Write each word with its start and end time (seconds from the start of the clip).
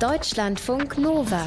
Deutschlandfunk 0.00 0.98
Nova. 0.98 1.46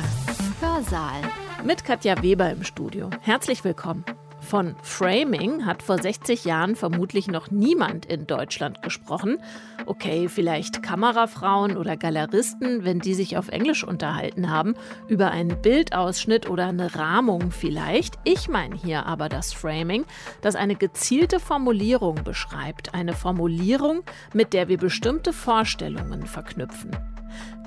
Hörsaal. 0.61 1.21
Mit 1.65 1.83
Katja 1.83 2.23
Weber 2.23 2.49
im 2.49 2.63
Studio. 2.63 3.09
Herzlich 3.19 3.65
willkommen. 3.65 4.05
Von 4.39 4.77
Framing 4.81 5.65
hat 5.65 5.83
vor 5.83 6.01
60 6.01 6.45
Jahren 6.45 6.77
vermutlich 6.77 7.27
noch 7.27 7.51
niemand 7.51 8.05
in 8.05 8.25
Deutschland 8.25 8.81
gesprochen. 8.81 9.39
Okay, 9.85 10.29
vielleicht 10.29 10.81
Kamerafrauen 10.81 11.75
oder 11.75 11.97
Galeristen, 11.97 12.85
wenn 12.85 12.99
die 12.99 13.15
sich 13.15 13.37
auf 13.37 13.49
Englisch 13.49 13.83
unterhalten 13.83 14.49
haben, 14.49 14.75
über 15.09 15.29
einen 15.31 15.61
Bildausschnitt 15.61 16.49
oder 16.49 16.67
eine 16.67 16.95
Rahmung 16.95 17.51
vielleicht. 17.51 18.15
Ich 18.23 18.47
meine 18.47 18.75
hier 18.75 19.05
aber 19.05 19.27
das 19.27 19.51
Framing, 19.51 20.05
das 20.39 20.55
eine 20.55 20.75
gezielte 20.75 21.41
Formulierung 21.41 22.23
beschreibt. 22.23 22.93
Eine 22.93 23.13
Formulierung, 23.13 24.03
mit 24.33 24.53
der 24.53 24.69
wir 24.69 24.77
bestimmte 24.77 25.33
Vorstellungen 25.33 26.25
verknüpfen. 26.25 26.91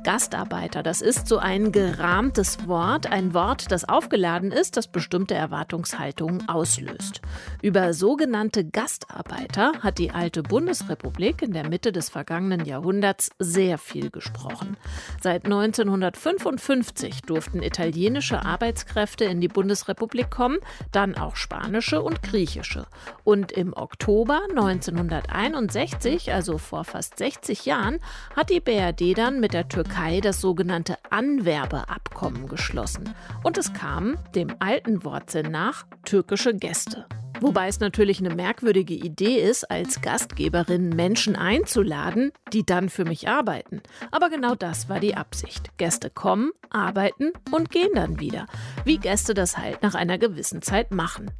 Gastarbeiter, 0.02 0.82
das 0.82 1.02
ist 1.02 1.28
so 1.28 1.38
ein 1.38 1.72
gerahmtes 1.72 2.66
Wort, 2.66 3.06
ein 3.06 3.34
Wort, 3.34 3.70
das 3.70 3.86
aufgeladen 3.86 4.50
ist, 4.50 4.78
das 4.78 4.88
bestimmte 4.88 5.34
Erwartungshaltungen 5.34 6.48
auslöst. 6.48 7.20
Über 7.60 7.92
sogenannte 7.92 8.64
Gastarbeiter 8.64 9.72
hat 9.80 9.98
die 9.98 10.10
alte 10.10 10.42
Bundesrepublik 10.42 11.42
in 11.42 11.52
der 11.52 11.68
Mitte 11.68 11.92
des 11.92 12.08
vergangenen 12.08 12.64
Jahrhunderts 12.64 13.30
sehr 13.38 13.76
viel 13.76 14.10
gesprochen. 14.10 14.78
Seit 15.20 15.44
1955 15.44 17.22
durften 17.22 17.62
italienische 17.62 18.42
Arbeitskräfte 18.42 19.26
in 19.26 19.42
die 19.42 19.48
Bundesrepublik 19.48 20.30
kommen, 20.30 20.58
dann 20.92 21.14
auch 21.14 21.36
spanische 21.36 22.00
und 22.00 22.22
griechische. 22.22 22.86
Und 23.22 23.52
im 23.52 23.74
Oktober 23.74 24.40
1961, 24.48 26.32
also 26.32 26.56
vor 26.56 26.84
fast 26.84 27.18
60 27.18 27.66
Jahren, 27.66 27.98
hat 28.34 28.48
die 28.48 28.60
BRD 28.60 29.16
dann 29.16 29.40
mit 29.40 29.52
der 29.52 29.68
Türkei 29.68 29.89
Türkei 29.90 30.20
das 30.20 30.40
sogenannte 30.40 30.98
Anwerbeabkommen 31.10 32.46
geschlossen. 32.46 33.12
Und 33.42 33.58
es 33.58 33.72
kamen, 33.72 34.16
dem 34.36 34.54
alten 34.60 35.02
Wortsinn 35.04 35.50
nach, 35.50 35.84
türkische 36.04 36.54
Gäste. 36.54 37.06
Wobei 37.40 37.66
es 37.66 37.80
natürlich 37.80 38.20
eine 38.20 38.32
merkwürdige 38.32 38.94
Idee 38.94 39.40
ist, 39.40 39.68
als 39.68 40.00
Gastgeberin 40.00 40.90
Menschen 40.90 41.34
einzuladen, 41.34 42.30
die 42.52 42.64
dann 42.64 42.88
für 42.88 43.04
mich 43.04 43.28
arbeiten. 43.28 43.82
Aber 44.12 44.30
genau 44.30 44.54
das 44.54 44.88
war 44.88 45.00
die 45.00 45.16
Absicht. 45.16 45.76
Gäste 45.76 46.08
kommen, 46.08 46.52
arbeiten 46.70 47.32
und 47.50 47.70
gehen 47.70 47.90
dann 47.94 48.20
wieder. 48.20 48.46
Wie 48.84 48.98
Gäste 48.98 49.34
das 49.34 49.58
halt 49.58 49.82
nach 49.82 49.96
einer 49.96 50.18
gewissen 50.18 50.62
Zeit 50.62 50.92
machen. 50.92 51.32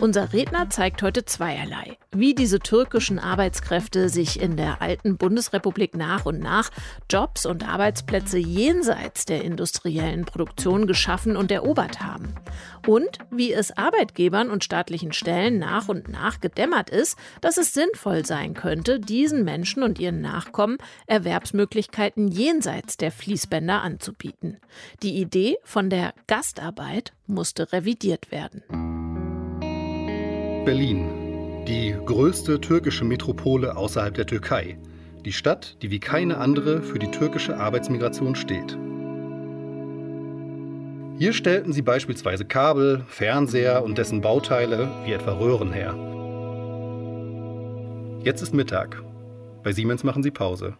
Unser 0.00 0.32
Redner 0.32 0.70
zeigt 0.70 1.02
heute 1.02 1.24
zweierlei. 1.24 1.96
Wie 2.12 2.34
diese 2.34 2.60
türkischen 2.60 3.18
Arbeitskräfte 3.18 4.08
sich 4.08 4.40
in 4.40 4.56
der 4.56 4.80
alten 4.80 5.16
Bundesrepublik 5.16 5.96
nach 5.96 6.24
und 6.24 6.38
nach 6.38 6.70
Jobs 7.10 7.46
und 7.46 7.68
Arbeitsplätze 7.68 8.38
jenseits 8.38 9.24
der 9.24 9.42
industriellen 9.42 10.24
Produktion 10.24 10.86
geschaffen 10.86 11.36
und 11.36 11.50
erobert 11.50 12.00
haben. 12.00 12.34
Und 12.86 13.18
wie 13.30 13.52
es 13.52 13.76
Arbeitgebern 13.76 14.50
und 14.50 14.62
staatlichen 14.62 15.12
Stellen 15.12 15.58
nach 15.58 15.88
und 15.88 16.08
nach 16.08 16.40
gedämmert 16.40 16.90
ist, 16.90 17.18
dass 17.40 17.56
es 17.56 17.74
sinnvoll 17.74 18.24
sein 18.24 18.54
könnte, 18.54 19.00
diesen 19.00 19.44
Menschen 19.44 19.82
und 19.82 19.98
ihren 19.98 20.20
Nachkommen 20.20 20.78
Erwerbsmöglichkeiten 21.06 22.28
jenseits 22.28 22.96
der 22.96 23.10
Fließbänder 23.10 23.82
anzubieten. 23.82 24.58
Die 25.02 25.20
Idee 25.20 25.58
von 25.64 25.90
der 25.90 26.14
Gastarbeit 26.28 27.12
musste 27.26 27.72
revidiert 27.72 28.30
werden. 28.30 29.07
Berlin, 30.68 31.64
die 31.66 31.96
größte 32.04 32.60
türkische 32.60 33.06
Metropole 33.06 33.74
außerhalb 33.74 34.12
der 34.12 34.26
Türkei. 34.26 34.76
Die 35.24 35.32
Stadt, 35.32 35.78
die 35.80 35.90
wie 35.90 35.98
keine 35.98 36.36
andere 36.36 36.82
für 36.82 36.98
die 36.98 37.10
türkische 37.10 37.56
Arbeitsmigration 37.56 38.34
steht. 38.34 38.76
Hier 41.18 41.32
stellten 41.32 41.72
sie 41.72 41.80
beispielsweise 41.80 42.44
Kabel, 42.44 43.02
Fernseher 43.08 43.82
und 43.82 43.96
dessen 43.96 44.20
Bauteile, 44.20 44.90
wie 45.06 45.12
etwa 45.12 45.38
Röhren 45.38 45.72
her. 45.72 45.94
Jetzt 48.22 48.42
ist 48.42 48.52
Mittag. 48.52 49.02
Bei 49.62 49.72
Siemens 49.72 50.04
machen 50.04 50.22
sie 50.22 50.30
Pause. 50.30 50.74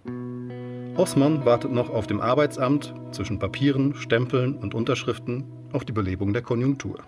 Osman 0.96 1.46
wartet 1.46 1.72
noch 1.72 1.88
auf 1.88 2.06
dem 2.06 2.20
Arbeitsamt 2.20 2.92
zwischen 3.12 3.38
Papieren, 3.38 3.94
Stempeln 3.94 4.54
und 4.58 4.74
Unterschriften 4.74 5.44
auf 5.72 5.86
die 5.86 5.92
Belebung 5.92 6.34
der 6.34 6.42
Konjunktur. 6.42 6.98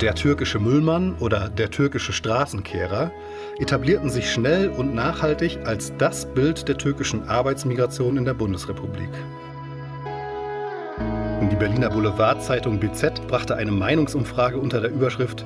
Der 0.00 0.14
türkische 0.14 0.60
Müllmann 0.60 1.16
oder 1.18 1.48
der 1.48 1.72
türkische 1.72 2.12
Straßenkehrer 2.12 3.10
etablierten 3.58 4.10
sich 4.10 4.32
schnell 4.32 4.68
und 4.68 4.94
nachhaltig 4.94 5.58
als 5.64 5.92
das 5.98 6.24
Bild 6.24 6.68
der 6.68 6.78
türkischen 6.78 7.28
Arbeitsmigration 7.28 8.16
in 8.16 8.24
der 8.24 8.34
Bundesrepublik. 8.34 9.10
Die 11.50 11.56
Berliner 11.56 11.90
Boulevardzeitung 11.90 12.78
BZ 12.78 13.26
brachte 13.26 13.56
eine 13.56 13.72
Meinungsumfrage 13.72 14.58
unter 14.58 14.80
der 14.80 14.92
Überschrift 14.92 15.44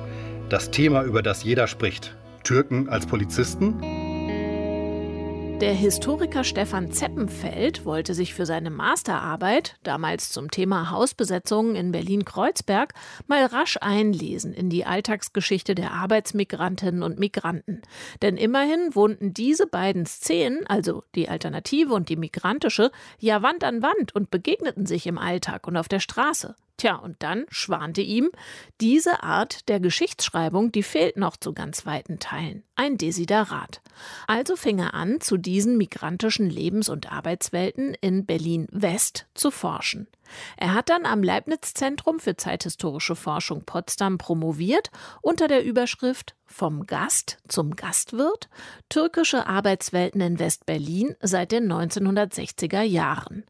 Das 0.49 0.69
Thema, 0.69 1.01
über 1.01 1.23
das 1.23 1.43
jeder 1.43 1.65
spricht. 1.65 2.15
Türken 2.43 2.89
als 2.89 3.07
Polizisten? 3.07 3.81
Der 5.63 5.73
Historiker 5.73 6.43
Stefan 6.43 6.91
Zeppenfeld 6.91 7.85
wollte 7.85 8.13
sich 8.13 8.33
für 8.33 8.45
seine 8.45 8.69
Masterarbeit, 8.69 9.77
damals 9.83 10.29
zum 10.29 10.51
Thema 10.51 10.91
Hausbesetzungen 10.91 11.77
in 11.77 11.93
Berlin-Kreuzberg, 11.93 12.93
mal 13.27 13.45
rasch 13.45 13.77
einlesen 13.79 14.53
in 14.53 14.69
die 14.69 14.83
Alltagsgeschichte 14.83 15.73
der 15.73 15.93
Arbeitsmigrantinnen 15.93 17.01
und 17.01 17.17
Migranten. 17.17 17.81
Denn 18.21 18.35
immerhin 18.35 18.93
wohnten 18.93 19.33
diese 19.33 19.65
beiden 19.65 20.05
Szenen, 20.05 20.67
also 20.67 21.05
die 21.15 21.29
alternative 21.29 21.93
und 21.93 22.09
die 22.09 22.17
migrantische, 22.17 22.91
ja 23.19 23.41
Wand 23.41 23.63
an 23.63 23.81
Wand 23.81 24.13
und 24.13 24.31
begegneten 24.31 24.85
sich 24.85 25.07
im 25.07 25.17
Alltag 25.17 25.65
und 25.65 25.77
auf 25.77 25.87
der 25.87 26.01
Straße. 26.01 26.55
Tja, 26.77 26.95
und 26.95 27.17
dann 27.19 27.45
schwante 27.49 28.01
ihm, 28.01 28.31
diese 28.81 29.21
Art 29.21 29.69
der 29.69 29.79
Geschichtsschreibung, 29.79 30.71
die 30.71 30.83
fehlt 30.83 31.17
noch 31.17 31.37
zu 31.37 31.53
ganz 31.53 31.85
weiten 31.85 32.19
Teilen. 32.19 32.63
Ein 32.75 32.97
Desiderat. 32.97 33.81
Also 34.27 34.55
fing 34.55 34.79
er 34.79 34.95
an, 34.95 35.21
zu 35.21 35.37
diesen 35.37 35.77
migrantischen 35.77 36.49
Lebens- 36.49 36.89
und 36.89 37.11
Arbeitswelten 37.11 37.95
in 38.01 38.25
Berlin-West 38.25 39.27
zu 39.35 39.51
forschen. 39.51 40.07
Er 40.57 40.73
hat 40.73 40.89
dann 40.89 41.05
am 41.05 41.21
Leibniz-Zentrum 41.21 42.19
für 42.19 42.35
zeithistorische 42.35 43.15
Forschung 43.15 43.63
Potsdam 43.65 44.17
promoviert 44.17 44.89
unter 45.21 45.47
der 45.47 45.63
Überschrift 45.63 46.35
Vom 46.53 46.85
Gast 46.85 47.39
zum 47.47 47.75
Gastwirt 47.75 48.47
türkische 48.87 49.47
Arbeitswelten 49.47 50.21
in 50.21 50.37
West-Berlin 50.37 51.15
seit 51.19 51.51
den 51.51 51.65
1960er 51.65 52.83
Jahren. 52.83 53.43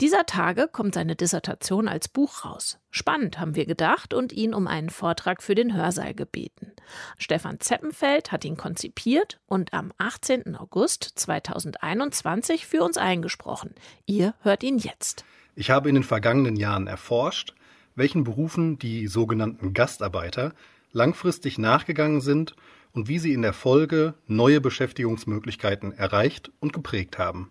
Dieser 0.00 0.24
Tage 0.24 0.66
kommt 0.66 0.94
seine 0.94 1.16
Dissertation 1.16 1.86
als 1.86 2.08
Buch 2.08 2.46
raus. 2.46 2.78
Spannend, 2.90 3.38
haben 3.38 3.56
wir 3.56 3.66
gedacht 3.66 4.14
und 4.14 4.32
ihn 4.32 4.54
um 4.54 4.68
einen 4.68 4.88
Vortrag 4.88 5.42
für 5.42 5.54
den 5.54 5.74
Hörsaal 5.76 6.14
gebeten. 6.14 6.72
Stefan 7.18 7.60
Zeppenfeld 7.60 8.32
hat 8.32 8.46
ihn 8.46 8.56
konzipiert 8.56 9.38
und 9.44 9.74
am 9.74 9.92
18. 9.98 10.56
August 10.56 11.12
2021 11.14 12.66
für 12.66 12.82
uns 12.82 12.96
eingesprochen. 12.96 13.74
Ihr 14.06 14.34
hört 14.40 14.62
ihn 14.62 14.78
jetzt. 14.78 15.26
Ich 15.56 15.68
habe 15.68 15.90
in 15.90 15.94
den 15.94 16.04
vergangenen 16.04 16.56
Jahren 16.56 16.86
erforscht, 16.86 17.54
welchen 17.96 18.24
Berufen 18.24 18.78
die 18.78 19.08
sogenannten 19.08 19.74
Gastarbeiter 19.74 20.54
langfristig 20.96 21.58
nachgegangen 21.58 22.22
sind 22.22 22.56
und 22.92 23.06
wie 23.06 23.18
sie 23.18 23.34
in 23.34 23.42
der 23.42 23.52
Folge 23.52 24.14
neue 24.26 24.62
Beschäftigungsmöglichkeiten 24.62 25.92
erreicht 25.92 26.50
und 26.58 26.72
geprägt 26.72 27.18
haben. 27.18 27.50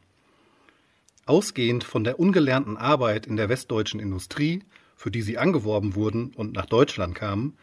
Ausgehend 1.27 1.83
von 1.83 2.03
der 2.03 2.19
ungelernten 2.19 2.75
Arbeit 2.75 3.27
in 3.27 3.35
der 3.35 3.47
westdeutschen 3.47 3.99
Industrie, 3.99 4.63
für 4.95 5.11
die 5.11 5.21
sie 5.21 5.37
angeworben 5.37 5.93
wurden 5.93 6.33
und 6.35 6.53
nach 6.53 6.65
Deutschland 6.65 7.13
kamen, 7.13 7.55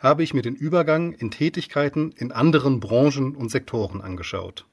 habe 0.00 0.24
ich 0.24 0.34
mir 0.34 0.42
den 0.42 0.56
Übergang 0.56 1.12
in 1.12 1.30
Tätigkeiten 1.30 2.12
in 2.16 2.32
anderen 2.32 2.80
Branchen 2.80 3.36
und 3.36 3.50
Sektoren 3.50 4.00
angeschaut. 4.00 4.66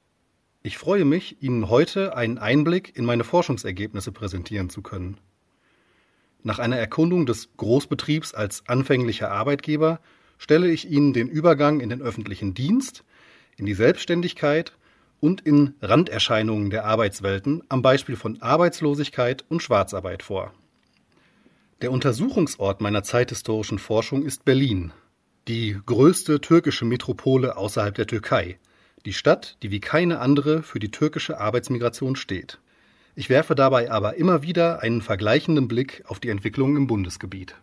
Ich 0.62 0.78
freue 0.78 1.04
mich, 1.04 1.40
Ihnen 1.40 1.68
heute 1.68 2.16
einen 2.16 2.38
Einblick 2.38 2.96
in 2.96 3.04
meine 3.04 3.22
Forschungsergebnisse 3.22 4.10
präsentieren 4.10 4.68
zu 4.68 4.82
können. 4.82 5.18
Nach 6.42 6.58
einer 6.58 6.76
Erkundung 6.76 7.24
des 7.26 7.50
Großbetriebs 7.56 8.34
als 8.34 8.68
anfänglicher 8.68 9.30
Arbeitgeber 9.30 10.00
stelle 10.38 10.70
ich 10.70 10.90
Ihnen 10.90 11.12
den 11.12 11.28
Übergang 11.28 11.80
in 11.80 11.88
den 11.88 12.02
öffentlichen 12.02 12.54
Dienst, 12.54 13.04
in 13.56 13.66
die 13.66 13.74
Selbstständigkeit 13.74 14.72
und 15.20 15.40
in 15.40 15.74
Randerscheinungen 15.80 16.70
der 16.70 16.84
Arbeitswelten 16.84 17.62
am 17.68 17.82
Beispiel 17.82 18.16
von 18.16 18.40
Arbeitslosigkeit 18.42 19.44
und 19.48 19.62
Schwarzarbeit 19.62 20.22
vor. 20.22 20.52
Der 21.82 21.92
Untersuchungsort 21.92 22.80
meiner 22.80 23.02
zeithistorischen 23.02 23.78
Forschung 23.78 24.24
ist 24.24 24.44
Berlin, 24.44 24.92
die 25.48 25.78
größte 25.84 26.40
türkische 26.40 26.84
Metropole 26.84 27.56
außerhalb 27.56 27.94
der 27.94 28.06
Türkei, 28.06 28.58
die 29.04 29.12
Stadt, 29.12 29.56
die 29.62 29.70
wie 29.70 29.80
keine 29.80 30.18
andere 30.18 30.62
für 30.62 30.78
die 30.78 30.90
türkische 30.90 31.38
Arbeitsmigration 31.38 32.16
steht. 32.16 32.58
Ich 33.14 33.30
werfe 33.30 33.54
dabei 33.54 33.90
aber 33.90 34.16
immer 34.16 34.42
wieder 34.42 34.82
einen 34.82 35.00
vergleichenden 35.00 35.68
Blick 35.68 36.02
auf 36.06 36.18
die 36.18 36.28
Entwicklung 36.28 36.76
im 36.76 36.86
Bundesgebiet. 36.86 37.56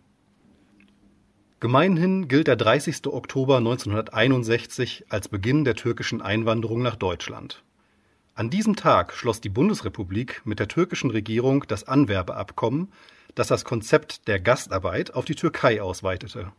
Gemeinhin 1.64 2.28
gilt 2.28 2.48
der 2.48 2.58
30. 2.58 3.08
Oktober 3.08 3.56
1961 3.56 5.06
als 5.08 5.30
Beginn 5.30 5.64
der 5.64 5.76
türkischen 5.76 6.22
Einwanderung 6.22 6.82
nach 6.82 6.98
Deutschland. 6.98 7.64
An 8.36 8.50
diesem 8.50 8.76
Tag 8.76 9.14
schloss 9.14 9.40
die 9.40 9.48
Bundesrepublik 9.48 10.42
mit 10.44 10.60
der 10.60 10.68
türkischen 10.68 11.10
Regierung 11.10 11.64
das 11.66 11.86
Anwerbeabkommen, 11.86 12.92
das 13.34 13.48
das 13.48 13.64
Konzept 13.64 14.28
der 14.28 14.42
Gastarbeit 14.42 15.14
auf 15.14 15.24
die 15.24 15.36
Türkei 15.36 15.82
ausweitete. 15.82 16.52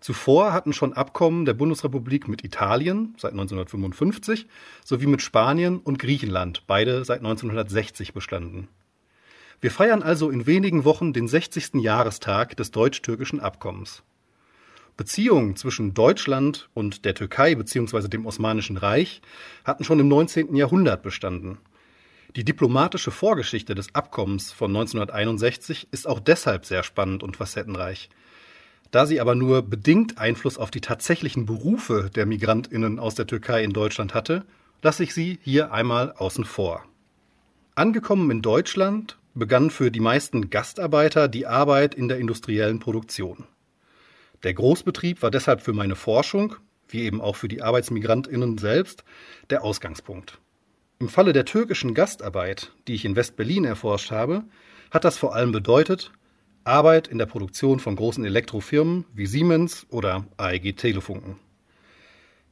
Zuvor 0.00 0.54
hatten 0.54 0.72
schon 0.72 0.94
Abkommen 0.94 1.44
der 1.44 1.52
Bundesrepublik 1.52 2.26
mit 2.26 2.42
Italien 2.42 3.14
seit 3.18 3.32
1955 3.32 4.46
sowie 4.82 5.06
mit 5.06 5.20
Spanien 5.20 5.80
und 5.80 5.98
Griechenland, 5.98 6.62
beide 6.66 7.04
seit 7.04 7.18
1960 7.18 8.14
bestanden. 8.14 8.68
Wir 9.60 9.70
feiern 9.70 10.02
also 10.02 10.30
in 10.30 10.46
wenigen 10.46 10.86
Wochen 10.86 11.12
den 11.12 11.28
60. 11.28 11.74
Jahrestag 11.74 12.56
des 12.56 12.70
deutsch-türkischen 12.70 13.40
Abkommens. 13.40 14.02
Beziehungen 14.96 15.56
zwischen 15.56 15.94
Deutschland 15.94 16.68
und 16.74 17.04
der 17.04 17.14
Türkei 17.14 17.54
bzw. 17.54 18.08
dem 18.08 18.26
Osmanischen 18.26 18.76
Reich 18.76 19.22
hatten 19.64 19.84
schon 19.84 20.00
im 20.00 20.08
19. 20.08 20.54
Jahrhundert 20.54 21.02
bestanden. 21.02 21.58
Die 22.36 22.44
diplomatische 22.44 23.10
Vorgeschichte 23.10 23.74
des 23.74 23.94
Abkommens 23.94 24.52
von 24.52 24.70
1961 24.70 25.88
ist 25.90 26.06
auch 26.06 26.20
deshalb 26.20 26.64
sehr 26.64 26.84
spannend 26.84 27.22
und 27.22 27.36
facettenreich. 27.36 28.08
Da 28.90 29.06
sie 29.06 29.20
aber 29.20 29.34
nur 29.34 29.62
bedingt 29.62 30.18
Einfluss 30.18 30.58
auf 30.58 30.70
die 30.70 30.80
tatsächlichen 30.80 31.46
Berufe 31.46 32.10
der 32.14 32.26
Migrantinnen 32.26 32.98
aus 32.98 33.14
der 33.14 33.26
Türkei 33.26 33.64
in 33.64 33.72
Deutschland 33.72 34.14
hatte, 34.14 34.44
lasse 34.82 35.02
ich 35.02 35.14
sie 35.14 35.38
hier 35.42 35.72
einmal 35.72 36.12
außen 36.12 36.44
vor. 36.44 36.84
Angekommen 37.74 38.30
in 38.30 38.42
Deutschland 38.42 39.18
begann 39.34 39.70
für 39.70 39.90
die 39.90 40.00
meisten 40.00 40.50
Gastarbeiter 40.50 41.28
die 41.28 41.46
Arbeit 41.46 41.94
in 41.94 42.08
der 42.08 42.18
industriellen 42.18 42.78
Produktion. 42.78 43.44
Der 44.42 44.54
Großbetrieb 44.54 45.22
war 45.22 45.30
deshalb 45.30 45.60
für 45.60 45.72
meine 45.72 45.96
Forschung, 45.96 46.56
wie 46.88 47.02
eben 47.02 47.20
auch 47.20 47.36
für 47.36 47.48
die 47.48 47.62
Arbeitsmigrantinnen 47.62 48.58
selbst, 48.58 49.04
der 49.50 49.62
Ausgangspunkt. 49.62 50.38
Im 50.98 51.08
Falle 51.08 51.32
der 51.32 51.44
türkischen 51.44 51.94
Gastarbeit, 51.94 52.72
die 52.86 52.94
ich 52.94 53.04
in 53.04 53.16
West-Berlin 53.16 53.64
erforscht 53.64 54.10
habe, 54.10 54.44
hat 54.90 55.04
das 55.04 55.18
vor 55.18 55.34
allem 55.34 55.52
bedeutet, 55.52 56.12
Arbeit 56.64 57.08
in 57.08 57.18
der 57.18 57.26
Produktion 57.26 57.80
von 57.80 57.96
großen 57.96 58.24
Elektrofirmen 58.24 59.04
wie 59.14 59.26
Siemens 59.26 59.86
oder 59.88 60.26
AEG 60.36 60.76
Telefunken. 60.76 61.36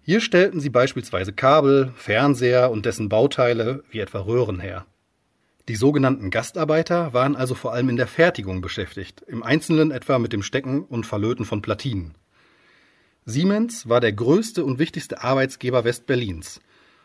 Hier 0.01 0.23
stellten 0.23 0.61
sie 0.61 0.71
beispielsweise 0.71 1.35
Kabel, 1.35 1.93
Fernseher 1.97 2.71
und 2.71 2.87
dessen 2.87 3.11
Bauteile 3.11 3.85
wie 3.91 4.01
etwa 4.01 4.21
Röhren 4.21 4.61
her. 4.61 4.87
Die 5.69 5.77
sogenannten 5.77 6.31
Gastarbeiter 6.31 7.13
waren 7.13 7.37
also 7.37 7.55
vor 7.55 7.75
allem 7.75 7.91
in 7.91 7.97
der 7.97 8.07
Fertigung 8.07 8.63
beschäftigt, 8.63 9.23
im 9.27 9.43
Einzelnen 9.43 9.91
etwa 9.91 10.19
mit 10.19 10.33
dem 10.33 10.43
Stecken 10.43 10.83
und 10.83 11.05
Verlöten 11.05 11.45
von 11.45 11.61
Platinen. 11.61 12.15
Siemens 13.27 13.87
war 13.87 14.01
der 14.01 14.15
größte 14.15 14.65
und 14.65 14.79
wichtigste 14.79 15.23
Arbeitsgeber 15.23 15.85
Westberlins 15.85 16.61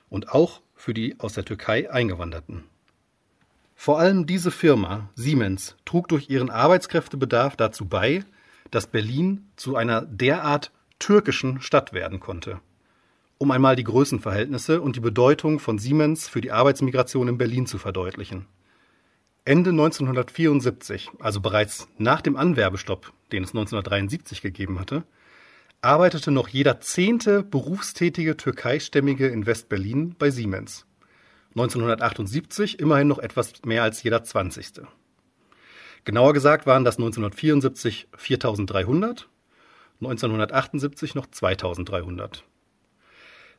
und 0.08 0.30
auch 0.30 0.62
für 0.76 0.94
die 0.94 1.20
aus 1.20 1.34
der 1.34 1.44
Türkei 1.44 1.92
Eingewanderten. 1.92 2.64
Vor 3.76 4.00
allem 4.00 4.26
diese 4.26 4.50
Firma, 4.50 5.10
Siemens, 5.16 5.76
trug 5.84 6.08
durch 6.08 6.30
ihren 6.30 6.50
Arbeitskräftebedarf 6.50 7.58
dazu 7.58 7.86
bei, 7.86 8.24
dass 8.72 8.88
Berlin 8.88 9.50
zu 9.58 9.76
einer 9.76 10.04
derart 10.04 10.72
türkischen 11.00 11.60
Stadt 11.60 11.92
werden 11.92 12.22
konnte. 12.22 12.62
Um 13.44 13.52
einmal 13.52 13.76
die 13.76 13.84
Größenverhältnisse 13.84 14.80
und 14.80 14.96
die 14.96 15.02
Bedeutung 15.02 15.60
von 15.60 15.78
Siemens 15.78 16.30
für 16.30 16.40
die 16.40 16.54
Arbeitsmigration 16.54 17.28
in 17.28 17.38
Berlin 17.38 17.66
zu 17.68 17.78
verdeutlichen. 17.78 18.46
Ende 19.44 19.72
1974, 19.72 21.10
also 21.20 21.42
bereits 21.42 21.90
nach 21.98 22.22
dem 22.22 22.38
Anwerbestopp, 22.38 23.12
den 23.34 23.44
es 23.44 23.50
1973 23.50 24.42
gegeben 24.42 24.80
hatte, 24.80 25.04
arbeitete 25.82 26.32
noch 26.32 26.48
jeder 26.48 26.80
zehnte 26.80 27.44
berufstätige 27.44 28.38
Türkeistämmige 28.38 29.28
in 29.28 29.46
West-Berlin 29.46 30.16
bei 30.18 30.30
Siemens. 30.30 30.86
1978 31.50 32.80
immerhin 32.80 33.10
noch 33.10 33.20
etwas 33.20 33.52
mehr 33.66 33.84
als 33.84 34.02
jeder 34.04 34.24
20. 34.24 34.84
Genauer 36.06 36.32
gesagt 36.32 36.66
waren 36.66 36.86
das 36.86 36.96
1974 36.96 38.08
4300, 38.16 39.28
1978 40.00 41.14
noch 41.14 41.26
2300. 41.30 42.46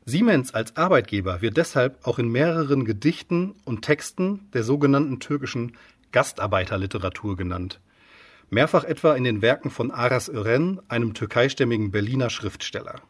Siemens 0.06 0.52
als 0.52 0.76
Arbeitgeber 0.76 1.40
wird 1.40 1.56
deshalb 1.56 2.06
auch 2.06 2.18
in 2.18 2.28
mehreren 2.28 2.84
Gedichten 2.84 3.54
und 3.64 3.82
Texten 3.82 4.50
der 4.52 4.62
sogenannten 4.62 5.18
türkischen 5.18 5.78
Gastarbeiterliteratur 6.12 7.36
genannt. 7.36 7.80
Mehrfach 8.50 8.84
etwa 8.84 9.14
in 9.14 9.24
den 9.24 9.40
Werken 9.40 9.70
von 9.70 9.90
Aras 9.90 10.28
Ören, 10.28 10.80
einem 10.88 11.14
türkeistämmigen 11.14 11.90
Berliner 11.90 12.28
Schriftsteller. 12.28 13.00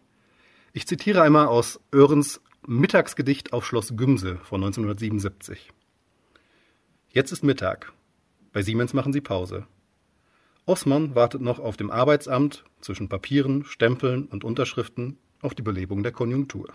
Ich 0.72 0.86
zitiere 0.86 1.22
einmal 1.22 1.48
aus 1.48 1.80
Örens 1.92 2.40
Mittagsgedicht 2.66 3.52
auf 3.52 3.66
Schloss 3.66 3.96
Gümse 3.96 4.36
von 4.44 4.62
1977. 4.62 5.70
Jetzt 7.10 7.32
ist 7.32 7.42
Mittag. 7.42 7.92
Bei 8.52 8.62
Siemens 8.62 8.94
machen 8.94 9.12
sie 9.12 9.20
Pause. 9.20 9.66
Osman 10.64 11.16
wartet 11.16 11.42
noch 11.42 11.58
auf 11.58 11.76
dem 11.76 11.90
Arbeitsamt 11.90 12.64
zwischen 12.80 13.08
Papieren, 13.08 13.64
Stempeln 13.64 14.26
und 14.26 14.44
Unterschriften 14.44 15.18
auf 15.44 15.54
die 15.54 15.62
Belebung 15.62 16.02
der 16.02 16.12
Konjunktur. 16.12 16.72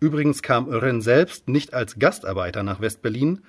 Übrigens 0.00 0.42
kam 0.42 0.68
Ören 0.68 1.00
selbst 1.00 1.48
nicht 1.48 1.74
als 1.74 1.98
Gastarbeiter 1.98 2.62
nach 2.62 2.80
West-Berlin, 2.80 3.40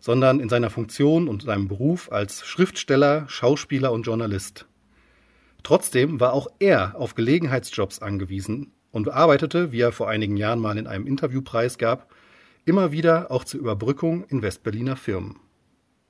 sondern 0.00 0.40
in 0.40 0.48
seiner 0.48 0.68
Funktion 0.68 1.28
und 1.28 1.42
seinem 1.42 1.68
Beruf 1.68 2.10
als 2.10 2.44
Schriftsteller, 2.44 3.24
Schauspieler 3.28 3.92
und 3.92 4.02
Journalist. 4.02 4.66
Trotzdem 5.62 6.20
war 6.20 6.32
auch 6.32 6.48
er 6.58 6.96
auf 6.96 7.14
Gelegenheitsjobs 7.14 8.00
angewiesen 8.00 8.72
und 8.90 9.08
arbeitete, 9.08 9.72
wie 9.72 9.80
er 9.80 9.92
vor 9.92 10.08
einigen 10.08 10.36
Jahren 10.36 10.58
mal 10.60 10.76
in 10.76 10.86
einem 10.86 11.06
Interview 11.06 11.40
preisgab, 11.40 12.12
immer 12.64 12.92
wieder 12.92 13.30
auch 13.30 13.44
zur 13.44 13.60
Überbrückung 13.60 14.24
in 14.24 14.42
Westberliner 14.42 14.96
Firmen. 14.96 15.38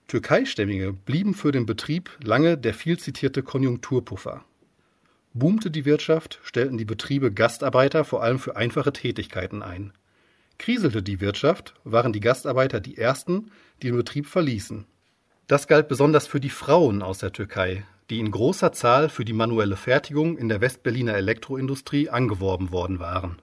Türkeistämmige 0.08 0.92
blieben 0.92 1.34
für 1.34 1.52
den 1.52 1.64
Betrieb 1.64 2.10
lange 2.22 2.58
der 2.58 2.74
viel 2.74 2.98
zitierte 2.98 3.42
Konjunkturpuffer. 3.42 4.44
Boomte 5.34 5.70
die 5.70 5.84
Wirtschaft, 5.84 6.40
stellten 6.42 6.76
die 6.76 6.84
Betriebe 6.84 7.32
Gastarbeiter 7.32 8.04
vor 8.04 8.22
allem 8.22 8.38
für 8.38 8.56
einfache 8.56 8.92
Tätigkeiten 8.92 9.62
ein. 9.62 9.92
Kriselte 10.58 11.02
die 11.02 11.20
Wirtschaft, 11.20 11.74
waren 11.84 12.12
die 12.12 12.20
Gastarbeiter 12.20 12.80
die 12.80 12.98
ersten, 12.98 13.50
die 13.82 13.88
den 13.88 13.96
Betrieb 13.96 14.26
verließen. 14.26 14.84
Das 15.46 15.66
galt 15.66 15.88
besonders 15.88 16.26
für 16.26 16.40
die 16.40 16.50
Frauen 16.50 17.02
aus 17.02 17.18
der 17.18 17.32
Türkei, 17.32 17.84
die 18.10 18.20
in 18.20 18.30
großer 18.30 18.72
Zahl 18.72 19.08
für 19.08 19.24
die 19.24 19.32
manuelle 19.32 19.76
Fertigung 19.76 20.36
in 20.36 20.48
der 20.48 20.60
Westberliner 20.60 21.14
Elektroindustrie 21.14 22.10
angeworben 22.10 22.70
worden 22.70 23.00
waren. 23.00 23.40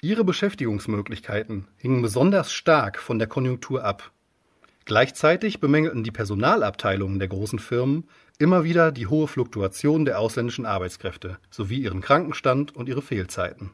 Ihre 0.00 0.24
Beschäftigungsmöglichkeiten 0.24 1.68
hingen 1.76 2.02
besonders 2.02 2.52
stark 2.52 2.98
von 2.98 3.18
der 3.18 3.28
Konjunktur 3.28 3.84
ab. 3.84 4.12
Gleichzeitig 4.84 5.60
bemängelten 5.60 6.02
die 6.02 6.10
Personalabteilungen 6.10 7.18
der 7.18 7.28
großen 7.28 7.58
Firmen 7.58 8.08
immer 8.38 8.64
wieder 8.64 8.90
die 8.90 9.06
hohe 9.06 9.28
Fluktuation 9.28 10.04
der 10.04 10.18
ausländischen 10.18 10.66
Arbeitskräfte 10.66 11.38
sowie 11.50 11.78
ihren 11.78 12.00
Krankenstand 12.00 12.74
und 12.74 12.88
ihre 12.88 13.02
Fehlzeiten. 13.02 13.70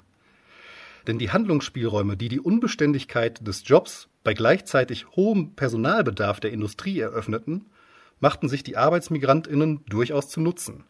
Denn 1.06 1.18
die 1.18 1.30
Handlungsspielräume, 1.30 2.18
die 2.18 2.28
die 2.28 2.40
Unbeständigkeit 2.40 3.46
des 3.46 3.66
Jobs 3.66 4.08
bei 4.24 4.34
gleichzeitig 4.34 5.06
hohem 5.16 5.54
Personalbedarf 5.54 6.40
der 6.40 6.52
Industrie 6.52 7.00
eröffneten, 7.00 7.66
machten 8.20 8.48
sich 8.48 8.62
die 8.62 8.76
Arbeitsmigrantinnen 8.76 9.86
durchaus 9.86 10.28
zu 10.28 10.40
Nutzen. 10.40 10.84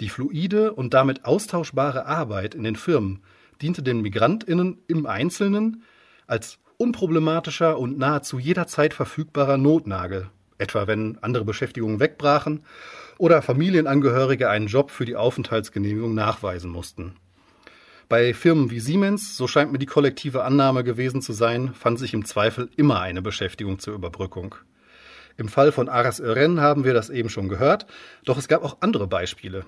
Die 0.00 0.08
fluide 0.08 0.72
und 0.72 0.94
damit 0.94 1.24
austauschbare 1.24 2.06
Arbeit 2.06 2.54
in 2.54 2.62
den 2.62 2.76
Firmen 2.76 3.22
diente 3.60 3.82
den 3.82 4.00
Migrantinnen 4.00 4.78
im 4.86 5.04
Einzelnen 5.04 5.82
als 6.26 6.58
unproblematischer 6.78 7.78
und 7.78 7.98
nahezu 7.98 8.38
jederzeit 8.38 8.94
verfügbarer 8.94 9.58
Notnagel, 9.58 10.30
etwa 10.58 10.86
wenn 10.86 11.18
andere 11.20 11.44
Beschäftigungen 11.44 12.00
wegbrachen 12.00 12.64
oder 13.18 13.42
Familienangehörige 13.42 14.48
einen 14.48 14.68
Job 14.68 14.90
für 14.90 15.04
die 15.04 15.16
Aufenthaltsgenehmigung 15.16 16.14
nachweisen 16.14 16.70
mussten. 16.70 17.16
Bei 18.08 18.32
Firmen 18.32 18.70
wie 18.70 18.80
Siemens, 18.80 19.36
so 19.36 19.46
scheint 19.46 19.70
mir 19.70 19.78
die 19.78 19.86
kollektive 19.86 20.44
Annahme 20.44 20.82
gewesen 20.82 21.20
zu 21.20 21.34
sein, 21.34 21.74
fand 21.74 21.98
sich 21.98 22.14
im 22.14 22.24
Zweifel 22.24 22.70
immer 22.76 23.00
eine 23.00 23.20
Beschäftigung 23.20 23.80
zur 23.80 23.94
Überbrückung. 23.94 24.54
Im 25.36 25.48
Fall 25.48 25.72
von 25.72 25.88
Aras 25.88 26.18
Ören 26.18 26.60
haben 26.60 26.84
wir 26.84 26.94
das 26.94 27.10
eben 27.10 27.28
schon 27.28 27.48
gehört, 27.48 27.86
doch 28.24 28.38
es 28.38 28.48
gab 28.48 28.64
auch 28.64 28.78
andere 28.80 29.06
Beispiele. 29.06 29.66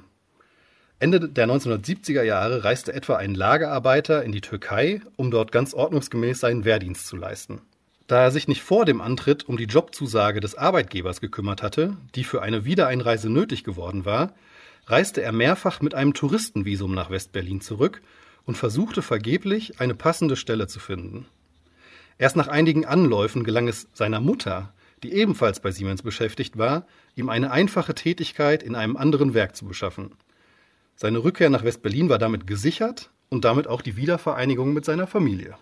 Ende 1.02 1.18
der 1.30 1.48
1970er 1.48 2.22
Jahre 2.22 2.62
reiste 2.62 2.92
etwa 2.92 3.16
ein 3.16 3.34
Lagerarbeiter 3.34 4.22
in 4.22 4.32
die 4.32 4.42
Türkei, 4.42 5.00
um 5.16 5.30
dort 5.30 5.50
ganz 5.50 5.72
ordnungsgemäß 5.72 6.40
seinen 6.40 6.66
Wehrdienst 6.66 7.06
zu 7.06 7.16
leisten. 7.16 7.62
Da 8.06 8.24
er 8.24 8.30
sich 8.30 8.48
nicht 8.48 8.62
vor 8.62 8.84
dem 8.84 9.00
Antritt 9.00 9.48
um 9.48 9.56
die 9.56 9.64
Jobzusage 9.64 10.40
des 10.40 10.56
Arbeitgebers 10.56 11.22
gekümmert 11.22 11.62
hatte, 11.62 11.96
die 12.14 12.24
für 12.24 12.42
eine 12.42 12.66
Wiedereinreise 12.66 13.30
nötig 13.30 13.64
geworden 13.64 14.04
war, 14.04 14.34
reiste 14.88 15.22
er 15.22 15.32
mehrfach 15.32 15.80
mit 15.80 15.94
einem 15.94 16.12
Touristenvisum 16.12 16.94
nach 16.94 17.08
Westberlin 17.08 17.62
zurück 17.62 18.02
und 18.44 18.58
versuchte 18.58 19.00
vergeblich, 19.00 19.80
eine 19.80 19.94
passende 19.94 20.36
Stelle 20.36 20.66
zu 20.66 20.80
finden. 20.80 21.24
Erst 22.18 22.36
nach 22.36 22.48
einigen 22.48 22.84
Anläufen 22.84 23.42
gelang 23.42 23.68
es 23.68 23.88
seiner 23.94 24.20
Mutter, 24.20 24.74
die 25.02 25.14
ebenfalls 25.14 25.60
bei 25.60 25.70
Siemens 25.70 26.02
beschäftigt 26.02 26.58
war, 26.58 26.86
ihm 27.16 27.30
eine 27.30 27.52
einfache 27.52 27.94
Tätigkeit 27.94 28.62
in 28.62 28.74
einem 28.74 28.98
anderen 28.98 29.32
Werk 29.32 29.56
zu 29.56 29.64
beschaffen. 29.64 30.12
Seine 31.02 31.24
Rückkehr 31.24 31.48
nach 31.48 31.64
West-Berlin 31.64 32.10
war 32.10 32.18
damit 32.18 32.46
gesichert 32.46 33.08
und 33.30 33.46
damit 33.46 33.66
auch 33.66 33.80
die 33.80 33.96
Wiedervereinigung 33.96 34.74
mit 34.74 34.84
seiner 34.84 35.06
Familie. 35.06 35.56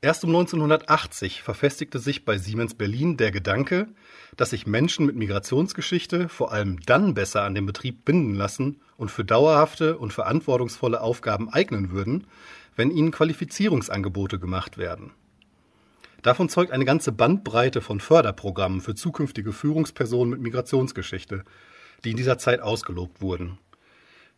Erst 0.00 0.22
um 0.22 0.30
1980 0.30 1.42
verfestigte 1.42 1.98
sich 1.98 2.24
bei 2.24 2.38
Siemens 2.38 2.76
Berlin 2.76 3.16
der 3.16 3.32
Gedanke, 3.32 3.88
dass 4.36 4.50
sich 4.50 4.68
Menschen 4.68 5.04
mit 5.04 5.16
Migrationsgeschichte 5.16 6.28
vor 6.28 6.52
allem 6.52 6.78
dann 6.86 7.14
besser 7.14 7.42
an 7.42 7.56
den 7.56 7.66
Betrieb 7.66 8.04
binden 8.04 8.36
lassen 8.36 8.80
und 8.96 9.10
für 9.10 9.24
dauerhafte 9.24 9.98
und 9.98 10.12
verantwortungsvolle 10.12 11.00
Aufgaben 11.00 11.48
eignen 11.48 11.90
würden, 11.90 12.28
wenn 12.76 12.92
ihnen 12.92 13.10
Qualifizierungsangebote 13.10 14.38
gemacht 14.38 14.78
werden. 14.78 15.10
Davon 16.22 16.48
zeugt 16.48 16.70
eine 16.70 16.84
ganze 16.84 17.10
Bandbreite 17.10 17.80
von 17.80 17.98
Förderprogrammen 17.98 18.80
für 18.80 18.94
zukünftige 18.94 19.52
Führungspersonen 19.52 20.30
mit 20.30 20.40
Migrationsgeschichte, 20.40 21.42
die 22.04 22.12
in 22.12 22.16
dieser 22.16 22.38
Zeit 22.38 22.60
ausgelobt 22.60 23.20
wurden. 23.20 23.58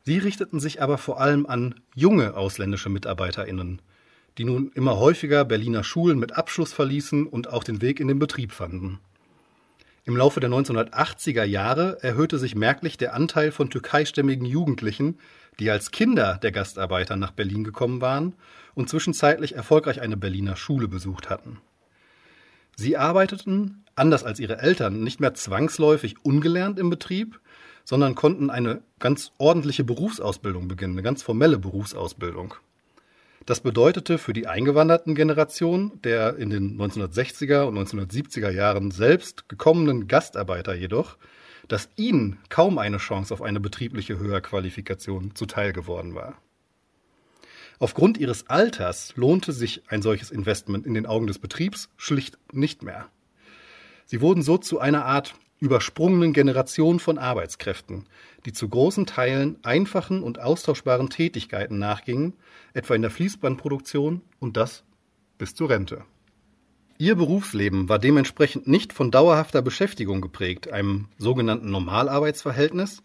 Sie 0.07 0.19
richteten 0.19 0.61
sich 0.61 0.81
aber 0.81 0.99
vor 0.99 1.21
allem 1.21 1.47
an 1.47 1.75
junge 1.97 2.37
ausländische 2.37 2.89
Mitarbeiterinnen, 2.89 3.83
die 4.39 4.45
nun 4.45 4.71
immer 4.77 4.99
häufiger 4.99 5.45
Berliner 5.45 5.83
Schulen 5.83 6.21
mit 6.21 6.39
Abschluss 6.39 6.73
verließen 6.73 7.27
und 7.27 7.49
auch 7.49 7.65
den 7.65 7.83
Weg 7.83 7.99
in 7.99 8.07
den 8.07 8.21
Betrieb 8.21 8.53
fanden. 8.53 9.01
Im 10.05 10.17
Laufe 10.17 10.39
der 10.39 10.49
1980er 10.49 11.43
Jahre 11.43 11.99
erhöhte 12.03 12.39
sich 12.39 12.55
merklich 12.55 12.97
der 12.97 13.15
Anteil 13.15 13.51
von 13.51 13.69
türkeistämmigen 13.69 14.47
Jugendlichen, 14.47 15.19
die 15.59 15.73
als 15.73 15.91
Kinder 15.91 16.39
der 16.41 16.53
Gastarbeiter 16.53 17.17
nach 17.17 17.33
Berlin 17.33 17.65
gekommen 17.65 18.01
waren 18.01 18.37
und 18.77 18.89
zwischenzeitlich 18.89 19.57
erfolgreich 19.57 20.01
eine 20.01 20.17
Berliner 20.17 20.55
Schule 20.55 20.87
besucht 20.87 21.31
hatten. 21.31 21.59
Sie 22.77 22.97
arbeiteten, 22.97 23.83
anders 23.97 24.23
als 24.23 24.39
ihre 24.39 24.59
Eltern, 24.59 25.03
nicht 25.03 25.19
mehr 25.19 25.35
zwangsläufig 25.35 26.15
ungelernt 26.23 26.79
im 26.79 26.91
Betrieb, 26.91 27.41
sondern 27.87 28.17
konnten 28.17 28.51
eine 28.51 28.83
ganz 28.99 29.31
ordentliche 29.39 29.85
Berufsausbildung 29.85 30.67
beginnen, 30.67 30.95
eine 30.95 31.05
ganz 31.05 31.23
formelle 31.23 31.57
Berufsausbildung. 31.57 32.55
Das 33.47 33.61
bedeutete 33.61 34.19
für 34.19 34.33
die 34.33 34.49
eingewanderten 34.49 35.15
Generation 35.15 36.01
der 36.03 36.37
in 36.37 36.51
den 36.51 36.77
1960er 36.81 37.63
und 37.63 37.79
1970er 37.79 38.51
Jahren 38.51 38.91
selbst 38.91 39.49
gekommenen 39.49 40.09
Gastarbeiter 40.09 40.75
jedoch, 40.75 41.17
dass 41.69 41.89
ihnen 41.95 42.39
kaum 42.49 42.79
eine 42.79 42.99
Chance 42.99 43.33
auf 43.33 43.41
eine 43.41 43.61
betriebliche 43.61 44.19
Höherqualifikation 44.19 45.37
zuteil 45.37 45.73
geworden 45.73 46.17
war. 46.17 46.35
Aufgrund 47.79 48.19
ihres 48.19 48.49
Alters 48.49 49.13
lohnte 49.15 49.53
sich 49.53 49.85
ein 49.87 50.03
solches 50.03 50.33
Investment 50.33 50.87
in 50.87 50.95
den 50.95 51.07
Augen 51.07 51.29
des 51.29 51.39
Betriebs 51.39 51.89
schlicht 51.97 52.37
nicht 52.53 52.83
mehr. 52.83 53.07
Sie 54.07 54.21
wurden 54.21 54.43
so 54.43 54.59
zu 54.59 54.81
einer 54.81 55.05
Art 55.05 55.35
übersprungenen 55.59 56.33
Generation 56.33 57.01
von 57.01 57.19
Arbeitskräften, 57.19 58.05
die 58.45 58.53
zu 58.53 58.69
großen 58.69 59.07
Teilen 59.07 59.59
einfachen 59.63 60.23
und 60.23 60.39
austauschbaren 60.39 61.11
Tätigkeiten 61.11 61.79
nachgingen, 61.79 62.35
etwa 62.75 62.95
in 62.95 63.03
der 63.03 63.11
Fließbandproduktion 63.11 64.23
und 64.39 64.57
das 64.57 64.85
bis 65.39 65.55
zur 65.55 65.71
Rente. 65.71 66.05
Ihr 66.99 67.15
Berufsleben 67.15 67.89
war 67.89 67.99
dementsprechend 67.99 68.67
nicht 68.67 68.93
von 68.93 69.11
dauerhafter 69.11 69.61
Beschäftigung 69.61 70.23
geprägt, 70.23 70.73
einem 70.73 71.09
sogenannten 71.19 71.71
Normalarbeitsverhältnis, 71.71 73.03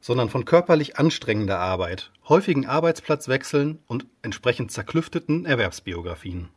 sondern 0.00 0.28
von 0.28 0.44
körperlich 0.44 0.98
anstrengender 0.98 1.58
Arbeit, 1.58 2.10
häufigen 2.28 2.66
Arbeitsplatzwechseln 2.66 3.78
und 3.86 4.06
entsprechend 4.22 4.72
zerklüfteten 4.72 5.46
Erwerbsbiografien. 5.46 6.48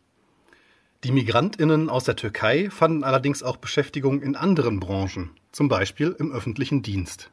Die 1.03 1.11
Migrantinnen 1.11 1.89
aus 1.89 2.05
der 2.05 2.15
Türkei 2.15 2.69
fanden 2.69 3.03
allerdings 3.03 3.43
auch 3.43 3.57
Beschäftigung 3.57 4.21
in 4.21 4.37
anderen 4.37 4.79
Branchen, 4.79 5.31
zum 5.51 5.67
Beispiel 5.67 6.15
im 6.17 6.31
öffentlichen 6.31 6.81
Dienst. 6.81 7.29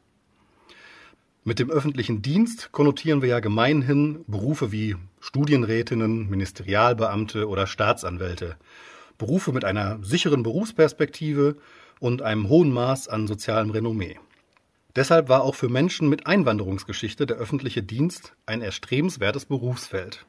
Mit 1.45 1.57
dem 1.57 1.71
öffentlichen 1.71 2.21
Dienst 2.21 2.73
konnotieren 2.73 3.21
wir 3.21 3.29
ja 3.29 3.39
gemeinhin 3.39 4.25
Berufe 4.27 4.73
wie 4.73 4.97
Studienrätinnen, 5.21 6.29
Ministerialbeamte 6.29 7.47
oder 7.47 7.65
Staatsanwälte. 7.65 8.57
Berufe 9.17 9.53
mit 9.53 9.63
einer 9.63 9.99
sicheren 10.03 10.43
Berufsperspektive 10.43 11.55
und 12.01 12.21
einem 12.21 12.49
hohen 12.49 12.73
Maß 12.73 13.07
an 13.07 13.25
sozialem 13.25 13.69
Renommee. 13.69 14.19
Deshalb 14.97 15.29
war 15.29 15.43
auch 15.43 15.55
für 15.55 15.69
Menschen 15.69 16.09
mit 16.09 16.27
Einwanderungsgeschichte 16.27 17.25
der 17.25 17.37
öffentliche 17.37 17.83
Dienst 17.83 18.33
ein 18.45 18.61
erstrebenswertes 18.61 19.45
Berufsfeld. 19.45 20.25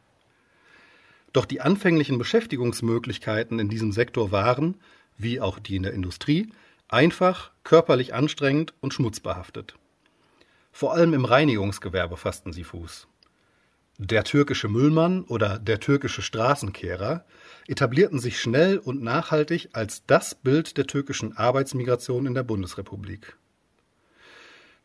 Doch 1.32 1.46
die 1.46 1.60
anfänglichen 1.60 2.18
Beschäftigungsmöglichkeiten 2.18 3.58
in 3.58 3.68
diesem 3.68 3.92
Sektor 3.92 4.32
waren, 4.32 4.76
wie 5.16 5.40
auch 5.40 5.58
die 5.58 5.76
in 5.76 5.82
der 5.82 5.94
Industrie, 5.94 6.52
einfach, 6.88 7.52
körperlich 7.64 8.14
anstrengend 8.14 8.74
und 8.80 8.92
schmutzbehaftet. 8.92 9.74
Vor 10.72 10.92
allem 10.94 11.14
im 11.14 11.24
Reinigungsgewerbe 11.24 12.16
fassten 12.16 12.52
sie 12.52 12.64
Fuß. 12.64 13.06
Der 13.98 14.24
türkische 14.24 14.68
Müllmann 14.68 15.22
oder 15.24 15.58
der 15.58 15.78
türkische 15.78 16.22
Straßenkehrer 16.22 17.24
etablierten 17.68 18.18
sich 18.18 18.40
schnell 18.40 18.78
und 18.78 19.02
nachhaltig 19.02 19.70
als 19.74 20.04
das 20.06 20.34
Bild 20.34 20.76
der 20.76 20.86
türkischen 20.86 21.36
Arbeitsmigration 21.36 22.26
in 22.26 22.34
der 22.34 22.42
Bundesrepublik. 22.42 23.36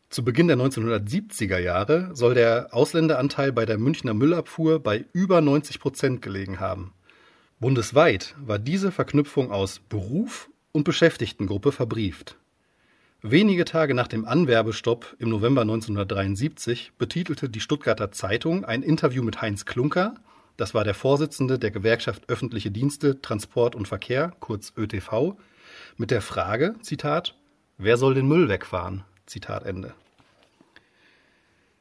Zu 0.09 0.23
Beginn 0.23 0.47
der 0.47 0.57
1970er 0.57 1.59
Jahre 1.59 2.09
soll 2.13 2.33
der 2.33 2.69
Ausländeranteil 2.71 3.51
bei 3.51 3.65
der 3.65 3.77
Münchner 3.77 4.13
Müllabfuhr 4.13 4.79
bei 4.79 5.05
über 5.11 5.41
90 5.41 5.81
Prozent 5.81 6.21
gelegen 6.21 6.61
haben. 6.61 6.93
Bundesweit 7.59 8.33
war 8.39 8.57
diese 8.57 8.91
Verknüpfung 8.91 9.51
aus 9.51 9.79
Beruf 9.79 10.49
und 10.71 10.85
Beschäftigtengruppe 10.85 11.73
verbrieft. 11.73 12.37
Wenige 13.21 13.65
Tage 13.65 13.93
nach 13.93 14.07
dem 14.07 14.25
Anwerbestopp 14.25 15.15
im 15.19 15.29
November 15.29 15.61
1973 15.61 16.93
betitelte 16.97 17.49
die 17.49 17.59
Stuttgarter 17.59 18.11
Zeitung 18.11 18.63
ein 18.63 18.83
Interview 18.83 19.23
mit 19.23 19.41
Heinz 19.41 19.65
Klunker, 19.65 20.15
das 20.55 20.73
war 20.73 20.83
der 20.83 20.93
Vorsitzende 20.93 21.59
der 21.59 21.71
Gewerkschaft 21.71 22.29
Öffentliche 22.29 22.71
Dienste, 22.71 23.21
Transport 23.21 23.75
und 23.75 23.87
Verkehr, 23.87 24.33
kurz 24.39 24.71
ÖTV, 24.77 25.35
mit 25.97 26.11
der 26.11 26.21
Frage, 26.21 26.75
Zitat, 26.81 27.35
wer 27.77 27.97
soll 27.97 28.13
den 28.13 28.27
Müll 28.27 28.49
wegfahren? 28.49 29.03
Zitat 29.27 29.65
Ende. 29.65 29.93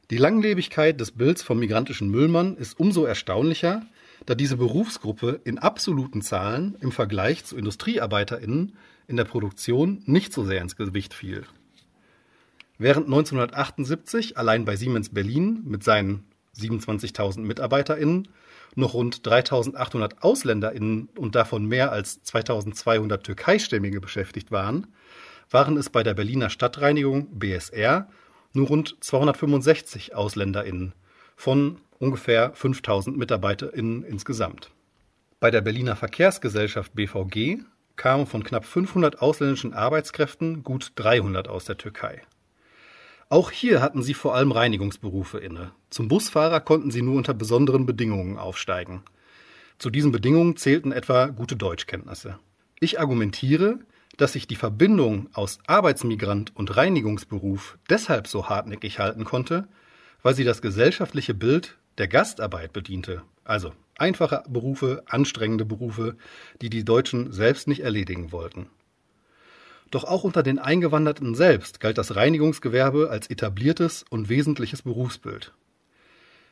Die 0.09 0.17
Langlebigkeit 0.17 1.01
des 1.01 1.11
Bilds 1.11 1.43
vom 1.43 1.59
migrantischen 1.59 2.09
Müllmann 2.09 2.55
ist 2.55 2.79
umso 2.79 3.03
erstaunlicher, 3.03 3.85
da 4.25 4.35
diese 4.35 4.55
Berufsgruppe 4.55 5.41
in 5.43 5.57
absoluten 5.57 6.21
Zahlen 6.21 6.75
im 6.79 6.91
Vergleich 6.91 7.43
zu 7.43 7.57
IndustriearbeiterInnen 7.57 8.77
in 9.07 9.17
der 9.17 9.25
Produktion 9.25 10.03
nicht 10.05 10.31
so 10.31 10.45
sehr 10.45 10.61
ins 10.61 10.75
Gewicht 10.75 11.13
fiel. 11.13 11.45
Während 12.77 13.07
1978 13.07 14.37
allein 14.37 14.63
bei 14.65 14.75
Siemens 14.75 15.09
Berlin 15.09 15.61
mit 15.65 15.83
seinen 15.83 16.23
27.000 16.57 17.39
MitarbeiterInnen 17.41 18.27
noch 18.75 18.93
rund 18.93 19.27
3.800 19.27 20.21
AusländerInnen 20.21 21.09
und 21.17 21.35
davon 21.35 21.65
mehr 21.65 21.91
als 21.91 22.23
2.200 22.23 23.23
Türkeistämmige 23.23 23.99
beschäftigt 23.99 24.51
waren, 24.51 24.87
waren 25.49 25.77
es 25.77 25.89
bei 25.89 26.03
der 26.03 26.13
Berliner 26.13 26.49
Stadtreinigung 26.49 27.27
BSR 27.39 28.07
nur 28.53 28.67
rund 28.67 28.97
265 28.99 30.15
AusländerInnen 30.15 30.93
von 31.35 31.79
ungefähr 31.99 32.51
5000 32.53 33.17
MitarbeiterInnen 33.17 34.03
insgesamt. 34.03 34.71
Bei 35.39 35.51
der 35.51 35.61
Berliner 35.61 35.95
Verkehrsgesellschaft 35.95 36.95
BVG 36.95 37.59
kamen 37.95 38.25
von 38.25 38.43
knapp 38.43 38.65
500 38.65 39.21
ausländischen 39.21 39.73
Arbeitskräften 39.73 40.63
gut 40.63 40.93
300 40.95 41.47
aus 41.47 41.65
der 41.65 41.77
Türkei. 41.77 42.21
Auch 43.29 43.51
hier 43.51 43.81
hatten 43.81 44.03
sie 44.03 44.13
vor 44.13 44.35
allem 44.35 44.51
Reinigungsberufe 44.51 45.37
inne. 45.37 45.71
Zum 45.89 46.07
Busfahrer 46.07 46.61
konnten 46.61 46.91
sie 46.91 47.01
nur 47.01 47.15
unter 47.15 47.33
besonderen 47.33 47.85
Bedingungen 47.85 48.37
aufsteigen. 48.37 49.03
Zu 49.79 49.89
diesen 49.89 50.11
Bedingungen 50.11 50.55
zählten 50.55 50.91
etwa 50.91 51.27
gute 51.27 51.55
Deutschkenntnisse. 51.55 52.39
Ich 52.79 52.99
argumentiere, 52.99 53.79
dass 54.17 54.33
sich 54.33 54.47
die 54.47 54.55
Verbindung 54.55 55.29
aus 55.33 55.59
Arbeitsmigrant 55.67 56.55
und 56.55 56.75
Reinigungsberuf 56.75 57.77
deshalb 57.89 58.27
so 58.27 58.49
hartnäckig 58.49 58.99
halten 58.99 59.23
konnte, 59.23 59.67
weil 60.23 60.35
sie 60.35 60.43
das 60.43 60.61
gesellschaftliche 60.61 61.33
Bild 61.33 61.77
der 61.97 62.07
Gastarbeit 62.07 62.73
bediente, 62.73 63.21
also 63.43 63.73
einfache 63.97 64.43
Berufe, 64.49 65.03
anstrengende 65.07 65.65
Berufe, 65.65 66.17
die 66.61 66.69
die 66.69 66.83
Deutschen 66.83 67.31
selbst 67.31 67.67
nicht 67.67 67.81
erledigen 67.81 68.31
wollten. 68.31 68.67
Doch 69.91 70.03
auch 70.03 70.23
unter 70.23 70.43
den 70.43 70.59
Eingewanderten 70.59 71.33
selbst 71.33 71.79
galt 71.79 71.97
das 71.97 72.15
Reinigungsgewerbe 72.15 73.09
als 73.09 73.29
etabliertes 73.29 74.03
und 74.09 74.27
wesentliches 74.29 74.81
Berufsbild. 74.81 75.53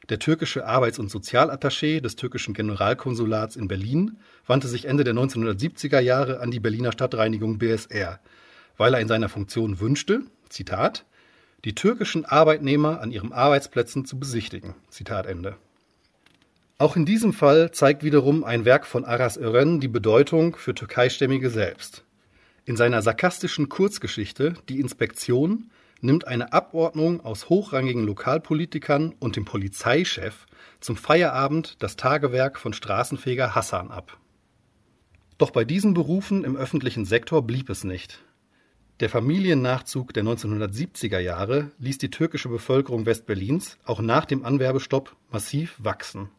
Der 0.09 0.19
türkische 0.19 0.67
Arbeits- 0.67 0.99
und 0.99 1.09
Sozialattaché 1.09 1.99
des 1.99 2.15
türkischen 2.15 2.53
Generalkonsulats 2.53 3.55
in 3.55 3.67
Berlin 3.67 4.17
wandte 4.45 4.67
sich 4.67 4.85
Ende 4.85 5.03
der 5.03 5.15
1970er 5.15 5.99
Jahre 5.99 6.41
an 6.41 6.51
die 6.51 6.59
Berliner 6.59 6.91
Stadtreinigung 6.91 7.57
BSR, 7.57 8.19
weil 8.77 8.93
er 8.93 8.99
in 8.99 9.07
seiner 9.07 9.29
Funktion 9.29 9.79
wünschte, 9.79 10.21
Zitat, 10.49 11.05
die 11.63 11.73
türkischen 11.73 12.23
Arbeitnehmer 12.23 13.01
an 13.01 13.11
ihren 13.11 13.33
Arbeitsplätzen 13.33 14.05
zu 14.05 14.19
besichtigen. 14.19 14.75
Zitat 14.89 15.25
Ende. 15.25 15.55
Auch 16.77 16.95
in 16.95 17.05
diesem 17.05 17.33
Fall 17.33 17.71
zeigt 17.71 18.03
wiederum 18.03 18.43
ein 18.43 18.65
Werk 18.65 18.85
von 18.85 19.05
Aras 19.05 19.37
Ören 19.37 19.79
die 19.79 19.87
Bedeutung 19.87 20.55
für 20.55 20.75
Türkeistämmige 20.75 21.49
selbst. 21.49 22.03
In 22.65 22.75
seiner 22.75 23.01
sarkastischen 23.01 23.69
Kurzgeschichte 23.69 24.53
Die 24.69 24.79
Inspektion 24.79 25.71
nimmt 26.01 26.27
eine 26.27 26.53
Abordnung 26.53 27.21
aus 27.21 27.49
hochrangigen 27.49 28.05
Lokalpolitikern 28.05 29.13
und 29.19 29.35
dem 29.35 29.45
Polizeichef 29.45 30.45
zum 30.79 30.97
Feierabend 30.97 31.77
das 31.79 31.95
Tagewerk 31.95 32.59
von 32.59 32.73
Straßenfeger 32.73 33.55
Hassan 33.55 33.91
ab. 33.91 34.17
Doch 35.37 35.51
bei 35.51 35.65
diesen 35.65 35.93
Berufen 35.93 36.43
im 36.43 36.55
öffentlichen 36.55 37.05
Sektor 37.05 37.41
blieb 37.45 37.69
es 37.69 37.83
nicht. 37.83 38.23
Der 39.01 39.09
Familiennachzug 39.09 40.13
der 40.13 40.23
1970er 40.23 41.19
Jahre 41.19 41.71
ließ 41.79 41.97
die 41.97 42.09
türkische 42.09 42.47
Bevölkerung 42.47 43.05
Westberlins 43.05 43.77
auch 43.83 43.99
nach 43.99 44.23
dem 44.23 44.45
Anwerbestopp 44.45 45.17
massiv 45.29 45.75
wachsen. 45.79 46.29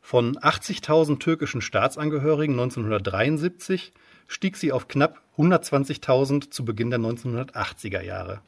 Von 0.00 0.38
80.000 0.38 1.18
türkischen 1.18 1.60
Staatsangehörigen 1.60 2.58
1973 2.58 3.92
stieg 4.26 4.56
sie 4.56 4.72
auf 4.72 4.88
knapp 4.88 5.20
120.000 5.36 6.50
zu 6.50 6.64
Beginn 6.64 6.88
der 6.88 6.98
1980er 6.98 8.00
Jahre. 8.00 8.40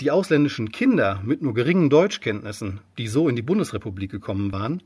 Die 0.00 0.10
ausländischen 0.10 0.72
Kinder 0.72 1.22
mit 1.24 1.40
nur 1.40 1.54
geringen 1.54 1.88
Deutschkenntnissen, 1.88 2.80
die 2.98 3.08
so 3.08 3.30
in 3.30 3.36
die 3.36 3.40
Bundesrepublik 3.42 4.10
gekommen 4.10 4.52
waren, 4.52 4.82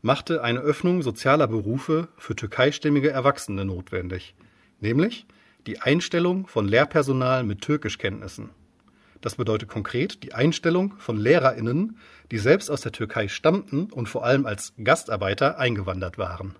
machte 0.00 0.42
eine 0.42 0.60
Öffnung 0.60 1.02
sozialer 1.02 1.46
Berufe 1.48 2.08
für 2.16 2.34
türkeistämmige 2.34 3.10
Erwachsene 3.10 3.66
notwendig, 3.66 4.34
nämlich 4.80 5.26
die 5.66 5.80
Einstellung 5.80 6.46
von 6.46 6.66
Lehrpersonal 6.66 7.44
mit 7.44 7.60
Türkischkenntnissen. 7.60 8.50
Das 9.20 9.34
bedeutet 9.34 9.68
konkret 9.68 10.22
die 10.22 10.32
Einstellung 10.32 10.94
von 10.96 11.18
LehrerInnen, 11.18 11.98
die 12.30 12.38
selbst 12.38 12.70
aus 12.70 12.80
der 12.80 12.92
Türkei 12.92 13.28
stammten 13.28 13.92
und 13.92 14.08
vor 14.08 14.24
allem 14.24 14.46
als 14.46 14.72
Gastarbeiter 14.82 15.58
eingewandert 15.58 16.16
waren. 16.16 16.56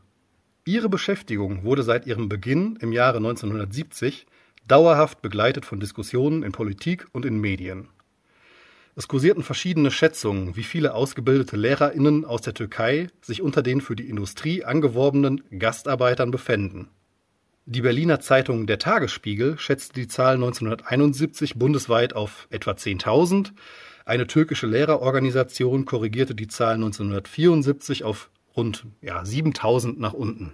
Ihre 0.67 0.91
Beschäftigung 0.91 1.65
wurde 1.65 1.83
seit 1.83 2.07
ihrem 2.07 2.29
Beginn 2.29 2.77
im 2.83 2.93
Jahre 2.93 3.17
1970 3.17 4.27
dauerhaft 4.67 5.23
begleitet 5.23 5.65
von 5.65 5.81
Diskussionen 5.81 6.43
in 6.43 6.53
Politik 6.53 7.07
und 7.13 7.25
in 7.25 7.41
Medien. 7.41 7.89
Es 8.97 9.09
kursierten 9.09 9.43
verschiedene 9.43 9.91
Schätzungen, 9.91 10.55
wie 10.55 10.63
viele 10.63 10.95
ausgebildete 10.95 11.57
LehrerInnen 11.57 12.25
aus 12.25 12.43
der 12.43 12.55
Türkei 12.55 13.09
sich 13.21 13.43
unter 13.43 13.63
den 13.63 13.81
für 13.81 13.97
die 13.97 14.09
Industrie 14.09 14.65
angeworbenen 14.65 15.43
Gastarbeitern 15.51 16.31
befänden. 16.31 16.89
Die 17.67 17.81
Berliner 17.81 18.21
Zeitung 18.21 18.67
Der 18.67 18.79
Tagesspiegel 18.79 19.59
schätzte 19.59 19.95
die 19.95 20.07
Zahl 20.07 20.35
1971 20.35 21.57
bundesweit 21.57 22.15
auf 22.15 22.47
etwa 22.51 22.73
10.000. 22.73 23.53
Eine 24.05 24.27
türkische 24.27 24.67
Lehrerorganisation 24.67 25.87
korrigierte 25.87 26.35
die 26.35 26.47
Zahl 26.47 26.75
1974 26.75 28.05
auf 28.05 28.31
rund 28.55 28.87
ja, 29.01 29.23
7.000 29.23 29.99
nach 29.99 30.13
unten. 30.13 30.53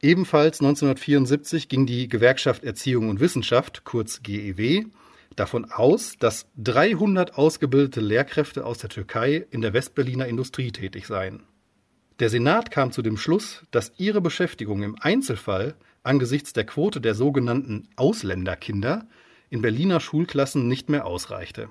Ebenfalls 0.00 0.60
1974 0.60 1.68
ging 1.68 1.86
die 1.86 2.08
Gewerkschaft 2.08 2.64
Erziehung 2.64 3.08
und 3.08 3.20
Wissenschaft, 3.20 3.84
kurz 3.84 4.22
GEW, 4.22 4.86
davon 5.36 5.70
aus, 5.70 6.16
dass 6.18 6.46
300 6.56 7.36
ausgebildete 7.36 8.00
Lehrkräfte 8.00 8.64
aus 8.64 8.78
der 8.78 8.90
Türkei 8.90 9.46
in 9.50 9.60
der 9.60 9.72
Westberliner 9.72 10.26
Industrie 10.26 10.72
tätig 10.72 11.06
seien. 11.06 11.42
Der 12.20 12.30
Senat 12.30 12.70
kam 12.70 12.92
zu 12.92 13.02
dem 13.02 13.16
Schluss, 13.16 13.64
dass 13.70 13.92
ihre 13.96 14.20
Beschäftigung 14.20 14.82
im 14.82 14.96
Einzelfall 15.00 15.74
angesichts 16.04 16.52
der 16.52 16.64
Quote 16.64 17.00
der 17.00 17.14
sogenannten 17.14 17.88
Ausländerkinder 17.96 19.08
in 19.50 19.62
Berliner 19.62 20.00
Schulklassen 20.00 20.68
nicht 20.68 20.88
mehr 20.88 21.06
ausreichte. 21.06 21.68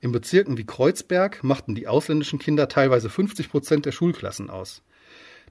In 0.00 0.12
Bezirken 0.12 0.56
wie 0.56 0.64
Kreuzberg 0.64 1.42
machten 1.42 1.74
die 1.74 1.88
ausländischen 1.88 2.38
Kinder 2.38 2.68
teilweise 2.68 3.10
50 3.10 3.50
Prozent 3.50 3.84
der 3.84 3.92
Schulklassen 3.92 4.48
aus. 4.48 4.82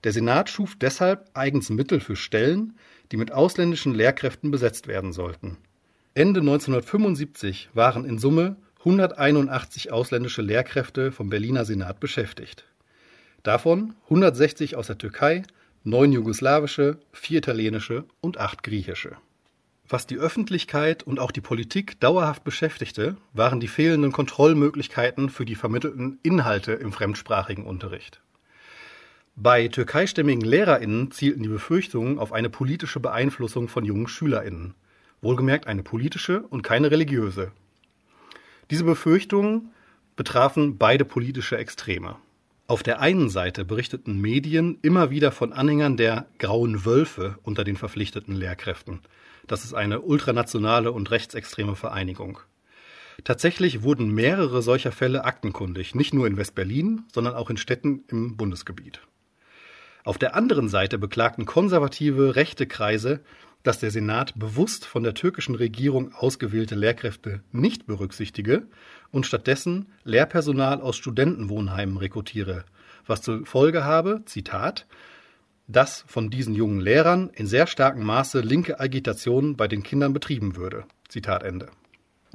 Der 0.03 0.13
Senat 0.13 0.49
schuf 0.49 0.75
deshalb 0.75 1.29
eigens 1.33 1.69
Mittel 1.69 1.99
für 1.99 2.15
Stellen, 2.15 2.77
die 3.11 3.17
mit 3.17 3.31
ausländischen 3.31 3.93
Lehrkräften 3.93 4.51
besetzt 4.51 4.87
werden 4.87 5.11
sollten. 5.11 5.57
Ende 6.17 6.39
1975 6.39 7.69
waren 7.75 8.03
in 8.03 8.17
Summe 8.17 8.55
181 8.79 9.91
ausländische 9.91 10.41
Lehrkräfte 10.41 11.11
vom 11.11 11.29
Berliner 11.29 11.63
Senat 11.63 11.99
beschäftigt. 11.99 12.65
Davon 13.43 13.93
160 14.05 14.75
aus 14.75 14.87
der 14.87 14.97
Türkei, 14.97 15.43
neun 15.83 16.11
jugoslawische, 16.11 16.97
vier 17.11 17.37
italienische 17.37 18.03
und 18.19 18.39
acht 18.39 18.63
griechische. 18.63 19.17
Was 19.87 20.07
die 20.07 20.17
Öffentlichkeit 20.17 21.03
und 21.03 21.19
auch 21.19 21.29
die 21.29 21.41
Politik 21.41 21.99
dauerhaft 21.99 22.43
beschäftigte, 22.43 23.17
waren 23.33 23.59
die 23.59 23.67
fehlenden 23.67 24.11
Kontrollmöglichkeiten 24.11 25.29
für 25.29 25.45
die 25.45 25.53
vermittelten 25.53 26.17
Inhalte 26.23 26.71
im 26.71 26.93
fremdsprachigen 26.93 27.63
Unterricht. 27.63 28.21
Bei 29.35 29.67
türkeistämmigen 29.67 30.41
LehrerInnen 30.41 31.11
zielten 31.11 31.43
die 31.43 31.49
Befürchtungen 31.49 32.17
auf 32.17 32.33
eine 32.33 32.49
politische 32.49 32.99
Beeinflussung 32.99 33.67
von 33.67 33.85
jungen 33.85 34.07
SchülerInnen– 34.07 34.73
Wohlgemerkt 35.21 35.67
eine 35.67 35.83
politische 35.83 36.41
und 36.41 36.61
keine 36.61 36.91
religiöse. 36.91 37.51
Diese 38.69 38.83
Befürchtungen 38.83 39.71
betrafen 40.15 40.77
beide 40.77 41.05
politische 41.05 41.57
Extreme. 41.57 42.17
Auf 42.67 42.83
der 42.83 42.99
einen 42.99 43.29
Seite 43.29 43.63
berichteten 43.63 44.19
Medien 44.19 44.77
immer 44.81 45.09
wieder 45.09 45.31
von 45.31 45.53
Anhängern 45.53 45.95
der 45.95 46.27
Grauen 46.37 46.83
Wölfe 46.85 47.37
unter 47.43 47.63
den 47.63 47.77
verpflichteten 47.77 48.35
Lehrkräften. 48.35 48.99
Das 49.47 49.63
ist 49.63 49.73
eine 49.73 50.01
ultranationale 50.01 50.91
und 50.91 51.09
rechtsextreme 51.09 51.77
Vereinigung. 51.77 52.39
Tatsächlich 53.23 53.83
wurden 53.83 54.13
mehrere 54.13 54.61
solcher 54.61 54.91
Fälle 54.91 55.23
aktenkundig, 55.23 55.95
nicht 55.95 56.13
nur 56.13 56.27
in 56.27 56.35
West-Berlin, 56.35 57.03
sondern 57.13 57.35
auch 57.35 57.49
in 57.49 57.57
Städten 57.57 58.03
im 58.09 58.35
Bundesgebiet. 58.35 58.99
Auf 60.03 60.17
der 60.17 60.35
anderen 60.35 60.69
Seite 60.69 60.97
beklagten 60.97 61.45
konservative 61.45 62.35
rechte 62.35 62.67
Kreise 62.67 63.21
dass 63.67 63.79
der 63.79 63.91
Senat 63.91 64.33
bewusst 64.39 64.85
von 64.85 65.03
der 65.03 65.13
türkischen 65.13 65.53
Regierung 65.53 66.13
ausgewählte 66.13 66.75
Lehrkräfte 66.75 67.41
nicht 67.51 67.85
berücksichtige 67.85 68.65
und 69.11 69.25
stattdessen 69.25 69.87
Lehrpersonal 70.05 70.79
aus 70.79 70.95
Studentenwohnheimen 70.95 71.97
rekrutiere, 71.97 72.63
was 73.05 73.21
zur 73.21 73.45
Folge 73.45 73.83
habe, 73.83 74.21
Zitat, 74.23 74.87
dass 75.67 76.05
von 76.07 76.29
diesen 76.29 76.55
jungen 76.55 76.79
Lehrern 76.79 77.29
in 77.33 77.45
sehr 77.45 77.67
starkem 77.67 78.05
Maße 78.05 78.39
linke 78.39 78.79
Agitation 78.79 79.57
bei 79.57 79.67
den 79.67 79.83
Kindern 79.83 80.13
betrieben 80.13 80.55
würde. 80.55 80.85
Zitat 81.09 81.43
Ende. 81.43 81.67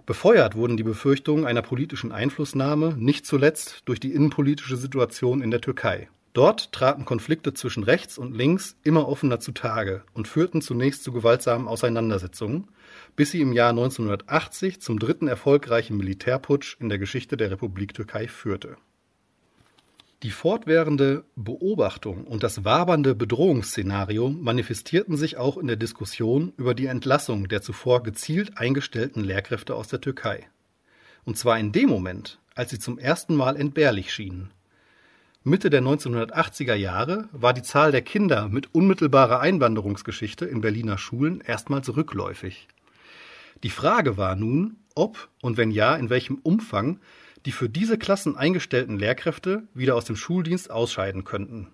Befeuert 0.04 0.54
wurden 0.54 0.76
die 0.76 0.82
Befürchtungen 0.82 1.46
einer 1.46 1.62
politischen 1.62 2.12
Einflussnahme 2.12 2.94
nicht 2.98 3.24
zuletzt 3.24 3.82
durch 3.86 4.00
die 4.00 4.12
innenpolitische 4.12 4.76
Situation 4.76 5.40
in 5.40 5.50
der 5.50 5.62
Türkei. 5.62 6.10
Dort 6.32 6.72
traten 6.72 7.04
Konflikte 7.04 7.52
zwischen 7.52 7.82
rechts 7.82 8.16
und 8.16 8.34
links 8.34 8.76
immer 8.82 9.06
offener 9.06 9.38
zutage 9.38 10.02
und 10.14 10.28
führten 10.28 10.62
zunächst 10.62 11.04
zu 11.04 11.12
gewaltsamen 11.12 11.68
Auseinandersetzungen, 11.68 12.68
bis 13.16 13.32
sie 13.32 13.42
im 13.42 13.52
Jahr 13.52 13.70
1980 13.70 14.80
zum 14.80 14.98
dritten 14.98 15.28
erfolgreichen 15.28 15.96
Militärputsch 15.98 16.76
in 16.80 16.88
der 16.88 16.98
Geschichte 16.98 17.36
der 17.36 17.50
Republik 17.50 17.92
Türkei 17.92 18.28
führte. 18.28 18.76
Die 20.22 20.30
fortwährende 20.30 21.24
Beobachtung 21.36 22.24
und 22.24 22.44
das 22.44 22.64
wabernde 22.64 23.14
Bedrohungsszenario 23.14 24.30
manifestierten 24.30 25.18
sich 25.18 25.36
auch 25.36 25.58
in 25.58 25.66
der 25.66 25.76
Diskussion 25.76 26.54
über 26.56 26.74
die 26.74 26.86
Entlassung 26.86 27.48
der 27.48 27.60
zuvor 27.60 28.02
gezielt 28.04 28.56
eingestellten 28.56 29.22
Lehrkräfte 29.22 29.74
aus 29.74 29.88
der 29.88 30.00
Türkei. 30.00 30.48
Und 31.24 31.36
zwar 31.36 31.58
in 31.58 31.72
dem 31.72 31.90
Moment, 31.90 32.38
als 32.54 32.70
sie 32.70 32.78
zum 32.78 32.98
ersten 32.98 33.34
Mal 33.34 33.56
entbehrlich 33.56 34.14
schienen 34.14 34.52
Mitte 35.44 35.70
der 35.70 35.83
1980er 35.83 36.74
Jahre 36.74 37.28
war 37.33 37.52
die 37.52 37.62
Zahl 37.62 37.90
der 37.90 38.02
Kinder 38.02 38.48
mit 38.48 38.72
unmittelbarer 38.76 39.40
Einwanderungsgeschichte 39.40 40.44
in 40.44 40.61
Berliner 40.61 40.98
Schulen 40.98 41.40
erstmals 41.40 41.96
rückläufig. 41.96 42.68
Die 43.64 43.70
Frage 43.70 44.16
war 44.16 44.37
nun, 44.37 44.76
ob 44.94 45.31
und 45.40 45.57
wenn 45.57 45.72
ja, 45.72 45.96
in 45.96 46.11
welchem 46.11 46.37
Umfang 46.37 47.00
die 47.44 47.50
für 47.50 47.68
diese 47.68 47.98
Klassen 47.98 48.37
eingestellten 48.37 49.00
Lehrkräfte 49.00 49.64
wieder 49.74 49.96
aus 49.96 50.05
dem 50.05 50.14
Schuldienst 50.14 50.70
ausscheiden 50.70 51.24
könnten. 51.24 51.72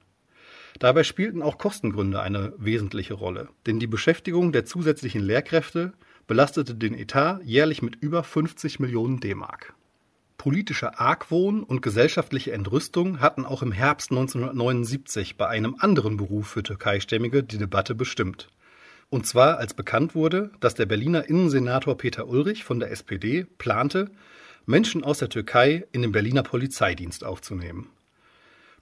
Dabei 0.79 1.05
spielten 1.05 1.43
auch 1.43 1.59
Kostengründe 1.59 2.23
eine 2.23 2.55
wesentliche 2.57 3.13
Rolle, 3.13 3.51
denn 3.67 3.79
die 3.79 3.87
Beschäftigung 3.87 4.51
der 4.51 4.65
zusätzlichen 4.65 5.21
Lehrkräfte 5.21 5.93
belastete 6.27 6.75
den 6.75 6.95
Etat 6.95 7.41
jährlich 7.45 7.83
mit 7.83 7.97
über 7.97 8.25
50 8.25 8.81
Millionen 8.81 9.21
D-Mark. 9.21 9.75
Politischer 10.49 10.99
Argwohn 10.99 11.63
und 11.63 11.83
gesellschaftliche 11.83 12.53
Entrüstung 12.53 13.21
hatten 13.21 13.45
auch 13.45 13.61
im 13.61 13.71
Herbst 13.71 14.11
1979 14.13 15.37
bei 15.37 15.47
einem 15.47 15.77
anderen 15.79 16.17
Beruf 16.17 16.49
für 16.49 16.63
Türkeistämmige 16.63 17.43
die 17.43 17.59
Debatte 17.59 17.95
bestimmt. 17.95 18.49
Und 19.11 19.27
zwar 19.27 19.59
als 19.59 19.75
bekannt 19.75 20.15
wurde, 20.15 20.51
dass 20.61 20.73
der 20.73 20.87
Berliner 20.87 21.29
Innensenator 21.29 21.99
Peter 21.99 22.27
Ulrich 22.29 22.65
von 22.65 22.81
der 22.81 22.91
SPD 22.93 23.45
plante, 23.59 24.11
Menschen 24.65 25.05
aus 25.05 25.19
der 25.19 25.29
Türkei 25.29 25.87
in 25.93 26.01
den 26.01 26.13
Berliner 26.13 26.45
Polizeidienst 26.45 27.25
aufzunehmen. 27.25 27.91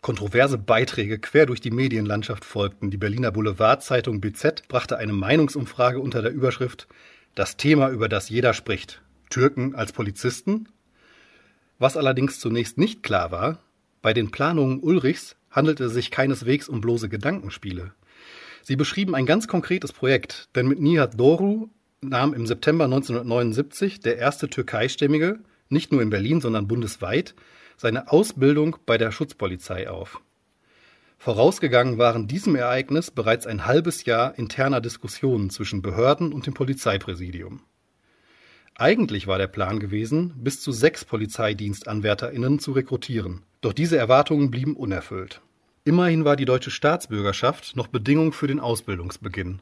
Kontroverse 0.02 0.58
Beiträge 0.58 1.18
quer 1.18 1.46
durch 1.46 1.60
die 1.60 1.72
Medienlandschaft 1.72 2.44
folgten. 2.44 2.92
Die 2.92 2.96
Berliner 2.96 3.32
Boulevardzeitung 3.32 4.20
BZ 4.20 4.68
brachte 4.68 4.98
eine 4.98 5.14
Meinungsumfrage 5.14 5.98
unter 5.98 6.22
der 6.22 6.30
Überschrift 6.30 6.86
Das 7.34 7.56
Thema, 7.56 7.88
über 7.88 8.08
das 8.08 8.28
jeder 8.28 8.54
spricht. 8.54 9.02
Türken 9.30 9.74
als 9.74 9.90
Polizisten? 9.90 10.68
Was 11.78 11.96
allerdings 11.96 12.40
zunächst 12.40 12.78
nicht 12.78 13.02
klar 13.02 13.30
war, 13.30 13.58
bei 14.00 14.14
den 14.14 14.30
Planungen 14.30 14.80
Ulrichs 14.80 15.36
handelte 15.50 15.84
es 15.84 15.92
sich 15.92 16.10
keineswegs 16.10 16.68
um 16.68 16.80
bloße 16.80 17.08
Gedankenspiele. 17.08 17.92
Sie 18.62 18.76
beschrieben 18.76 19.14
ein 19.14 19.26
ganz 19.26 19.46
konkretes 19.46 19.92
Projekt, 19.92 20.48
denn 20.54 20.66
mit 20.66 20.80
Nihat 20.80 21.20
Doru 21.20 21.68
nahm 22.00 22.34
im 22.34 22.46
September 22.46 22.84
1979 22.84 24.00
der 24.00 24.16
erste 24.16 24.48
Türkeistämmige, 24.48 25.40
nicht 25.68 25.92
nur 25.92 26.02
in 26.02 26.10
Berlin, 26.10 26.40
sondern 26.40 26.68
bundesweit, 26.68 27.34
seine 27.76 28.10
Ausbildung 28.10 28.76
bei 28.86 28.96
der 28.96 29.12
Schutzpolizei 29.12 29.90
auf. 29.90 30.20
Vorausgegangen 31.18 31.98
waren 31.98 32.28
diesem 32.28 32.56
Ereignis 32.56 33.10
bereits 33.10 33.46
ein 33.46 33.66
halbes 33.66 34.04
Jahr 34.04 34.38
interner 34.38 34.80
Diskussionen 34.80 35.50
zwischen 35.50 35.82
Behörden 35.82 36.32
und 36.32 36.46
dem 36.46 36.54
Polizeipräsidium. 36.54 37.60
Eigentlich 38.78 39.26
war 39.26 39.38
der 39.38 39.46
Plan 39.46 39.80
gewesen, 39.80 40.34
bis 40.36 40.60
zu 40.60 40.70
sechs 40.70 41.04
Polizeidienstanwärterinnen 41.06 42.58
zu 42.58 42.72
rekrutieren, 42.72 43.42
doch 43.62 43.72
diese 43.72 43.96
Erwartungen 43.96 44.50
blieben 44.50 44.76
unerfüllt. 44.76 45.40
Immerhin 45.84 46.26
war 46.26 46.36
die 46.36 46.44
deutsche 46.44 46.70
Staatsbürgerschaft 46.70 47.74
noch 47.74 47.86
Bedingung 47.86 48.34
für 48.34 48.48
den 48.48 48.60
Ausbildungsbeginn. 48.60 49.60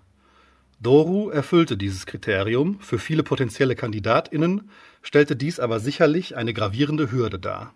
Doru 0.81 1.31
erfüllte 1.31 1.77
dieses 1.77 2.07
Kriterium, 2.07 2.81
für 2.81 2.98
viele 2.98 3.22
potenzielle 3.22 3.77
Kandidatinnen 3.77 4.68
stellte 5.03 5.37
dies 5.37 5.61
aber 5.61 5.79
sicherlich 5.79 6.37
eine 6.37 6.53
gravierende 6.53 7.12
Hürde 7.12 7.38
dar. 7.38 7.72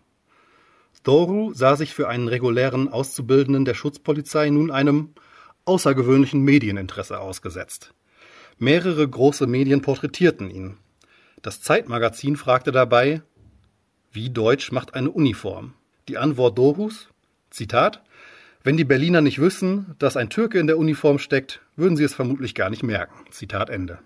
Doru 1.05 1.53
sah 1.55 1.77
sich 1.77 1.95
für 1.95 2.09
einen 2.09 2.27
regulären 2.27 2.89
Auszubildenden 2.89 3.65
der 3.65 3.75
Schutzpolizei 3.75 4.51
nun 4.51 4.73
einem 4.73 5.11
außergewöhnlichen 5.67 6.43
Medieninteresse 6.43 7.21
ausgesetzt. 7.21 7.95
Mehrere 8.59 9.09
große 9.09 9.47
Medien 9.47 9.83
porträtierten 9.83 10.51
ihn. 10.51 10.79
Das 11.49 11.63
Zeitmagazin 11.63 12.37
fragte 12.37 12.73
dabei, 12.73 13.23
wie 14.13 14.29
deutsch 14.29 14.71
macht 14.71 14.93
eine 14.93 15.11
Uniform? 15.11 15.73
Die 16.07 16.19
Antwort 16.19 16.59
Dorus, 16.59 17.09
Zitat, 17.49 18.03
wenn 18.63 18.77
die 18.77 18.85
Berliner 18.85 19.23
nicht 19.23 19.39
wüssten, 19.39 19.95
dass 19.99 20.19
ein 20.19 20.29
Türke 20.29 20.59
in 20.59 20.67
der 20.67 20.77
Uniform 20.77 21.19
steckt, 21.19 21.63
würden 21.75 21.97
sie 21.97 22.05
es 22.05 22.13
vermutlich 22.13 22.55
gar 22.55 22.69
nicht 22.69 22.83
merken. 22.83 23.25
Zitat 23.31 23.71
Ende. 23.71 23.99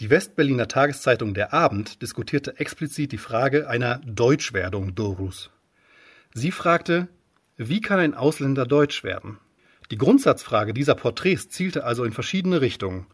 Die 0.00 0.08
Westberliner 0.08 0.66
Tageszeitung 0.66 1.34
Der 1.34 1.52
Abend 1.52 2.00
diskutierte 2.00 2.58
explizit 2.58 3.12
die 3.12 3.18
Frage 3.18 3.68
einer 3.68 4.00
Deutschwerdung 4.06 4.94
Dorus. 4.94 5.50
Sie 6.32 6.52
fragte, 6.52 7.08
wie 7.58 7.82
kann 7.82 7.98
ein 7.98 8.14
Ausländer 8.14 8.64
deutsch 8.64 9.04
werden? 9.04 9.36
Die 9.90 9.98
Grundsatzfrage 9.98 10.72
dieser 10.72 10.94
Porträts 10.94 11.50
zielte 11.50 11.84
also 11.84 12.04
in 12.04 12.12
verschiedene 12.12 12.62
Richtungen. 12.62 13.08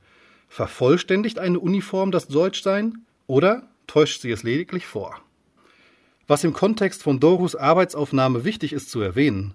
Vervollständigt 0.49 1.41
eine 1.41 1.59
Uniform 1.59 2.13
das 2.13 2.29
Deutschsein 2.29 3.05
oder 3.29 3.69
täuscht 3.87 4.23
sie 4.23 4.33
es 4.33 4.43
lediglich 4.43 4.87
vor? 4.87 5.21
Was 6.27 6.43
im 6.43 6.53
Kontext 6.53 7.05
von 7.05 7.21
Dorus 7.21 7.55
Arbeitsaufnahme 7.55 8.45
wichtig 8.45 8.73
ist 8.73 8.91
zu 8.91 9.01
erwähnen, 9.01 9.55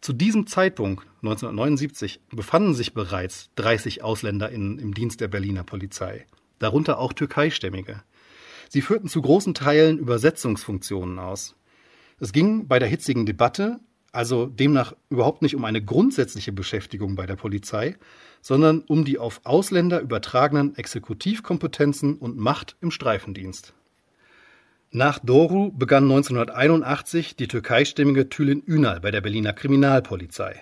zu 0.00 0.12
diesem 0.12 0.46
Zeitpunkt, 0.46 1.06
1979, 1.22 2.20
befanden 2.30 2.74
sich 2.74 2.94
bereits 2.94 3.50
30 3.56 4.02
AusländerInnen 4.02 4.78
im 4.78 4.94
Dienst 4.94 5.20
der 5.20 5.28
Berliner 5.28 5.62
Polizei, 5.62 6.26
darunter 6.58 6.98
auch 6.98 7.12
Türkeistämmige. 7.12 8.02
Sie 8.70 8.80
führten 8.80 9.08
zu 9.08 9.20
großen 9.20 9.52
Teilen 9.52 9.98
Übersetzungsfunktionen 9.98 11.18
aus. 11.18 11.54
Es 12.18 12.32
ging 12.32 12.66
bei 12.66 12.78
der 12.78 12.88
hitzigen 12.88 13.26
Debatte 13.26 13.80
also 14.12 14.46
demnach 14.46 14.94
überhaupt 15.08 15.42
nicht 15.42 15.54
um 15.54 15.64
eine 15.64 15.82
grundsätzliche 15.82 16.52
Beschäftigung 16.52 17.14
bei 17.14 17.26
der 17.26 17.36
Polizei, 17.36 17.96
sondern 18.40 18.82
um 18.82 19.04
die 19.04 19.18
auf 19.18 19.40
Ausländer 19.44 20.00
übertragenen 20.00 20.76
Exekutivkompetenzen 20.76 22.16
und 22.16 22.36
Macht 22.36 22.76
im 22.80 22.90
Streifendienst. 22.90 23.74
Nach 24.92 25.20
Doru 25.20 25.70
begann 25.70 26.04
1981 26.04 27.36
die 27.36 27.46
türkeistimmige 27.46 28.28
Tülin 28.28 28.62
Ünal 28.66 29.00
bei 29.00 29.12
der 29.12 29.20
Berliner 29.20 29.52
Kriminalpolizei. 29.52 30.60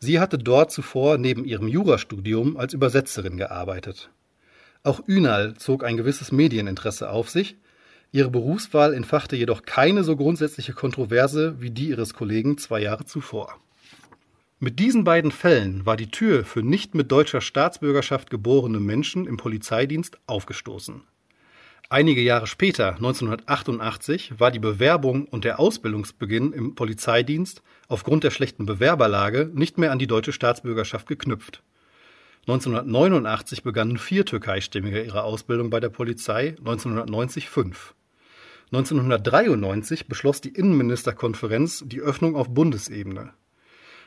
Sie 0.00 0.20
hatte 0.20 0.38
dort 0.38 0.72
zuvor 0.72 1.18
neben 1.18 1.44
ihrem 1.44 1.68
Jurastudium 1.68 2.56
als 2.56 2.72
Übersetzerin 2.72 3.36
gearbeitet. 3.36 4.10
Auch 4.82 5.02
Ünal 5.06 5.54
zog 5.54 5.84
ein 5.84 5.96
gewisses 5.96 6.32
Medieninteresse 6.32 7.10
auf 7.10 7.28
sich 7.28 7.56
Ihre 8.12 8.30
Berufswahl 8.30 8.94
entfachte 8.94 9.36
jedoch 9.36 9.62
keine 9.62 10.04
so 10.04 10.16
grundsätzliche 10.16 10.72
Kontroverse 10.72 11.56
wie 11.60 11.70
die 11.70 11.88
ihres 11.88 12.14
Kollegen 12.14 12.58
zwei 12.58 12.80
Jahre 12.80 13.04
zuvor. 13.04 13.58
Mit 14.58 14.78
diesen 14.78 15.04
beiden 15.04 15.32
Fällen 15.32 15.84
war 15.84 15.98
die 15.98 16.10
Tür 16.10 16.44
für 16.44 16.62
nicht 16.62 16.94
mit 16.94 17.12
deutscher 17.12 17.42
Staatsbürgerschaft 17.42 18.30
geborene 18.30 18.80
Menschen 18.80 19.26
im 19.26 19.36
Polizeidienst 19.36 20.18
aufgestoßen. 20.26 21.02
Einige 21.88 22.20
Jahre 22.20 22.46
später, 22.46 22.94
1988, 22.96 24.40
war 24.40 24.50
die 24.50 24.58
Bewerbung 24.58 25.26
und 25.26 25.44
der 25.44 25.60
Ausbildungsbeginn 25.60 26.52
im 26.52 26.74
Polizeidienst 26.74 27.62
aufgrund 27.86 28.24
der 28.24 28.30
schlechten 28.30 28.66
Bewerberlage 28.66 29.50
nicht 29.54 29.78
mehr 29.78 29.92
an 29.92 29.98
die 29.98 30.08
deutsche 30.08 30.32
Staatsbürgerschaft 30.32 31.06
geknüpft. 31.06 31.62
1989 32.48 33.64
begannen 33.64 33.98
vier 33.98 34.24
Türkeistimmige 34.24 35.02
ihre 35.02 35.24
Ausbildung 35.24 35.68
bei 35.68 35.80
der 35.80 35.88
Polizei, 35.88 36.50
1990 36.58 37.48
fünf. 37.48 37.94
1993 38.66 40.06
beschloss 40.06 40.40
die 40.42 40.50
Innenministerkonferenz 40.50 41.82
die 41.86 42.00
Öffnung 42.00 42.36
auf 42.36 42.48
Bundesebene. 42.48 43.32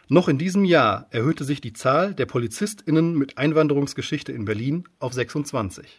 Noch 0.08 0.30
in 0.30 0.38
diesem 0.38 0.64
Jahr 0.64 1.08
erhöhte 1.12 1.44
sich 1.44 1.60
die 1.60 1.74
Zahl 1.74 2.14
der 2.14 2.28
PolizistInnen 2.28 3.18
mit 3.18 3.38
Einwanderungsgeschichte 3.38 4.32
in 4.32 4.46
Berlin 4.46 4.86
auf 5.00 5.12
26. 5.12 5.98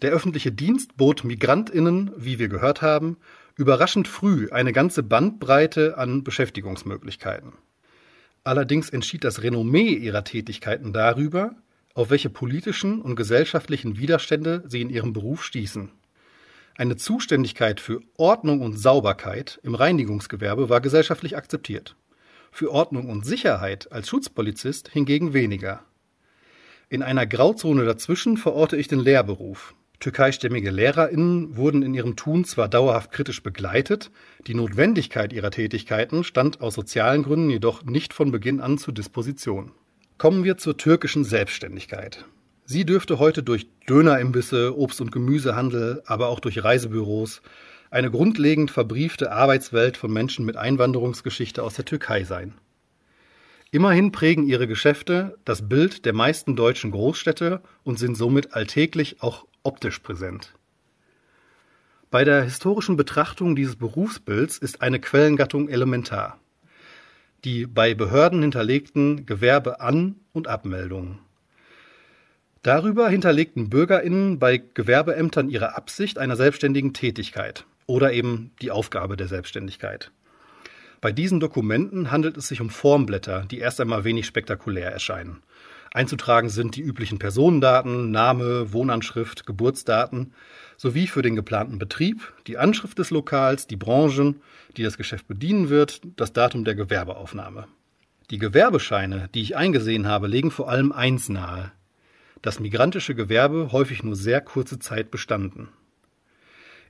Der 0.00 0.10
öffentliche 0.10 0.52
Dienst 0.52 0.96
bot 0.96 1.22
MigrantInnen, 1.22 2.12
wie 2.16 2.38
wir 2.38 2.48
gehört 2.48 2.80
haben, 2.80 3.18
überraschend 3.56 4.08
früh 4.08 4.48
eine 4.50 4.72
ganze 4.72 5.02
Bandbreite 5.02 5.98
an 5.98 6.24
Beschäftigungsmöglichkeiten. 6.24 7.52
Allerdings 8.44 8.90
entschied 8.90 9.24
das 9.24 9.42
Renommee 9.42 9.90
ihrer 9.94 10.24
Tätigkeiten 10.24 10.92
darüber, 10.92 11.54
auf 11.94 12.10
welche 12.10 12.30
politischen 12.30 13.00
und 13.00 13.16
gesellschaftlichen 13.16 13.98
Widerstände 13.98 14.64
sie 14.66 14.80
in 14.80 14.90
ihrem 14.90 15.12
Beruf 15.12 15.44
stießen. 15.44 15.90
Eine 16.74 16.96
Zuständigkeit 16.96 17.80
für 17.80 18.00
Ordnung 18.16 18.62
und 18.62 18.78
Sauberkeit 18.78 19.60
im 19.62 19.74
Reinigungsgewerbe 19.74 20.68
war 20.68 20.80
gesellschaftlich 20.80 21.36
akzeptiert, 21.36 21.96
für 22.50 22.72
Ordnung 22.72 23.10
und 23.10 23.26
Sicherheit 23.26 23.92
als 23.92 24.08
Schutzpolizist 24.08 24.88
hingegen 24.88 25.34
weniger. 25.34 25.84
In 26.88 27.02
einer 27.02 27.26
Grauzone 27.26 27.84
dazwischen 27.84 28.36
verorte 28.38 28.76
ich 28.76 28.88
den 28.88 29.00
Lehrberuf, 29.00 29.74
Türkeistämmige 30.02 30.72
LehrerInnen 30.72 31.56
wurden 31.56 31.82
in 31.82 31.94
ihrem 31.94 32.16
Tun 32.16 32.44
zwar 32.44 32.68
dauerhaft 32.68 33.12
kritisch 33.12 33.40
begleitet, 33.40 34.10
die 34.48 34.54
Notwendigkeit 34.54 35.32
ihrer 35.32 35.52
Tätigkeiten 35.52 36.24
stand 36.24 36.60
aus 36.60 36.74
sozialen 36.74 37.22
Gründen 37.22 37.50
jedoch 37.50 37.84
nicht 37.84 38.12
von 38.12 38.32
Beginn 38.32 38.60
an 38.60 38.78
zur 38.78 38.92
Disposition. 38.94 39.70
Kommen 40.18 40.42
wir 40.42 40.56
zur 40.56 40.76
türkischen 40.76 41.22
Selbstständigkeit. 41.22 42.24
Sie 42.64 42.84
dürfte 42.84 43.20
heute 43.20 43.44
durch 43.44 43.68
Dönerimbisse, 43.88 44.76
Obst- 44.76 45.00
und 45.00 45.12
Gemüsehandel, 45.12 46.02
aber 46.04 46.30
auch 46.30 46.40
durch 46.40 46.64
Reisebüros 46.64 47.40
eine 47.92 48.10
grundlegend 48.10 48.72
verbriefte 48.72 49.30
Arbeitswelt 49.30 49.96
von 49.96 50.12
Menschen 50.12 50.44
mit 50.44 50.56
Einwanderungsgeschichte 50.56 51.62
aus 51.62 51.74
der 51.74 51.84
Türkei 51.84 52.24
sein. 52.24 52.54
Immerhin 53.70 54.10
prägen 54.10 54.48
ihre 54.48 54.66
Geschäfte 54.66 55.38
das 55.44 55.68
Bild 55.68 56.06
der 56.06 56.12
meisten 56.12 56.56
deutschen 56.56 56.90
Großstädte 56.90 57.62
und 57.84 58.00
sind 58.00 58.16
somit 58.16 58.54
alltäglich 58.54 59.22
auch 59.22 59.46
optisch 59.62 59.98
präsent. 60.00 60.54
Bei 62.10 62.24
der 62.24 62.42
historischen 62.42 62.96
Betrachtung 62.96 63.56
dieses 63.56 63.76
Berufsbilds 63.76 64.58
ist 64.58 64.82
eine 64.82 65.00
Quellengattung 65.00 65.68
elementar. 65.68 66.38
Die 67.44 67.66
bei 67.66 67.94
Behörden 67.94 68.42
hinterlegten 68.42 69.26
Gewerbean- 69.26 70.16
und 70.32 70.46
Abmeldungen. 70.46 71.20
Darüber 72.62 73.08
hinterlegten 73.08 73.70
BürgerInnen 73.70 74.38
bei 74.38 74.58
Gewerbeämtern 74.58 75.48
ihre 75.48 75.74
Absicht 75.74 76.18
einer 76.18 76.36
selbstständigen 76.36 76.92
Tätigkeit 76.92 77.64
oder 77.86 78.12
eben 78.12 78.52
die 78.60 78.70
Aufgabe 78.70 79.16
der 79.16 79.26
Selbstständigkeit. 79.26 80.12
Bei 81.00 81.10
diesen 81.10 81.40
Dokumenten 81.40 82.12
handelt 82.12 82.36
es 82.36 82.46
sich 82.46 82.60
um 82.60 82.70
Formblätter, 82.70 83.44
die 83.50 83.58
erst 83.58 83.80
einmal 83.80 84.04
wenig 84.04 84.26
spektakulär 84.26 84.92
erscheinen. 84.92 85.42
Einzutragen 85.94 86.48
sind 86.48 86.76
die 86.76 86.80
üblichen 86.80 87.18
Personendaten, 87.18 88.10
Name, 88.10 88.72
Wohnanschrift, 88.72 89.44
Geburtsdaten 89.44 90.32
sowie 90.78 91.06
für 91.06 91.20
den 91.20 91.36
geplanten 91.36 91.78
Betrieb 91.78 92.32
die 92.46 92.56
Anschrift 92.56 92.98
des 92.98 93.10
Lokals, 93.10 93.66
die 93.66 93.76
Branchen, 93.76 94.40
die 94.76 94.82
das 94.82 94.96
Geschäft 94.96 95.28
bedienen 95.28 95.68
wird, 95.68 96.00
das 96.16 96.32
Datum 96.32 96.64
der 96.64 96.74
Gewerbeaufnahme. 96.74 97.68
Die 98.30 98.38
Gewerbescheine, 98.38 99.28
die 99.34 99.42
ich 99.42 99.56
eingesehen 99.56 100.06
habe, 100.06 100.28
legen 100.28 100.50
vor 100.50 100.70
allem 100.70 100.92
eins 100.92 101.28
nahe. 101.28 101.72
Das 102.40 102.58
migrantische 102.58 103.14
Gewerbe 103.14 103.70
häufig 103.72 104.02
nur 104.02 104.16
sehr 104.16 104.40
kurze 104.40 104.78
Zeit 104.78 105.10
bestanden. 105.10 105.68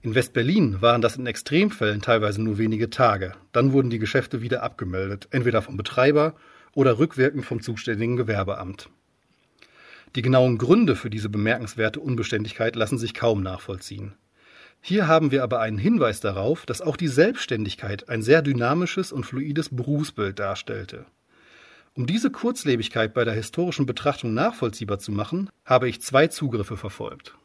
In 0.01 0.15
West-Berlin 0.15 0.81
waren 0.81 1.01
das 1.01 1.17
in 1.17 1.27
Extremfällen 1.27 2.03
teilweise 2.03 2.41
nur 2.43 2.59
wenige 2.59 2.91
Tage. 2.91 3.35
Dann 3.51 3.73
wurden 3.73 3.91
die 3.91 3.99
Geschäfte 3.99 4.43
wieder 4.43 4.63
abgemeldet, 4.63 5.29
entweder 5.31 5.61
vom 5.61 5.77
Betreiber 5.77 6.35
oder 6.75 6.99
rückwirkend 6.99 7.45
vom 7.45 7.61
zuständigen 7.61 8.17
Gewerbeamt. 8.17 8.89
Die 10.15 10.23
genauen 10.23 10.59
Gründe 10.59 10.95
für 10.95 11.11
diese 11.11 11.29
bemerkenswerte 11.29 12.01
Unbeständigkeit 12.01 12.77
lassen 12.77 12.99
sich 12.99 13.15
kaum 13.15 13.43
nachvollziehen. 13.43 14.15
Hier 14.81 15.07
haben 15.07 15.31
wir 15.31 15.43
aber 15.43 15.61
einen 15.61 15.79
Hinweis 15.79 16.21
darauf, 16.21 16.67
dass 16.67 16.83
auch 16.83 16.97
die 16.97 17.09
Selbstständigkeit 17.09 18.09
ein 18.09 18.21
sehr 18.23 18.43
dynamisches 18.43 19.13
und 19.13 19.25
fluides 19.25 19.69
Berufsbild 19.69 20.39
darstellte. 20.39 21.07
Um 21.95 22.07
diese 22.07 22.31
Kurzlebigkeit 22.31 23.15
bei 23.15 23.25
der 23.25 23.35
historischen 23.35 23.87
Betrachtung 23.87 24.35
nachvollziehbar 24.35 24.99
zu 24.99 25.13
machen, 25.13 25.51
habe 25.65 25.89
ich 25.89 26.03
zwei 26.03 26.27
Zugriffe 26.27 26.77
verfolgt. 26.77 27.37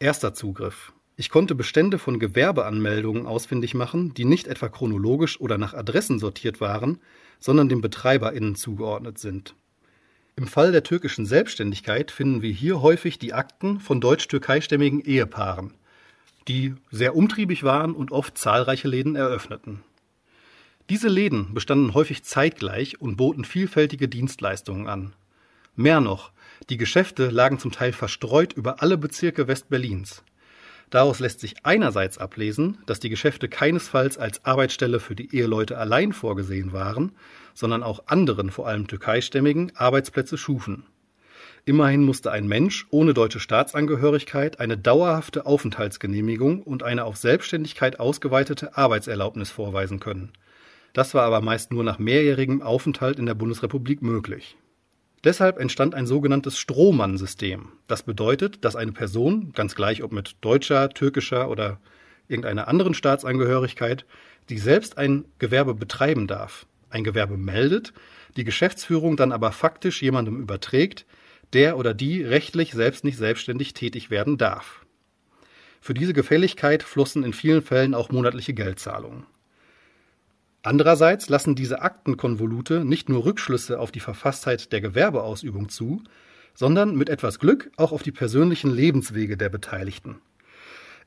Erster 0.00 0.34
Zugriff. 0.34 0.92
Ich 1.16 1.30
konnte 1.30 1.54
Bestände 1.54 1.98
von 1.98 2.18
Gewerbeanmeldungen 2.18 3.26
ausfindig 3.26 3.74
machen, 3.74 4.12
die 4.14 4.24
nicht 4.24 4.48
etwa 4.48 4.68
chronologisch 4.68 5.40
oder 5.40 5.56
nach 5.56 5.72
Adressen 5.72 6.18
sortiert 6.18 6.60
waren, 6.60 6.98
sondern 7.42 7.68
den 7.68 7.80
BetreiberInnen 7.80 8.54
zugeordnet 8.54 9.18
sind. 9.18 9.54
Im 10.36 10.46
Fall 10.46 10.72
der 10.72 10.84
türkischen 10.84 11.26
Selbstständigkeit 11.26 12.10
finden 12.10 12.40
wir 12.40 12.52
hier 12.52 12.80
häufig 12.80 13.18
die 13.18 13.34
Akten 13.34 13.80
von 13.80 14.00
deutsch-türkeistämmigen 14.00 15.00
Ehepaaren, 15.00 15.74
die 16.48 16.74
sehr 16.90 17.16
umtriebig 17.16 17.64
waren 17.64 17.94
und 17.94 18.12
oft 18.12 18.38
zahlreiche 18.38 18.88
Läden 18.88 19.16
eröffneten. 19.16 19.82
Diese 20.88 21.08
Läden 21.08 21.52
bestanden 21.52 21.94
häufig 21.94 22.22
zeitgleich 22.22 23.00
und 23.00 23.16
boten 23.16 23.44
vielfältige 23.44 24.08
Dienstleistungen 24.08 24.86
an. 24.86 25.12
Mehr 25.74 26.00
noch, 26.00 26.32
die 26.70 26.76
Geschäfte 26.76 27.28
lagen 27.30 27.58
zum 27.58 27.72
Teil 27.72 27.92
verstreut 27.92 28.52
über 28.52 28.82
alle 28.82 28.96
Bezirke 28.96 29.48
Westberlins. 29.48 30.22
Daraus 30.92 31.20
lässt 31.20 31.40
sich 31.40 31.54
einerseits 31.62 32.18
ablesen, 32.18 32.76
dass 32.84 33.00
die 33.00 33.08
Geschäfte 33.08 33.48
keinesfalls 33.48 34.18
als 34.18 34.44
Arbeitsstelle 34.44 35.00
für 35.00 35.14
die 35.14 35.34
Eheleute 35.34 35.78
allein 35.78 36.12
vorgesehen 36.12 36.74
waren, 36.74 37.12
sondern 37.54 37.82
auch 37.82 38.08
anderen, 38.08 38.50
vor 38.50 38.68
allem 38.68 38.86
türkeistämmigen, 38.86 39.72
Arbeitsplätze 39.74 40.36
schufen. 40.36 40.84
Immerhin 41.64 42.04
musste 42.04 42.30
ein 42.30 42.46
Mensch 42.46 42.86
ohne 42.90 43.14
deutsche 43.14 43.40
Staatsangehörigkeit 43.40 44.60
eine 44.60 44.76
dauerhafte 44.76 45.46
Aufenthaltsgenehmigung 45.46 46.62
und 46.62 46.82
eine 46.82 47.06
auf 47.06 47.16
Selbstständigkeit 47.16 47.98
ausgeweitete 47.98 48.76
Arbeitserlaubnis 48.76 49.50
vorweisen 49.50 49.98
können. 49.98 50.32
Das 50.92 51.14
war 51.14 51.22
aber 51.22 51.40
meist 51.40 51.72
nur 51.72 51.84
nach 51.84 51.98
mehrjährigem 51.98 52.60
Aufenthalt 52.60 53.18
in 53.18 53.24
der 53.24 53.34
Bundesrepublik 53.34 54.02
möglich. 54.02 54.58
Deshalb 55.24 55.58
entstand 55.58 55.94
ein 55.94 56.06
sogenanntes 56.06 56.58
Strohmann-System. 56.58 57.68
Das 57.86 58.02
bedeutet, 58.02 58.64
dass 58.64 58.74
eine 58.74 58.92
Person, 58.92 59.52
ganz 59.54 59.76
gleich 59.76 60.02
ob 60.02 60.10
mit 60.12 60.36
deutscher, 60.40 60.90
türkischer 60.90 61.48
oder 61.48 61.78
irgendeiner 62.26 62.66
anderen 62.66 62.94
Staatsangehörigkeit, 62.94 64.04
die 64.48 64.58
selbst 64.58 64.98
ein 64.98 65.24
Gewerbe 65.38 65.74
betreiben 65.74 66.26
darf, 66.26 66.66
ein 66.90 67.04
Gewerbe 67.04 67.36
meldet, 67.36 67.92
die 68.36 68.44
Geschäftsführung 68.44 69.16
dann 69.16 69.30
aber 69.30 69.52
faktisch 69.52 70.02
jemandem 70.02 70.40
überträgt, 70.40 71.06
der 71.52 71.76
oder 71.76 71.94
die 71.94 72.24
rechtlich 72.24 72.72
selbst 72.72 73.04
nicht 73.04 73.18
selbstständig 73.18 73.74
tätig 73.74 74.10
werden 74.10 74.38
darf. 74.38 74.84
Für 75.80 75.94
diese 75.94 76.14
Gefälligkeit 76.14 76.82
flossen 76.82 77.22
in 77.22 77.32
vielen 77.32 77.62
Fällen 77.62 77.94
auch 77.94 78.10
monatliche 78.10 78.54
Geldzahlungen. 78.54 79.26
Andererseits 80.62 81.28
lassen 81.28 81.56
diese 81.56 81.82
Aktenkonvolute 81.82 82.84
nicht 82.84 83.08
nur 83.08 83.24
Rückschlüsse 83.24 83.80
auf 83.80 83.90
die 83.90 84.00
Verfasstheit 84.00 84.72
der 84.72 84.80
Gewerbeausübung 84.80 85.68
zu, 85.68 86.02
sondern 86.54 86.96
mit 86.96 87.08
etwas 87.08 87.40
Glück 87.40 87.70
auch 87.76 87.92
auf 87.92 88.02
die 88.02 88.12
persönlichen 88.12 88.70
Lebenswege 88.70 89.36
der 89.36 89.48
Beteiligten. 89.48 90.20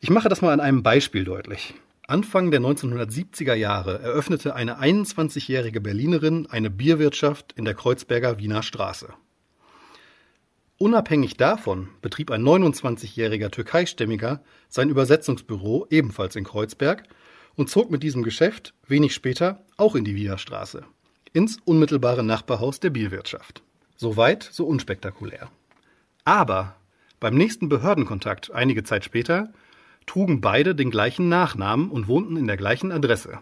Ich 0.02 0.10
mache 0.10 0.28
das 0.28 0.42
mal 0.42 0.52
an 0.52 0.60
einem 0.60 0.84
Beispiel 0.84 1.24
deutlich. 1.24 1.74
Anfang 2.08 2.52
der 2.52 2.60
1970er 2.60 3.54
Jahre 3.54 4.00
eröffnete 4.00 4.54
eine 4.54 4.80
21-jährige 4.80 5.82
Berlinerin 5.82 6.48
eine 6.48 6.70
Bierwirtschaft 6.70 7.54
in 7.54 7.66
der 7.66 7.74
Kreuzberger 7.74 8.38
Wiener 8.38 8.62
Straße. 8.62 9.14
Unabhängig 10.78 11.38
davon 11.38 11.88
betrieb 12.02 12.30
ein 12.30 12.44
29-jähriger 12.44 13.50
Türkeistämmiger 13.50 14.44
sein 14.68 14.90
Übersetzungsbüro 14.90 15.88
ebenfalls 15.90 16.36
in 16.36 16.44
Kreuzberg 16.44 17.04
und 17.56 17.70
zog 17.70 17.92
mit 17.92 18.04
diesem 18.04 18.24
Geschäft 18.24 18.74
wenig 18.88 19.14
später 19.14 19.64
auch 19.78 19.96
in 19.96 20.06
die 20.06 20.16
Wienerstraße, 20.16 20.84
ins 21.34 21.58
unmittelbare 21.66 22.24
Nachbarhaus 22.24 22.80
der 22.80 22.90
Bierwirtschaft. 22.90 23.62
Soweit, 23.98 24.44
so 24.44 24.66
unspektakulär. 24.66 25.50
Aber 26.26 26.76
beim 27.20 27.36
nächsten 27.36 27.70
Behördenkontakt 27.70 28.52
einige 28.52 28.84
Zeit 28.84 29.06
später 29.06 29.54
trugen 30.06 30.42
beide 30.42 30.76
den 30.76 30.92
gleichen 30.92 31.30
Nachnamen 31.30 31.90
und 31.90 32.08
wohnten 32.08 32.38
in 32.38 32.48
der 32.48 32.58
gleichen 32.58 32.92
Adresse. 32.92 33.40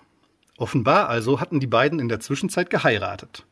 Offenbar 0.58 1.10
also 1.10 1.40
hatten 1.40 1.60
die 1.60 1.68
beiden 1.68 2.00
in 2.00 2.10
der 2.10 2.20
Zwischenzeit 2.20 2.70
geheiratet. 2.70 3.46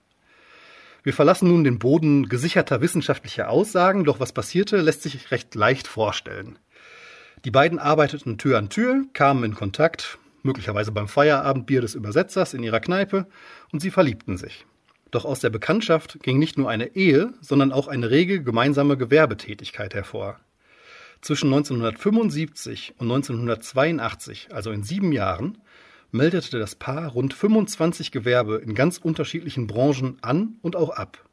Wir 1.03 1.13
verlassen 1.13 1.47
nun 1.47 1.63
den 1.63 1.79
Boden 1.79 2.29
gesicherter 2.29 2.79
wissenschaftlicher 2.79 3.49
Aussagen, 3.49 4.03
doch 4.03 4.19
was 4.19 4.33
passierte, 4.33 4.77
lässt 4.77 5.01
sich 5.01 5.31
recht 5.31 5.55
leicht 5.55 5.87
vorstellen. 5.87 6.59
Die 7.43 7.49
beiden 7.49 7.79
arbeiteten 7.79 8.37
Tür 8.37 8.59
an 8.59 8.69
Tür, 8.69 9.05
kamen 9.13 9.43
in 9.43 9.55
Kontakt, 9.55 10.19
möglicherweise 10.43 10.91
beim 10.91 11.07
Feierabendbier 11.07 11.81
des 11.81 11.95
Übersetzers 11.95 12.53
in 12.53 12.63
ihrer 12.63 12.79
Kneipe, 12.79 13.27
und 13.71 13.79
sie 13.81 13.91
verliebten 13.91 14.37
sich. 14.37 14.65
Doch 15.11 15.25
aus 15.25 15.41
der 15.41 15.49
Bekanntschaft 15.49 16.19
ging 16.23 16.39
nicht 16.39 16.57
nur 16.57 16.69
eine 16.69 16.95
Ehe, 16.95 17.33
sondern 17.41 17.71
auch 17.71 17.87
eine 17.87 18.09
rege 18.09 18.41
gemeinsame 18.41 18.97
Gewerbetätigkeit 18.97 19.93
hervor. 19.93 20.39
Zwischen 21.21 21.47
1975 21.47 22.95
und 22.97 23.11
1982, 23.11 24.49
also 24.51 24.71
in 24.71 24.83
sieben 24.83 25.11
Jahren, 25.11 25.57
meldete 26.11 26.59
das 26.59 26.75
Paar 26.75 27.09
rund 27.09 27.33
25 27.33 28.11
Gewerbe 28.11 28.57
in 28.57 28.73
ganz 28.73 28.97
unterschiedlichen 28.97 29.67
Branchen 29.67 30.17
an 30.21 30.57
und 30.61 30.75
auch 30.75 30.89
ab. 30.89 31.23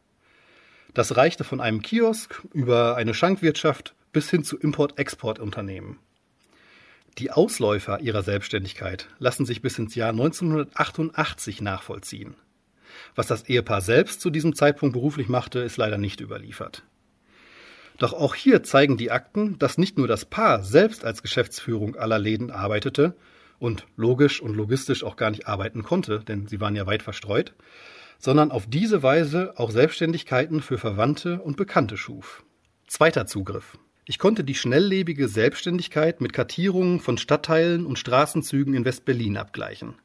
Das 0.95 1.17
reichte 1.17 1.45
von 1.45 1.61
einem 1.61 1.83
Kiosk 1.83 2.43
über 2.53 2.97
eine 2.97 3.15
Schankwirtschaft 3.15 3.95
bis 4.13 4.31
hin 4.31 4.45
zu 4.45 4.59
Import-Export-Unternehmen. 4.59 5.99
Die 7.19 7.33
Ausläufer 7.33 7.99
ihrer 7.99 8.23
Selbstständigkeit 8.23 9.09
lassen 9.19 9.45
sich 9.45 9.61
bis 9.61 9.77
ins 9.77 9.97
Jahr 9.97 10.11
1988 10.11 11.61
nachvollziehen. 11.61 12.37
Was 13.17 13.27
das 13.27 13.49
Ehepaar 13.49 13.81
selbst 13.81 14.21
zu 14.21 14.31
diesem 14.31 14.55
Zeitpunkt 14.55 14.93
beruflich 14.93 15.29
machte, 15.29 15.59
ist 15.59 15.77
leider 15.79 15.99
nicht 15.99 16.21
überliefert. 16.21 16.85
Doch 17.99 18.13
auch 18.13 18.37
hier 18.37 18.63
zeigen 18.63 18.97
die 18.97 19.11
Akten, 19.11 19.59
dass 19.59 19.79
nicht 19.79 19.99
nur 19.99 20.07
das 20.07 20.27
Paar 20.27 20.63
selbst 20.63 21.05
als 21.05 21.23
Geschäftsführung 21.23 21.97
aller 21.97 22.21
Läden 22.21 22.53
arbeitete 22.53 23.17
und 23.59 23.85
logisch 23.97 24.41
und 24.41 24.55
logistisch 24.55 25.03
auch 25.03 25.17
gar 25.17 25.31
nicht 25.31 25.49
arbeiten 25.49 25.83
konnte, 25.83 26.21
denn 26.21 26.47
sie 26.47 26.61
waren 26.61 26.77
ja 26.77 26.87
weit 26.87 27.03
verstreut, 27.03 27.55
sondern 28.21 28.53
auf 28.53 28.69
diese 28.69 29.03
Weise 29.03 29.55
auch 29.57 29.73
Selbstständigkeiten 29.73 30.63
für 30.63 30.79
Verwandte 30.79 31.41
und 31.41 31.57
Bekannte 31.57 31.97
schuf. 31.97 32.45
Zweiter 32.87 33.27
Zugriff. 33.27 33.77
Ich 34.11 34.19
konnte 34.19 34.43
die 34.43 34.55
schnelllebige 34.55 35.29
Selbstständigkeit 35.29 36.23
mit 36.23 36.33
Kartierungen 36.33 36.99
von 36.99 37.19
Stadtteilen 37.19 37.85
und 37.85 37.99
Straßenzügen 37.99 38.73
in 38.73 38.87
West-Berlin 38.87 39.37
abgleichen. 39.37 39.97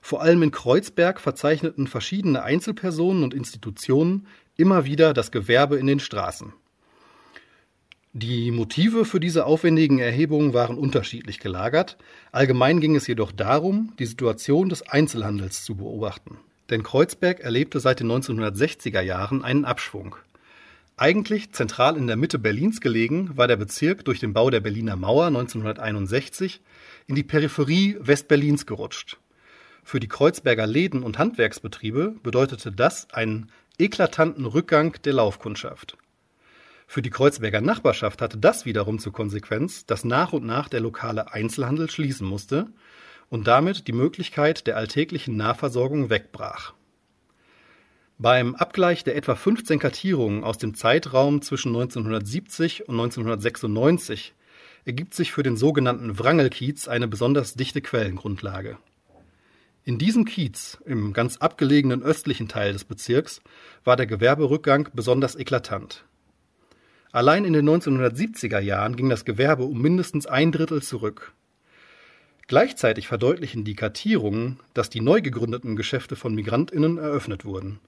Vor 0.00 0.22
allem 0.22 0.42
in 0.42 0.50
Kreuzberg 0.50 1.20
verzeichneten 1.20 1.88
verschiedene 1.88 2.42
Einzelpersonen 2.42 3.22
und 3.22 3.34
Institutionen 3.34 4.26
immer 4.56 4.86
wieder 4.86 5.12
das 5.12 5.30
Gewerbe 5.30 5.76
in 5.76 5.86
den 5.86 6.00
Straßen. 6.00 6.54
Die 8.14 8.50
Motive 8.50 9.04
für 9.04 9.20
diese 9.20 9.44
aufwendigen 9.44 9.98
Erhebungen 9.98 10.54
waren 10.54 10.78
unterschiedlich 10.78 11.38
gelagert. 11.38 11.98
Allgemein 12.32 12.80
ging 12.80 12.96
es 12.96 13.06
jedoch 13.06 13.30
darum, 13.30 13.92
die 13.98 14.06
Situation 14.06 14.70
des 14.70 14.88
Einzelhandels 14.88 15.64
zu 15.64 15.74
beobachten. 15.76 16.38
Denn 16.70 16.82
Kreuzberg 16.82 17.40
erlebte 17.40 17.78
seit 17.78 18.00
den 18.00 18.10
1960er 18.10 19.02
Jahren 19.02 19.44
einen 19.44 19.66
Abschwung. 19.66 20.16
Eigentlich 21.00 21.52
zentral 21.52 21.96
in 21.96 22.08
der 22.08 22.16
Mitte 22.16 22.40
Berlins 22.40 22.80
gelegen, 22.80 23.36
war 23.36 23.46
der 23.46 23.54
Bezirk 23.54 24.04
durch 24.04 24.18
den 24.18 24.32
Bau 24.32 24.50
der 24.50 24.58
Berliner 24.58 24.96
Mauer 24.96 25.26
1961 25.26 26.60
in 27.06 27.14
die 27.14 27.22
Peripherie 27.22 27.96
Westberlins 28.00 28.66
gerutscht. 28.66 29.16
Für 29.84 30.00
die 30.00 30.08
Kreuzberger 30.08 30.66
Läden 30.66 31.04
und 31.04 31.16
Handwerksbetriebe 31.16 32.16
bedeutete 32.24 32.72
das 32.72 33.08
einen 33.12 33.52
eklatanten 33.78 34.44
Rückgang 34.44 35.00
der 35.04 35.12
Laufkundschaft. 35.12 35.96
Für 36.88 37.00
die 37.00 37.10
Kreuzberger 37.10 37.60
Nachbarschaft 37.60 38.20
hatte 38.20 38.36
das 38.36 38.64
wiederum 38.64 38.98
zur 38.98 39.12
Konsequenz, 39.12 39.86
dass 39.86 40.04
nach 40.04 40.32
und 40.32 40.44
nach 40.44 40.68
der 40.68 40.80
lokale 40.80 41.32
Einzelhandel 41.32 41.88
schließen 41.88 42.26
musste 42.26 42.66
und 43.28 43.46
damit 43.46 43.86
die 43.86 43.92
Möglichkeit 43.92 44.66
der 44.66 44.76
alltäglichen 44.76 45.36
Nahversorgung 45.36 46.10
wegbrach. 46.10 46.74
Beim 48.20 48.56
Abgleich 48.56 49.04
der 49.04 49.14
etwa 49.14 49.36
15 49.36 49.78
Kartierungen 49.78 50.42
aus 50.42 50.58
dem 50.58 50.74
Zeitraum 50.74 51.40
zwischen 51.40 51.68
1970 51.68 52.88
und 52.88 52.96
1996 52.96 54.34
ergibt 54.84 55.14
sich 55.14 55.30
für 55.30 55.44
den 55.44 55.56
sogenannten 55.56 56.18
Wrangelkiez 56.18 56.88
eine 56.88 57.06
besonders 57.06 57.54
dichte 57.54 57.80
Quellengrundlage. 57.80 58.76
In 59.84 59.98
diesem 59.98 60.24
Kiez, 60.24 60.78
im 60.84 61.12
ganz 61.12 61.36
abgelegenen 61.36 62.02
östlichen 62.02 62.48
Teil 62.48 62.72
des 62.72 62.84
Bezirks, 62.84 63.40
war 63.84 63.94
der 63.94 64.06
Gewerberückgang 64.06 64.88
besonders 64.92 65.36
eklatant. 65.36 66.04
Allein 67.12 67.44
in 67.44 67.52
den 67.52 67.68
1970er 67.68 68.58
Jahren 68.58 68.96
ging 68.96 69.08
das 69.08 69.24
Gewerbe 69.24 69.62
um 69.62 69.80
mindestens 69.80 70.26
ein 70.26 70.50
Drittel 70.50 70.82
zurück. 70.82 71.34
Gleichzeitig 72.48 73.06
verdeutlichen 73.06 73.62
die 73.62 73.76
Kartierungen, 73.76 74.58
dass 74.74 74.90
die 74.90 75.02
neu 75.02 75.20
gegründeten 75.20 75.76
Geschäfte 75.76 76.16
von 76.16 76.34
Migrantinnen 76.34 76.98
eröffnet 76.98 77.44
wurden. 77.44 77.78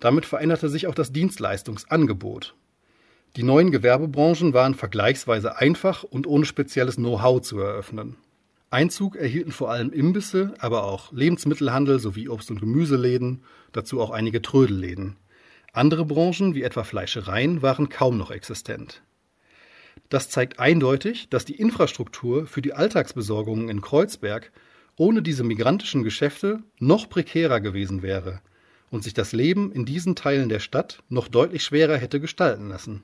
Damit 0.00 0.24
veränderte 0.24 0.70
sich 0.70 0.86
auch 0.86 0.94
das 0.94 1.12
Dienstleistungsangebot. 1.12 2.54
Die 3.36 3.42
neuen 3.42 3.70
Gewerbebranchen 3.70 4.54
waren 4.54 4.74
vergleichsweise 4.74 5.58
einfach 5.58 6.02
und 6.02 6.26
ohne 6.26 6.46
spezielles 6.46 6.96
Know-how 6.96 7.42
zu 7.42 7.60
eröffnen. 7.60 8.16
Einzug 8.70 9.14
erhielten 9.16 9.52
vor 9.52 9.70
allem 9.70 9.92
Imbisse, 9.92 10.54
aber 10.58 10.84
auch 10.84 11.12
Lebensmittelhandel 11.12 12.00
sowie 12.00 12.28
Obst- 12.28 12.50
und 12.50 12.60
Gemüseläden, 12.60 13.44
dazu 13.72 14.00
auch 14.00 14.10
einige 14.10 14.42
Trödelläden. 14.42 15.16
Andere 15.72 16.04
Branchen, 16.04 16.54
wie 16.54 16.62
etwa 16.62 16.82
Fleischereien, 16.82 17.62
waren 17.62 17.88
kaum 17.88 18.16
noch 18.16 18.30
existent. 18.30 19.02
Das 20.08 20.28
zeigt 20.28 20.58
eindeutig, 20.58 21.28
dass 21.28 21.44
die 21.44 21.56
Infrastruktur 21.56 22.46
für 22.46 22.62
die 22.62 22.72
Alltagsbesorgungen 22.72 23.68
in 23.68 23.80
Kreuzberg 23.80 24.50
ohne 24.96 25.22
diese 25.22 25.44
migrantischen 25.44 26.02
Geschäfte 26.02 26.62
noch 26.78 27.08
prekärer 27.08 27.60
gewesen 27.60 28.02
wäre 28.02 28.40
und 28.90 29.04
sich 29.04 29.14
das 29.14 29.32
Leben 29.32 29.72
in 29.72 29.84
diesen 29.84 30.16
Teilen 30.16 30.48
der 30.48 30.60
Stadt 30.60 31.02
noch 31.08 31.28
deutlich 31.28 31.62
schwerer 31.62 31.96
hätte 31.96 32.20
gestalten 32.20 32.68
lassen. 32.68 33.02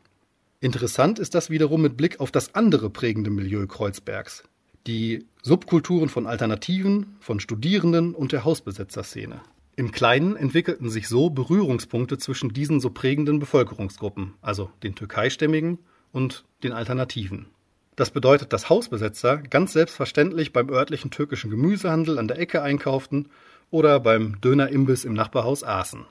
Interessant 0.61 1.19
ist 1.19 1.35
das 1.35 1.51
wiederum 1.51 1.83
mit 1.83 1.97
Blick 1.97 2.21
auf 2.21 2.31
das 2.31 2.55
andere 2.55 2.91
prägende 2.91 3.31
Milieu 3.31 3.67
Kreuzbergs, 3.67 4.43
die 4.87 5.27
Subkulturen 5.43 6.09
von 6.09 6.27
Alternativen, 6.27 7.17
von 7.21 7.41
Studierenden 7.41 8.15
und 8.15 8.33
der 8.33 8.45
Hausbesetzerszene. 8.45 9.41
Im 9.77 9.93
Kleinen 9.93 10.37
entwickelten 10.37 10.89
sich 10.89 11.07
so 11.07 11.29
Berührungspunkte 11.29 12.17
zwischen 12.17 12.55
diesen 12.55 12.81
so 12.81 12.91
prägenden 12.91 13.39
Bevölkerungsgruppen, 13.39 14.33
also 14.41 14.71
den 14.83 14.95
türkeistämmigen 14.95 15.79
und 16.13 16.45
den 16.63 16.73
Alternativen. 16.73 17.47
Das 17.95 18.11
bedeutet, 18.11 18.53
dass 18.53 18.71
Hausbesetzer 18.71 19.39
ganz 19.39 19.75
selbstverständlich 19.75 20.53
beim 20.53 20.71
örtlichen 20.71 21.11
türkischen 21.11 21.51
Gemüsehandel 21.51 22.19
an 22.19 22.29
der 22.29 22.39
Ecke 22.39 22.63
einkauften 22.63 23.29
oder 23.71 24.01
beim 24.01 24.41
Dönerimbiss 24.41 25.05
im 25.05 25.15
Nachbarhaus 25.15 25.65
aßen. 25.65 26.07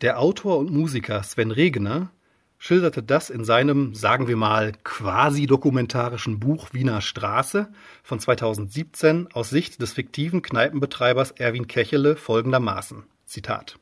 Der 0.00 0.18
Autor 0.18 0.58
und 0.58 0.70
Musiker 0.70 1.22
Sven 1.22 1.50
Regener 1.50 2.10
schilderte 2.58 3.02
das 3.02 3.30
in 3.30 3.44
seinem, 3.44 3.94
sagen 3.94 4.28
wir 4.28 4.36
mal, 4.36 4.72
quasi 4.84 5.46
dokumentarischen 5.46 6.38
Buch 6.40 6.68
Wiener 6.72 7.00
Straße 7.00 7.68
von 8.02 8.20
2017 8.20 9.28
aus 9.32 9.50
Sicht 9.50 9.80
des 9.80 9.94
fiktiven 9.94 10.42
Kneipenbetreibers 10.42 11.32
Erwin 11.32 11.66
Kechele 11.66 12.16
folgendermaßen. 12.16 13.04
Zitat. 13.24 13.78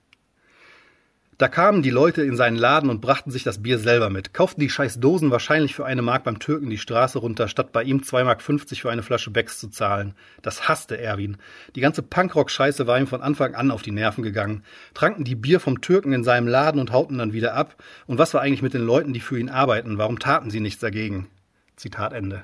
Da 1.39 1.47
kamen 1.47 1.83
die 1.83 1.91
Leute 1.91 2.23
in 2.23 2.37
seinen 2.37 2.57
Laden 2.57 2.91
und 2.91 3.01
brachten 3.01 3.31
sich 3.31 3.45
das 3.45 3.63
Bier 3.63 3.79
selber 3.79 4.11
mit, 4.11 4.35
kauften 4.35 4.61
die 4.61 4.69
scheiß 4.69 4.99
Dosen 4.99 5.31
wahrscheinlich 5.31 5.73
für 5.73 5.87
eine 5.87 6.03
Mark 6.03 6.25
beim 6.25 6.41
Türken 6.41 6.69
die 6.69 6.79
Straße 6.79 7.21
runter, 7.21 7.47
statt 7.47 7.71
bei 7.71 7.85
ihm 7.85 7.99
2,50 7.99 8.25
Mark 8.25 8.43
für 8.43 8.91
eine 8.91 9.05
Flasche 9.05 9.31
Becks 9.31 9.61
zu 9.61 9.69
zahlen. 9.69 10.15
Das 10.43 10.69
hasste 10.69 11.01
Erwin. 11.01 11.37
Die 11.77 11.81
ganze 11.81 12.03
Punkrock-Scheiße 12.03 12.89
war 12.89 12.99
ihm 12.99 13.07
von 13.07 13.23
Anfang 13.23 13.55
an 13.55 13.71
auf 13.71 13.83
die 13.83 13.93
Nerven 13.93 14.25
gegangen. 14.25 14.65
Tranken 14.95 15.23
die 15.23 15.37
Bier 15.37 15.61
vom 15.61 15.81
Türken 15.81 16.13
in 16.13 16.25
seinem 16.25 16.49
Laden 16.49 16.81
und 16.81 16.91
hauten 16.91 17.19
dann 17.19 17.33
wieder 17.33 17.55
ab. 17.55 17.81
Und 18.09 18.19
was 18.19 18.35
war 18.35 18.41
eigentlich 18.41 18.63
mit 18.63 18.75
den 18.75 18.85
Leuten, 18.85 19.13
die 19.13 19.21
für 19.21 19.39
ihn 19.39 19.49
arbeiten? 19.49 19.97
Warum 19.97 20.19
taten 20.19 20.51
sie 20.51 20.59
nichts 20.59 20.81
dagegen? 20.81 21.29
Zitat 21.77 22.15
Ende. 22.15 22.43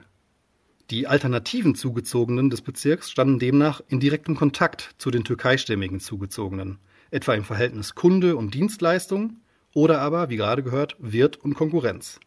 Die 0.92 1.08
alternativen 1.08 1.74
Zugezogenen 1.74 2.48
des 2.48 2.62
Bezirks 2.62 3.10
standen 3.10 3.40
demnach 3.40 3.80
in 3.88 3.98
direktem 3.98 4.36
Kontakt 4.36 4.94
zu 4.98 5.10
den 5.10 5.24
türkeistämmigen 5.24 5.98
Zugezogenen 5.98 6.78
etwa 7.14 7.34
im 7.34 7.44
Verhältnis 7.44 7.94
Kunde 7.94 8.36
und 8.36 8.54
Dienstleistung 8.54 9.36
oder 9.72 10.00
aber, 10.00 10.30
wie 10.30 10.36
gerade 10.36 10.64
gehört, 10.64 10.96
Wirt 10.98 11.36
und 11.36 11.54
Konkurrenz. 11.54 12.18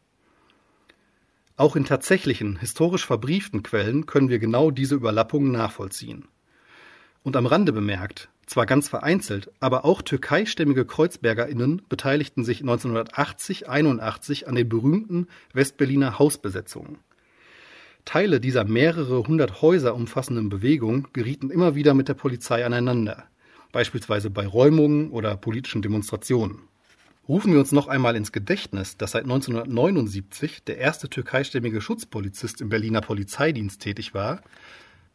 Auch 1.57 1.75
in 1.75 1.83
tatsächlichen, 1.83 2.57
historisch 2.57 3.05
verbrieften 3.05 3.63
Quellen 3.63 4.05
können 4.05 4.29
wir 4.29 4.39
genau 4.39 4.71
diese 4.71 4.95
Überlappungen 4.95 5.51
nachvollziehen. 5.51 6.29
Und 7.21 7.35
am 7.35 7.45
Rande 7.45 7.73
bemerkt, 7.73 8.29
zwar 8.45 8.65
ganz 8.65 8.87
vereinzelt, 8.87 9.51
aber 9.59 9.83
auch 9.83 10.01
türkeistämmige 10.01 10.85
KreuzbergerInnen 10.85 11.81
beteiligten 11.89 12.45
sich 12.45 12.61
1980-81 12.61 14.45
an 14.45 14.55
den 14.55 14.69
berühmten 14.69 15.27
Westberliner 15.51 16.17
Hausbesetzungen. 16.17 16.99
Teile 18.05 18.39
dieser 18.39 18.63
mehrere 18.63 19.27
hundert 19.27 19.61
Häuser 19.61 19.95
umfassenden 19.95 20.47
Bewegung 20.47 21.09
gerieten 21.11 21.49
immer 21.49 21.75
wieder 21.75 21.93
mit 21.93 22.07
der 22.07 22.13
Polizei 22.13 22.65
aneinander 22.65 23.27
beispielsweise 23.77 24.31
bei 24.31 24.47
Räumungen 24.47 25.11
oder 25.11 25.37
politischen 25.37 25.83
Demonstrationen. 25.83 26.63
Rufen 27.29 27.53
wir 27.53 27.59
uns 27.59 27.71
noch 27.71 27.87
einmal 27.87 28.15
ins 28.15 28.31
Gedächtnis, 28.31 28.97
dass 28.97 29.11
seit 29.11 29.25
1979 29.25 30.63
der 30.63 30.79
erste 30.79 31.09
türkeistämmige 31.09 31.79
Schutzpolizist 31.79 32.59
im 32.59 32.69
Berliner 32.69 33.01
Polizeidienst 33.01 33.79
tätig 33.79 34.15
war, 34.15 34.41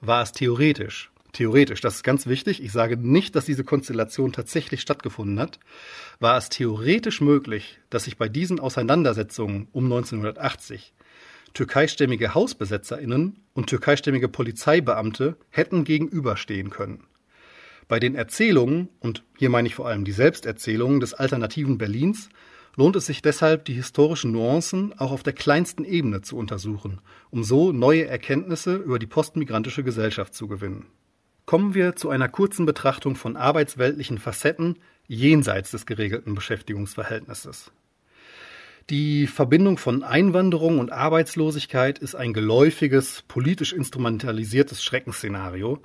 war 0.01 0.23
es 0.23 0.31
theoretisch, 0.31 1.11
theoretisch, 1.33 1.81
das 1.81 1.97
ist 1.97 2.03
ganz 2.05 2.29
wichtig, 2.29 2.63
ich 2.63 2.71
sage 2.71 2.97
nicht, 2.97 3.35
dass 3.35 3.47
diese 3.47 3.65
Konstellation 3.65 4.31
tatsächlich 4.33 4.81
stattgefunden 4.81 5.41
hat, 5.41 5.59
war 6.21 6.37
es 6.37 6.49
theoretisch 6.49 7.21
möglich, 7.21 7.81
dass 7.91 8.05
sich 8.05 8.17
bei 8.17 8.29
diesen 8.29 8.61
Auseinandersetzungen 8.61 9.67
um 9.73 9.87
1980 9.87 10.95
türkeistämmige 11.53 12.33
Hausbesetzerinnen 12.33 13.41
und 13.55 13.67
türkeistämmige 13.67 14.29
Polizeibeamte 14.29 15.37
hätten 15.51 15.83
gegenüberstehen 15.83 16.71
können. 16.71 17.09
Bei 17.93 18.01
den 18.01 18.15
Erzählungen, 18.15 18.89
und 19.01 19.23
hier 19.37 19.51
meine 19.51 19.69
ich 19.69 19.75
vor 19.75 19.87
allem 19.87 20.07
die 20.07 20.13
Selbsterzählungen 20.13 20.99
des 20.99 21.13
alternativen 21.13 21.77
Berlins, 21.77 22.31
lohnt 22.75 22.97
es 22.97 23.05
sich 23.05 23.21
deshalb, 23.21 23.67
die 23.67 23.75
historischen 23.75 24.33
Nuancen 24.33 24.99
auch 24.99 25.13
auf 25.13 25.23
der 25.23 25.35
kleinsten 25.35 25.85
Ebene 25.85 26.23
zu 26.23 26.39
untersuchen, 26.39 27.03
um 27.29 27.45
so 27.45 27.71
neue 27.71 28.07
Erkenntnisse 28.07 28.77
über 28.77 28.99
die 28.99 29.07
postmigrantische 29.07 29.85
Gesellschaft 29.85 30.33
zu 30.33 30.49
gewinnen. 30.49 30.87
Kommen 31.45 31.75
wir 31.75 31.95
zu 31.95 32.09
einer 32.09 32.31
kurzen 32.31 32.65
Betrachtung 32.65 33.15
von 33.15 33.37
arbeitsweltlichen 33.37 34.17
Facetten 34.17 34.79
jenseits 35.07 35.73
des 35.73 35.85
geregelten 35.85 36.35
Beschäftigungsverhältnisses. 36.35 37.73
Die 38.89 39.27
Verbindung 39.27 39.77
von 39.77 40.03
Einwanderung 40.03 40.79
und 40.79 40.93
Arbeitslosigkeit 40.93 41.99
ist 41.99 42.15
ein 42.15 42.33
geläufiges, 42.33 43.23
politisch 43.29 43.75
instrumentalisiertes 43.75 44.83
Schreckensszenario, 44.83 45.83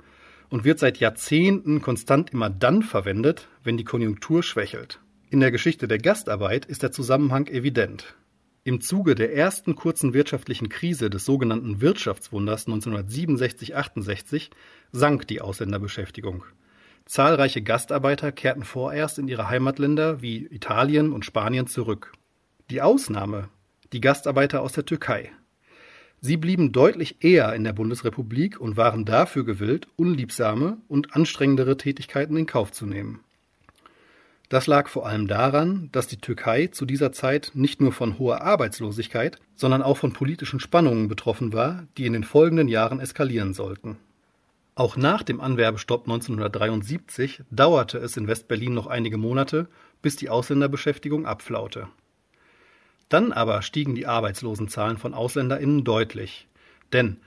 und 0.50 0.64
wird 0.64 0.78
seit 0.78 0.98
Jahrzehnten 0.98 1.82
konstant 1.82 2.30
immer 2.30 2.50
dann 2.50 2.82
verwendet, 2.82 3.48
wenn 3.64 3.76
die 3.76 3.84
Konjunktur 3.84 4.42
schwächelt. 4.42 5.00
In 5.30 5.40
der 5.40 5.50
Geschichte 5.50 5.88
der 5.88 5.98
Gastarbeit 5.98 6.64
ist 6.64 6.82
der 6.82 6.92
Zusammenhang 6.92 7.46
evident. 7.48 8.16
Im 8.64 8.80
Zuge 8.80 9.14
der 9.14 9.34
ersten 9.34 9.76
kurzen 9.76 10.14
wirtschaftlichen 10.14 10.68
Krise 10.68 11.10
des 11.10 11.24
sogenannten 11.24 11.80
Wirtschaftswunders 11.80 12.66
1967-68 12.66 14.50
sank 14.92 15.26
die 15.26 15.40
Ausländerbeschäftigung. 15.40 16.44
Zahlreiche 17.04 17.62
Gastarbeiter 17.62 18.32
kehrten 18.32 18.64
vorerst 18.64 19.18
in 19.18 19.28
ihre 19.28 19.48
Heimatländer 19.48 20.20
wie 20.20 20.46
Italien 20.46 21.12
und 21.12 21.24
Spanien 21.24 21.66
zurück. 21.66 22.12
Die 22.70 22.82
Ausnahme 22.82 23.48
die 23.92 24.00
Gastarbeiter 24.02 24.60
aus 24.60 24.72
der 24.72 24.84
Türkei. 24.84 25.30
Sie 26.20 26.36
blieben 26.36 26.72
deutlich 26.72 27.22
eher 27.22 27.54
in 27.54 27.62
der 27.64 27.72
Bundesrepublik 27.72 28.60
und 28.60 28.76
waren 28.76 29.04
dafür 29.04 29.44
gewillt, 29.44 29.86
unliebsame 29.96 30.78
und 30.88 31.14
anstrengendere 31.14 31.76
Tätigkeiten 31.76 32.36
in 32.36 32.46
Kauf 32.46 32.72
zu 32.72 32.86
nehmen. 32.86 33.20
Das 34.48 34.66
lag 34.66 34.88
vor 34.88 35.06
allem 35.06 35.28
daran, 35.28 35.90
dass 35.92 36.06
die 36.06 36.16
Türkei 36.16 36.68
zu 36.68 36.86
dieser 36.86 37.12
Zeit 37.12 37.52
nicht 37.54 37.80
nur 37.80 37.92
von 37.92 38.18
hoher 38.18 38.40
Arbeitslosigkeit, 38.40 39.38
sondern 39.54 39.82
auch 39.82 39.98
von 39.98 40.14
politischen 40.14 40.58
Spannungen 40.58 41.06
betroffen 41.06 41.52
war, 41.52 41.86
die 41.98 42.06
in 42.06 42.14
den 42.14 42.24
folgenden 42.24 42.66
Jahren 42.66 42.98
eskalieren 42.98 43.52
sollten. 43.52 43.98
Auch 44.74 44.96
nach 44.96 45.22
dem 45.22 45.40
Anwerbestopp 45.40 46.04
1973 46.04 47.42
dauerte 47.50 47.98
es 47.98 48.16
in 48.16 48.26
Westberlin 48.26 48.72
noch 48.72 48.86
einige 48.86 49.18
Monate, 49.18 49.68
bis 50.02 50.16
die 50.16 50.30
Ausländerbeschäftigung 50.30 51.26
abflaute. 51.26 51.88
Dann 53.08 53.32
aber 53.32 53.62
stiegen 53.62 53.94
die 53.94 54.06
Arbeitslosenzahlen 54.06 54.98
von 54.98 55.14
AusländerInnen 55.14 55.84
deutlich. 55.84 56.48
Denn 56.92 57.18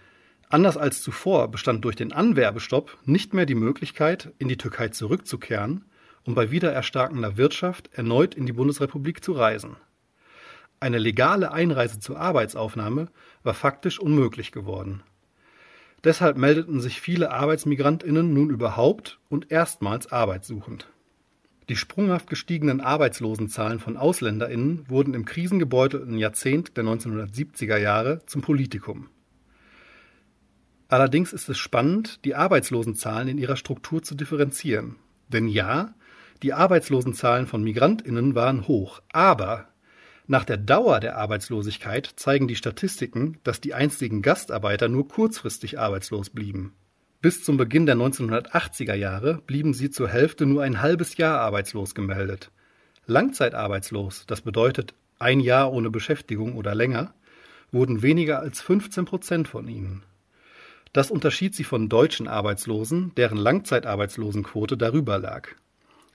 anders 0.50 0.78
als 0.78 1.02
zuvor 1.02 1.50
bestand 1.50 1.84
durch 1.86 1.96
den 1.96 2.14
Anwerbestopp 2.14 2.98
nicht 3.06 3.34
mehr 3.34 3.46
die 3.46 3.56
Möglichkeit, 3.56 4.32
in 4.38 4.48
die 4.48 4.58
Türkei 4.58 4.90
zurückzukehren 4.90 5.86
und 6.24 6.36
bei 6.36 6.52
wiedererstarkender 6.52 7.38
Wirtschaft 7.38 7.90
erneut 7.94 8.36
in 8.36 8.46
die 8.46 8.54
Bundesrepublik 8.54 9.24
zu 9.24 9.34
reisen. 9.34 9.76
Eine 10.80 10.98
legale 10.98 11.52
Einreise 11.52 12.00
zur 12.00 12.20
Arbeitsaufnahme 12.20 13.10
war 13.44 13.54
faktisch 13.54 14.00
unmöglich 14.00 14.52
geworden. 14.52 15.04
Deshalb 16.04 16.38
meldeten 16.38 16.82
sich 16.82 17.00
viele 17.00 17.32
Arbeitsmigrantinnen 17.32 18.34
nun 18.34 18.50
überhaupt 18.50 19.20
und 19.30 19.52
erstmals 19.52 20.12
arbeitssuchend. 20.12 20.88
Die 21.70 21.76
sprunghaft 21.76 22.30
gestiegenen 22.30 22.82
Arbeitslosenzahlen 22.82 23.80
von 23.80 23.98
AusländerInnen 23.98 24.90
wurden 24.90 25.14
im 25.14 25.26
krisengebeutelten 25.26 26.18
Jahrzehnt 26.18 26.76
der 26.76 26.84
1970er 26.84 27.78
Jahre 27.78 28.26
zum 28.26 28.42
Politikum. 28.42 29.10
Allerdings 30.88 31.32
ist 31.32 31.48
es 31.48 31.58
spannend, 31.58 32.26
die 32.26 32.36
Arbeitslosenzahlen 32.36 33.30
in 33.30 33.38
ihrer 33.38 33.56
Struktur 33.56 34.04
zu 34.04 34.16
differenzieren. 34.16 34.98
Denn 35.30 35.48
ja, 35.48 35.94
die 36.44 36.54
Arbeitslosenzahlen 36.54 37.48
von 37.48 37.64
MigrantInnen 37.64 38.36
waren 38.36 38.68
hoch, 38.68 39.02
aber 39.14 39.70
nach 40.28 40.44
der 40.44 40.58
Dauer 40.58 41.00
der 41.00 41.18
Arbeitslosigkeit 41.18 42.12
zeigen 42.16 42.48
die 42.48 42.56
Statistiken, 42.56 43.38
dass 43.44 43.62
die 43.62 43.74
einstigen 43.74 44.22
Gastarbeiter 44.22 44.90
nur 44.90 45.08
kurzfristig 45.08 45.80
arbeitslos 45.80 46.30
blieben. 46.30 46.74
Bis 47.22 47.44
zum 47.44 47.56
Beginn 47.56 47.86
der 47.86 47.96
1980er 47.96 48.96
Jahre 48.96 49.44
blieben 49.46 49.76
sie 49.76 49.92
zur 49.92 50.08
Hälfte 50.10 50.48
nur 50.48 50.64
ein 50.64 50.82
halbes 50.82 51.18
Jahr 51.18 51.40
arbeitslos 51.40 51.94
gemeldet. 51.94 52.50
Langzeitarbeitslos, 53.06 54.26
das 54.26 54.42
bedeutet 54.42 54.96
ein 55.20 55.40
Jahr 55.40 55.72
ohne 55.72 55.92
Beschäftigung 55.92 56.56
oder 56.56 56.74
länger, 56.74 57.14
wurden 57.72 58.02
weniger 58.02 58.40
als 58.40 58.60
15 58.62 59.06
Prozent 59.06 59.48
von 59.48 59.68
ihnen. 59.68 60.02
Das 60.94 61.12
unterschied 61.12 61.54
sie 61.54 61.64
von 61.64 61.90
deutschen 61.90 62.28
Arbeitslosen, 62.28 63.14
deren 63.14 63.38
Langzeitarbeitslosenquote 63.38 64.76
darüber 64.76 65.20
lag. 65.20 65.50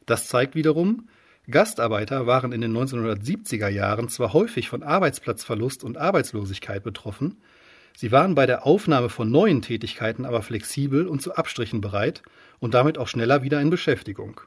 Das 0.07 0.27
zeigt 0.27 0.57
wiederum, 0.57 1.09
Gastarbeiter 1.49 2.27
waren 2.27 2.51
in 2.51 2.63
den 2.63 2.77
1970er 2.77 3.69
Jahren 3.69 4.09
zwar 4.09 4.33
häufig 4.33 4.69
von 4.69 4.83
Arbeitsplatzverlust 4.83 5.85
und 5.85 5.99
Arbeitslosigkeit 5.99 6.83
betroffen, 6.83 7.37
Sie 7.99 8.13
waren 8.13 8.35
bei 8.35 8.45
der 8.45 8.67
Aufnahme 8.67 9.09
von 9.09 9.31
neuen 9.31 9.63
Tätigkeiten 9.63 10.27
aber 10.27 10.43
flexibel 10.43 11.07
und 11.07 11.23
zu 11.23 11.35
Abstrichen 11.35 11.81
bereit 11.81 12.23
und 12.59 12.75
damit 12.75 12.99
auch 12.99 13.09
schneller 13.09 13.43
wieder 13.43 13.59
in 13.63 13.71
Beschäftigung. 13.71 14.43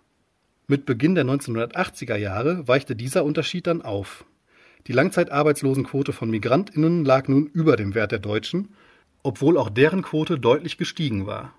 Mit 0.68 0.86
Beginn 0.86 1.16
der 1.16 1.26
1980er 1.26 2.16
Jahre 2.16 2.68
weichte 2.68 2.95
dieser 2.95 3.26
Unterschied 3.26 3.66
dann 3.66 3.82
auf. 3.82 4.24
Die 4.86 4.93
Langzeitarbeitslosenquote 4.93 6.14
von 6.14 6.30
Migrantinnen 6.30 7.04
lag 7.04 7.28
nun 7.28 7.47
über 7.47 7.76
dem 7.76 7.95
Wert 7.95 8.12
der 8.12 8.20
Deutschen, 8.20 8.76
obwohl 9.24 9.58
auch 9.58 9.72
deren 9.72 10.04
Quote 10.04 10.38
deutlich 10.38 10.78
gestiegen 10.78 11.26
war. 11.26 11.56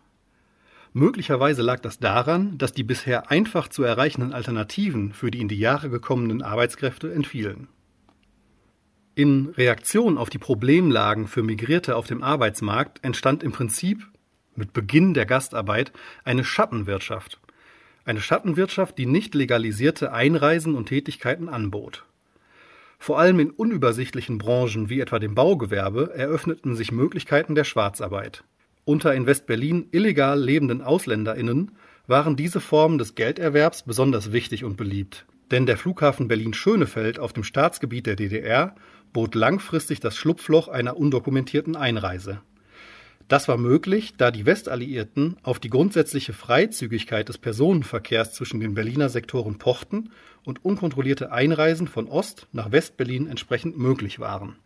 Möglicherweise 0.93 1.63
lag 1.63 1.81
das 1.81 1.99
daran, 1.99 2.57
dass 2.57 2.73
die 2.73 2.85
bisher 2.85 3.33
einfach 3.33 3.67
zu 3.67 3.83
erreichenden 3.83 4.33
Alternativen 4.33 5.13
für 5.13 5.33
die 5.33 5.41
in 5.41 5.49
die 5.49 5.59
Jahre 5.59 5.91
gekommenen 5.91 6.43
Arbeitskräfte 6.43 7.13
entfielen. 7.13 7.67
In 9.21 9.51
Reaktion 9.51 10.17
auf 10.17 10.31
die 10.31 10.39
Problemlagen 10.39 11.29
für 11.29 11.43
Migrierte 11.43 11.97
auf 11.97 12.07
dem 12.07 12.23
Arbeitsmarkt 12.23 13.05
entstand 13.05 13.43
im 13.43 13.53
Prinzip 13.53 14.09
mit 14.57 14.73
Beginn 14.73 15.13
der 15.13 15.27
Gastarbeit 15.27 15.93
eine 16.25 16.43
Schattenwirtschaft. 16.43 17.39
Eine 18.07 18.23
Schattenwirtschaft, 18.23 18.97
die 18.97 19.05
nicht 19.05 19.35
legalisierte 19.35 20.15
Einreisen 20.15 20.75
und 20.75 20.87
Tätigkeiten 20.87 21.51
anbot. 21.51 22.07
Vor 22.99 23.19
allem 23.19 23.41
in 23.41 23.51
unübersichtlichen 23.51 24.39
Branchen 24.39 24.89
wie 24.89 25.01
etwa 25.01 25.19
dem 25.19 25.35
Baugewerbe 25.35 26.15
eröffneten 26.15 26.75
sich 26.75 26.91
Möglichkeiten 26.91 27.55
der 27.55 27.65
Schwarzarbeit. 27.65 28.43
Unter 28.87 29.15
in 29.15 29.27
West-Berlin 29.27 29.87
illegal 29.91 30.41
lebenden 30.41 30.81
AusländerInnen 30.81 31.73
waren 32.07 32.37
diese 32.37 32.63
Formen 32.63 32.97
des 32.97 33.17
Gelderwerbs 33.17 33.83
besonders 33.83 34.33
wichtig 34.33 34.65
und 34.65 34.79
beliebt. 34.79 35.27
Denn 35.51 35.67
der 35.67 35.77
Flughafen 35.77 36.29
Berlin-Schönefeld 36.29 37.19
auf 37.19 37.33
dem 37.33 37.45
Staatsgebiet 37.45 38.07
der 38.07 38.17
DDR 38.17 38.75
bot 39.13 39.35
langfristig 39.35 40.01
das 40.01 40.17
Schlupfloch 40.17 40.69
einer 40.69 40.97
undokumentierten 40.97 41.77
Einreise. 41.77 42.41
Das 43.31 43.47
war 43.47 43.59
möglich, 43.59 44.15
da 44.17 44.33
die 44.33 44.45
Westalliierten 44.45 45.37
auf 45.45 45.61
die 45.61 45.71
grundsätzliche 45.71 46.33
Freizügigkeit 46.33 47.29
des 47.29 47.39
Personenverkehrs 47.39 48.35
zwischen 48.35 48.59
den 48.59 48.75
Berliner 48.75 49.09
Sektoren 49.09 49.59
pochten 49.59 50.11
und 50.45 50.65
unkontrollierte 50.65 51.31
Einreisen 51.31 51.87
von 51.87 52.09
Ost 52.09 52.49
nach 52.53 52.73
West-Berlin 52.73 53.29
entsprechend 53.29 53.79
möglich 53.79 54.19
waren. 54.19 54.57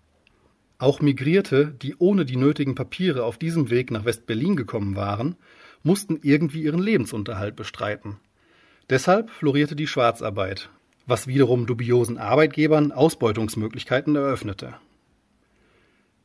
Auch 0.79 1.01
Migrierte, 1.01 1.75
die 1.83 1.95
ohne 1.99 2.25
die 2.25 2.37
nötigen 2.37 2.75
Papiere 2.75 3.25
auf 3.25 3.39
diesem 3.39 3.69
Weg 3.69 3.91
nach 3.91 4.07
West-Berlin 4.07 4.57
gekommen 4.57 4.97
waren, 4.97 5.37
mussten 5.83 6.19
irgendwie 6.23 6.63
ihren 6.63 6.81
Lebensunterhalt 6.81 7.57
bestreiten. 7.57 8.17
Deshalb 8.91 9.31
florierte 9.31 9.77
die 9.77 9.87
Schwarzarbeit, 9.87 10.69
was 11.07 11.27
wiederum 11.27 11.67
dubiosen 11.67 12.19
Arbeitgebern 12.19 12.93
Ausbeutungsmöglichkeiten 12.93 14.15
eröffnete. 14.15 14.75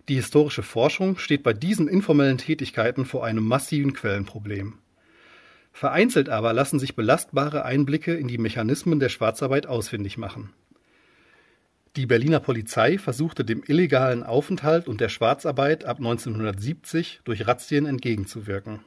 Die 0.09 0.15
historische 0.15 0.63
Forschung 0.63 1.17
steht 1.17 1.43
bei 1.43 1.53
diesen 1.53 1.87
informellen 1.87 2.37
Tätigkeiten 2.37 3.05
vor 3.05 3.23
einem 3.23 3.45
massiven 3.45 3.93
Quellenproblem. 3.93 4.73
Vereinzelt 5.71 6.27
aber 6.27 6.51
lassen 6.51 6.79
sich 6.79 6.95
belastbare 6.95 7.63
Einblicke 7.63 8.15
in 8.15 8.27
die 8.27 8.39
Mechanismen 8.39 8.99
der 8.99 9.09
Schwarzarbeit 9.09 9.67
ausfindig 9.67 10.17
machen. 10.17 10.51
Die 11.95 12.05
Berliner 12.05 12.39
Polizei 12.39 12.97
versuchte 12.97 13.45
dem 13.45 13.63
illegalen 13.65 14.23
Aufenthalt 14.23 14.87
und 14.87 14.99
der 14.99 15.09
Schwarzarbeit 15.09 15.85
ab 15.85 15.97
1970 15.97 17.21
durch 17.23 17.47
Razzien 17.47 17.85
entgegenzuwirken. 17.85 18.81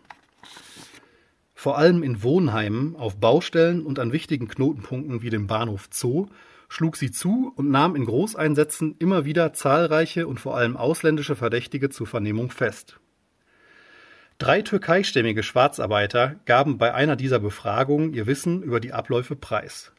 Vor 1.62 1.78
allem 1.78 2.02
in 2.02 2.24
Wohnheimen, 2.24 2.96
auf 2.96 3.20
Baustellen 3.20 3.86
und 3.86 4.00
an 4.00 4.10
wichtigen 4.10 4.48
Knotenpunkten 4.48 5.22
wie 5.22 5.30
dem 5.30 5.46
Bahnhof 5.46 5.88
Zoo 5.92 6.26
schlug 6.68 6.96
sie 6.96 7.12
zu 7.12 7.52
und 7.54 7.70
nahm 7.70 7.94
in 7.94 8.04
Großeinsätzen 8.04 8.96
immer 8.98 9.24
wieder 9.24 9.52
zahlreiche 9.52 10.26
und 10.26 10.40
vor 10.40 10.56
allem 10.56 10.76
ausländische 10.76 11.36
Verdächtige 11.36 11.88
zur 11.88 12.08
Vernehmung 12.08 12.50
fest. 12.50 12.98
Drei 14.38 14.62
türkeistämmige 14.62 15.44
Schwarzarbeiter 15.44 16.34
gaben 16.46 16.78
bei 16.78 16.94
einer 16.94 17.14
dieser 17.14 17.38
Befragungen 17.38 18.12
ihr 18.12 18.26
Wissen 18.26 18.64
über 18.64 18.80
die 18.80 18.92
Abläufe 18.92 19.36
preis. 19.36 19.92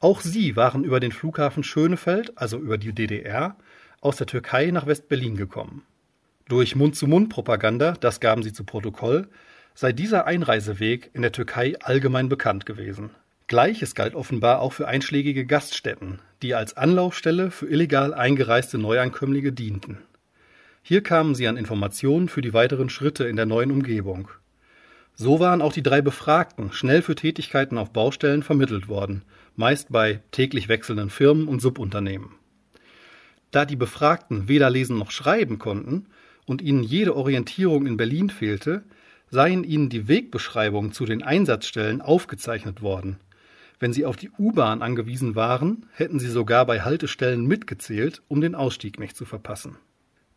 Auch 0.00 0.22
sie 0.22 0.56
waren 0.56 0.82
über 0.82 0.98
den 0.98 1.12
Flughafen 1.12 1.62
Schönefeld, 1.62 2.36
also 2.36 2.58
über 2.58 2.78
die 2.78 2.92
DDR, 2.92 3.56
aus 4.00 4.16
der 4.16 4.26
Türkei 4.26 4.72
nach 4.72 4.86
West-Berlin 4.86 5.36
gekommen. 5.36 5.84
Durch 6.48 6.74
Mund-zu-Mund-Propaganda, 6.74 7.92
das 7.92 8.18
gaben 8.18 8.42
sie 8.42 8.52
zu 8.52 8.64
Protokoll, 8.64 9.28
sei 9.74 9.92
dieser 9.92 10.26
Einreiseweg 10.26 11.10
in 11.12 11.22
der 11.22 11.32
Türkei 11.32 11.74
allgemein 11.82 12.28
bekannt 12.28 12.64
gewesen. 12.64 13.10
Gleiches 13.46 13.94
galt 13.94 14.14
offenbar 14.14 14.60
auch 14.60 14.72
für 14.72 14.88
einschlägige 14.88 15.44
Gaststätten, 15.44 16.20
die 16.42 16.54
als 16.54 16.76
Anlaufstelle 16.76 17.50
für 17.50 17.66
illegal 17.66 18.14
eingereiste 18.14 18.78
Neuankömmlinge 18.78 19.52
dienten. 19.52 19.98
Hier 20.82 21.02
kamen 21.02 21.34
sie 21.34 21.48
an 21.48 21.56
Informationen 21.56 22.28
für 22.28 22.40
die 22.40 22.54
weiteren 22.54 22.88
Schritte 22.88 23.24
in 23.24 23.36
der 23.36 23.46
neuen 23.46 23.70
Umgebung. 23.70 24.28
So 25.14 25.40
waren 25.40 25.62
auch 25.62 25.72
die 25.72 25.82
drei 25.82 26.02
Befragten 26.02 26.72
schnell 26.72 27.02
für 27.02 27.14
Tätigkeiten 27.14 27.78
auf 27.78 27.92
Baustellen 27.92 28.42
vermittelt 28.42 28.88
worden, 28.88 29.22
meist 29.56 29.92
bei 29.92 30.20
täglich 30.30 30.68
wechselnden 30.68 31.10
Firmen 31.10 31.46
und 31.46 31.60
Subunternehmen. 31.60 32.34
Da 33.50 33.64
die 33.64 33.76
Befragten 33.76 34.48
weder 34.48 34.70
lesen 34.70 34.98
noch 34.98 35.10
schreiben 35.10 35.58
konnten 35.58 36.06
und 36.46 36.62
ihnen 36.62 36.82
jede 36.82 37.14
Orientierung 37.14 37.86
in 37.86 37.96
Berlin 37.96 38.30
fehlte, 38.30 38.82
seien 39.34 39.64
ihnen 39.64 39.88
die 39.88 40.06
Wegbeschreibungen 40.06 40.92
zu 40.92 41.06
den 41.06 41.24
Einsatzstellen 41.24 42.00
aufgezeichnet 42.00 42.82
worden. 42.82 43.18
Wenn 43.80 43.92
sie 43.92 44.06
auf 44.06 44.14
die 44.14 44.30
U-Bahn 44.30 44.80
angewiesen 44.80 45.34
waren, 45.34 45.86
hätten 45.92 46.20
sie 46.20 46.28
sogar 46.28 46.64
bei 46.66 46.82
Haltestellen 46.82 47.44
mitgezählt, 47.44 48.22
um 48.28 48.40
den 48.40 48.54
Ausstieg 48.54 49.00
nicht 49.00 49.16
zu 49.16 49.24
verpassen. 49.24 49.76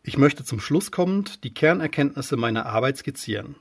Ich 0.02 0.18
möchte 0.18 0.42
zum 0.42 0.58
Schluss 0.58 0.90
kommend 0.90 1.44
die 1.44 1.54
Kernerkenntnisse 1.54 2.36
meiner 2.36 2.66
Arbeit 2.66 2.98
skizzieren. 2.98 3.54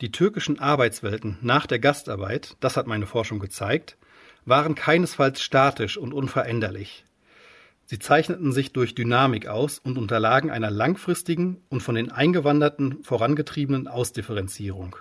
Die 0.00 0.10
türkischen 0.10 0.58
Arbeitswelten 0.58 1.36
nach 1.42 1.66
der 1.66 1.78
Gastarbeit, 1.78 2.56
das 2.60 2.78
hat 2.78 2.86
meine 2.86 3.06
Forschung 3.06 3.40
gezeigt, 3.40 3.98
waren 4.46 4.74
keinesfalls 4.74 5.42
statisch 5.42 5.98
und 5.98 6.14
unveränderlich. 6.14 7.04
Sie 7.90 7.98
zeichneten 7.98 8.52
sich 8.52 8.72
durch 8.72 8.94
Dynamik 8.94 9.48
aus 9.48 9.80
und 9.80 9.98
unterlagen 9.98 10.48
einer 10.48 10.70
langfristigen 10.70 11.60
und 11.70 11.82
von 11.82 11.96
den 11.96 12.12
Eingewanderten 12.12 13.02
vorangetriebenen 13.02 13.88
Ausdifferenzierung. 13.88 14.94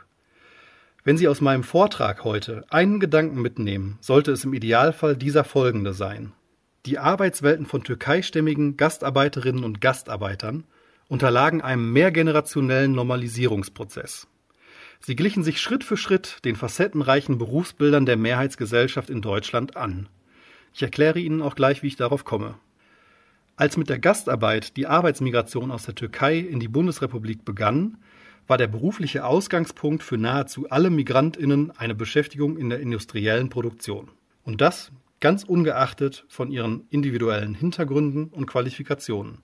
Wenn 1.03 1.15
Sie 1.15 1.27
aus 1.27 1.39
meinem 1.39 1.61
Vortrag 1.61 2.23
heute 2.23 2.65
einen 2.71 2.99
Gedanken 2.99 3.43
mitnehmen, 3.43 3.99
sollte 4.01 4.31
es 4.31 4.43
im 4.43 4.55
Idealfall 4.55 5.15
dieser 5.15 5.43
folgende 5.43 5.93
sein. 5.93 6.31
Die 6.87 6.97
Arbeitswelten 6.97 7.67
von 7.67 7.83
türkeistämmigen 7.83 8.75
Gastarbeiterinnen 8.75 9.63
und 9.63 9.81
Gastarbeitern 9.81 10.63
unterlagen 11.09 11.61
einem 11.61 11.93
mehrgenerationellen 11.93 12.93
Normalisierungsprozess. 12.93 14.25
Sie 14.99 15.15
glichen 15.15 15.43
sich 15.43 15.61
Schritt 15.61 15.83
für 15.83 15.95
Schritt 15.95 16.43
den 16.43 16.55
facettenreichen 16.55 17.37
Berufsbildern 17.37 18.07
der 18.07 18.17
Mehrheitsgesellschaft 18.17 19.11
in 19.11 19.21
Deutschland 19.21 19.77
an. 19.77 20.09
Ich 20.73 20.81
erkläre 20.81 21.19
Ihnen 21.19 21.43
auch 21.43 21.53
gleich, 21.53 21.83
wie 21.83 21.87
ich 21.87 21.95
darauf 21.95 22.25
komme. 22.25 22.55
Als 23.59 23.75
mit 23.75 23.89
der 23.89 23.99
Gastarbeit 23.99 24.77
die 24.77 24.87
Arbeitsmigration 24.87 25.69
aus 25.69 25.83
der 25.83 25.93
Türkei 25.93 26.37
in 26.37 26.61
die 26.61 26.69
Bundesrepublik 26.69 27.43
begann, 27.43 27.97
war 28.47 28.57
der 28.57 28.67
berufliche 28.67 29.25
Ausgangspunkt 29.25 30.01
für 30.01 30.17
nahezu 30.17 30.69
alle 30.69 30.89
Migrantinnen 30.89 31.71
eine 31.71 31.93
Beschäftigung 31.93 32.55
in 32.55 32.69
der 32.69 32.79
industriellen 32.79 33.49
Produktion. 33.49 34.11
Und 34.45 34.61
das 34.61 34.93
ganz 35.19 35.43
ungeachtet 35.43 36.23
von 36.29 36.51
ihren 36.51 36.87
individuellen 36.89 37.53
Hintergründen 37.53 38.29
und 38.29 38.45
Qualifikationen. 38.45 39.39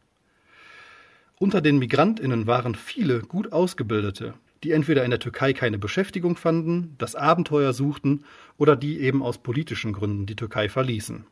Unter 1.38 1.60
den 1.60 1.78
Migrantinnen 1.78 2.48
waren 2.48 2.76
viele 2.76 3.20
gut 3.20 3.52
ausgebildete, 3.52 4.34
die 4.64 4.72
entweder 4.72 5.04
in 5.04 5.10
der 5.10 5.20
Türkei 5.20 5.52
keine 5.52 5.78
Beschäftigung 5.78 6.38
fanden, 6.38 6.96
das 7.00 7.16
Abenteuer 7.16 7.74
suchten 7.74 8.24
oder 8.56 8.78
die 8.78 9.02
eben 9.02 9.22
aus 9.22 9.40
politischen 9.40 9.92
Gründen 9.92 10.26
die 10.26 10.38
Türkei 10.38 10.70
verließen. 10.70 11.26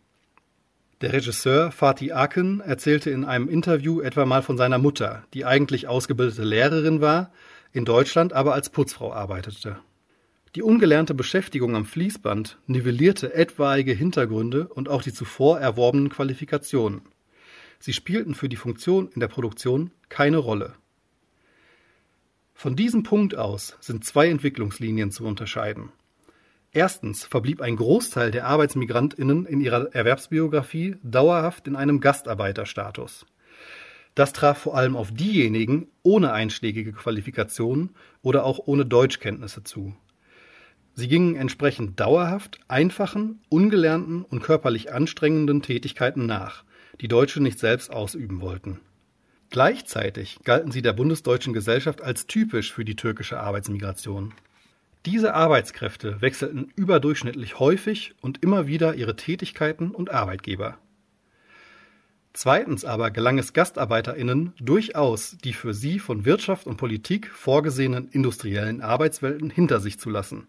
Der 1.03 1.11
Regisseur 1.11 1.73
Fatih 1.73 2.13
Akin 2.13 2.61
erzählte 2.61 3.09
in 3.09 3.25
einem 3.25 3.49
Interview 3.49 3.99
etwa 3.99 4.25
mal 4.25 4.41
von 4.41 4.55
seiner 4.55 4.77
Mutter, 4.77 5.25
die 5.33 5.43
eigentlich 5.43 5.89
ausgebildete 5.89 6.45
Lehrerin 6.45 7.01
war, 7.01 7.29
in 7.73 7.83
Deutschland 7.83 8.31
aber 8.31 8.53
als 8.53 8.69
Putzfrau 8.69 9.11
arbeitete. 9.11 9.79
Die 10.55 10.61
ungelernte 10.61 11.13
Beschäftigung 11.13 11.75
am 11.75 11.85
Fließband 11.85 12.57
nivellierte 12.67 13.33
etwaige 13.33 13.91
Hintergründe 13.91 14.69
und 14.69 14.87
auch 14.87 15.03
die 15.03 15.11
zuvor 15.11 15.59
erworbenen 15.59 16.07
Qualifikationen. 16.07 17.01
Sie 17.79 17.91
spielten 17.91 18.33
für 18.33 18.47
die 18.47 18.55
Funktion 18.55 19.09
in 19.13 19.19
der 19.19 19.27
Produktion 19.27 19.91
keine 20.07 20.37
Rolle. 20.37 20.73
Von 22.53 22.77
diesem 22.77 23.03
Punkt 23.03 23.35
aus 23.35 23.75
sind 23.81 24.05
zwei 24.05 24.29
Entwicklungslinien 24.29 25.11
zu 25.11 25.25
unterscheiden. 25.25 25.91
Erstens 26.73 27.23
verblieb 27.23 27.61
ein 27.61 27.75
Großteil 27.75 28.31
der 28.31 28.47
Arbeitsmigrantinnen 28.47 29.45
in 29.45 29.61
ihrer 29.61 29.93
Erwerbsbiografie 29.93 30.95
dauerhaft 31.03 31.67
in 31.67 31.75
einem 31.75 31.99
Gastarbeiterstatus. 31.99 33.27
Das 34.15 34.33
traf 34.33 34.57
vor 34.57 34.75
allem 34.75 34.95
auf 34.95 35.11
diejenigen 35.11 35.87
ohne 36.01 36.33
einschlägige 36.33 36.91
Qualifikationen 36.91 37.91
oder 38.23 38.43
auch 38.43 38.59
ohne 38.65 38.87
Deutschkenntnisse 38.87 39.63
zu. 39.63 39.95
Sie 40.95 41.07
gingen 41.07 41.35
entsprechend 41.35 41.99
dauerhaft 41.99 42.59
einfachen, 42.67 43.41
ungelernten 43.49 44.23
und 44.23 44.41
körperlich 44.41 44.91
anstrengenden 44.91 45.61
Tätigkeiten 45.61 46.25
nach, 46.25 46.63
die 47.01 47.07
Deutsche 47.07 47.41
nicht 47.41 47.59
selbst 47.59 47.91
ausüben 47.91 48.41
wollten. 48.41 48.79
Gleichzeitig 49.51 50.39
galten 50.43 50.71
sie 50.71 50.81
der 50.81 50.93
bundesdeutschen 50.93 51.53
Gesellschaft 51.53 52.01
als 52.01 52.25
typisch 52.25 52.73
für 52.73 52.85
die 52.85 52.95
türkische 52.95 53.39
Arbeitsmigration. 53.39 54.33
Diese 55.05 55.33
Arbeitskräfte 55.33 56.21
wechselten 56.21 56.71
überdurchschnittlich 56.75 57.59
häufig 57.59 58.15
und 58.21 58.41
immer 58.41 58.67
wieder 58.67 58.95
ihre 58.95 59.17
Tätigkeiten 59.17 59.91
und 59.91 60.11
Arbeitgeber. 60.11 60.77
Zweitens 62.31 62.85
aber 62.85 63.11
gelang 63.11 63.37
es 63.37 63.53
GastarbeiterInnen 63.53 64.53
durchaus, 64.59 65.37
die 65.43 65.53
für 65.53 65.73
sie 65.73 65.99
von 65.99 66.25
Wirtschaft 66.25 66.65
und 66.67 66.77
Politik 66.77 67.29
vorgesehenen 67.29 68.07
industriellen 68.09 68.81
Arbeitswelten 68.81 69.49
hinter 69.49 69.79
sich 69.79 69.99
zu 69.99 70.09
lassen. 70.09 70.47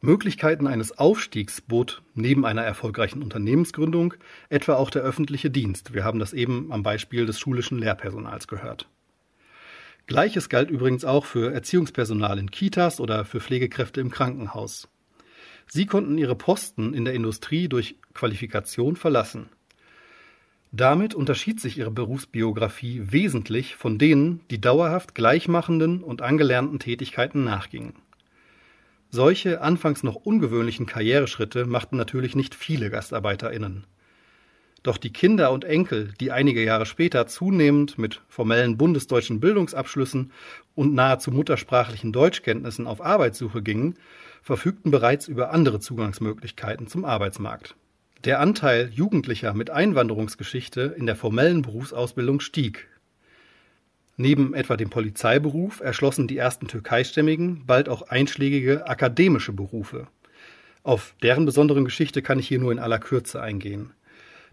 Möglichkeiten 0.00 0.66
eines 0.66 0.98
Aufstiegs 0.98 1.60
bot 1.60 2.02
neben 2.14 2.44
einer 2.44 2.62
erfolgreichen 2.62 3.22
Unternehmensgründung 3.22 4.14
etwa 4.48 4.74
auch 4.74 4.90
der 4.90 5.02
öffentliche 5.02 5.50
Dienst. 5.50 5.94
Wir 5.94 6.04
haben 6.04 6.18
das 6.18 6.32
eben 6.32 6.72
am 6.72 6.82
Beispiel 6.82 7.24
des 7.24 7.40
schulischen 7.40 7.78
Lehrpersonals 7.78 8.46
gehört. 8.46 8.88
Gleiches 10.08 10.48
galt 10.48 10.70
übrigens 10.70 11.04
auch 11.04 11.26
für 11.26 11.52
Erziehungspersonal 11.52 12.38
in 12.38 12.50
Kitas 12.50 12.98
oder 12.98 13.26
für 13.26 13.40
Pflegekräfte 13.40 14.00
im 14.00 14.10
Krankenhaus. 14.10 14.88
Sie 15.66 15.84
konnten 15.84 16.16
ihre 16.16 16.34
Posten 16.34 16.94
in 16.94 17.04
der 17.04 17.12
Industrie 17.12 17.68
durch 17.68 17.96
Qualifikation 18.14 18.96
verlassen. 18.96 19.50
Damit 20.72 21.14
unterschied 21.14 21.60
sich 21.60 21.76
ihre 21.76 21.90
Berufsbiografie 21.90 23.02
wesentlich 23.04 23.76
von 23.76 23.98
denen, 23.98 24.40
die 24.50 24.62
dauerhaft 24.62 25.14
gleichmachenden 25.14 26.02
und 26.02 26.22
angelernten 26.22 26.78
Tätigkeiten 26.78 27.44
nachgingen. 27.44 27.92
Solche 29.10 29.60
anfangs 29.60 30.02
noch 30.02 30.16
ungewöhnlichen 30.16 30.86
Karriereschritte 30.86 31.66
machten 31.66 31.98
natürlich 31.98 32.34
nicht 32.34 32.54
viele 32.54 32.88
GastarbeiterInnen. 32.88 33.84
Doch 34.82 34.96
die 34.96 35.12
Kinder 35.12 35.50
und 35.50 35.64
Enkel, 35.64 36.12
die 36.20 36.30
einige 36.30 36.62
Jahre 36.62 36.86
später 36.86 37.26
zunehmend 37.26 37.98
mit 37.98 38.20
formellen 38.28 38.76
bundesdeutschen 38.76 39.40
Bildungsabschlüssen 39.40 40.32
und 40.74 40.94
nahezu 40.94 41.30
muttersprachlichen 41.32 42.12
Deutschkenntnissen 42.12 42.86
auf 42.86 43.04
Arbeitssuche 43.04 43.62
gingen, 43.62 43.96
verfügten 44.42 44.90
bereits 44.90 45.26
über 45.26 45.50
andere 45.50 45.80
Zugangsmöglichkeiten 45.80 46.86
zum 46.86 47.04
Arbeitsmarkt. 47.04 47.74
Der 48.24 48.40
Anteil 48.40 48.90
Jugendlicher 48.92 49.54
mit 49.54 49.70
Einwanderungsgeschichte 49.70 50.94
in 50.96 51.06
der 51.06 51.16
formellen 51.16 51.62
Berufsausbildung 51.62 52.40
stieg. 52.40 52.88
Neben 54.16 54.54
etwa 54.54 54.76
dem 54.76 54.90
Polizeiberuf 54.90 55.80
erschlossen 55.80 56.26
die 56.26 56.36
ersten 56.36 56.66
Türkeistämmigen 56.66 57.64
bald 57.66 57.88
auch 57.88 58.02
einschlägige 58.02 58.88
akademische 58.88 59.52
Berufe. 59.52 60.08
Auf 60.82 61.14
deren 61.22 61.44
besonderen 61.44 61.84
Geschichte 61.84 62.22
kann 62.22 62.38
ich 62.38 62.48
hier 62.48 62.58
nur 62.58 62.72
in 62.72 62.78
aller 62.78 62.98
Kürze 62.98 63.40
eingehen. 63.40 63.92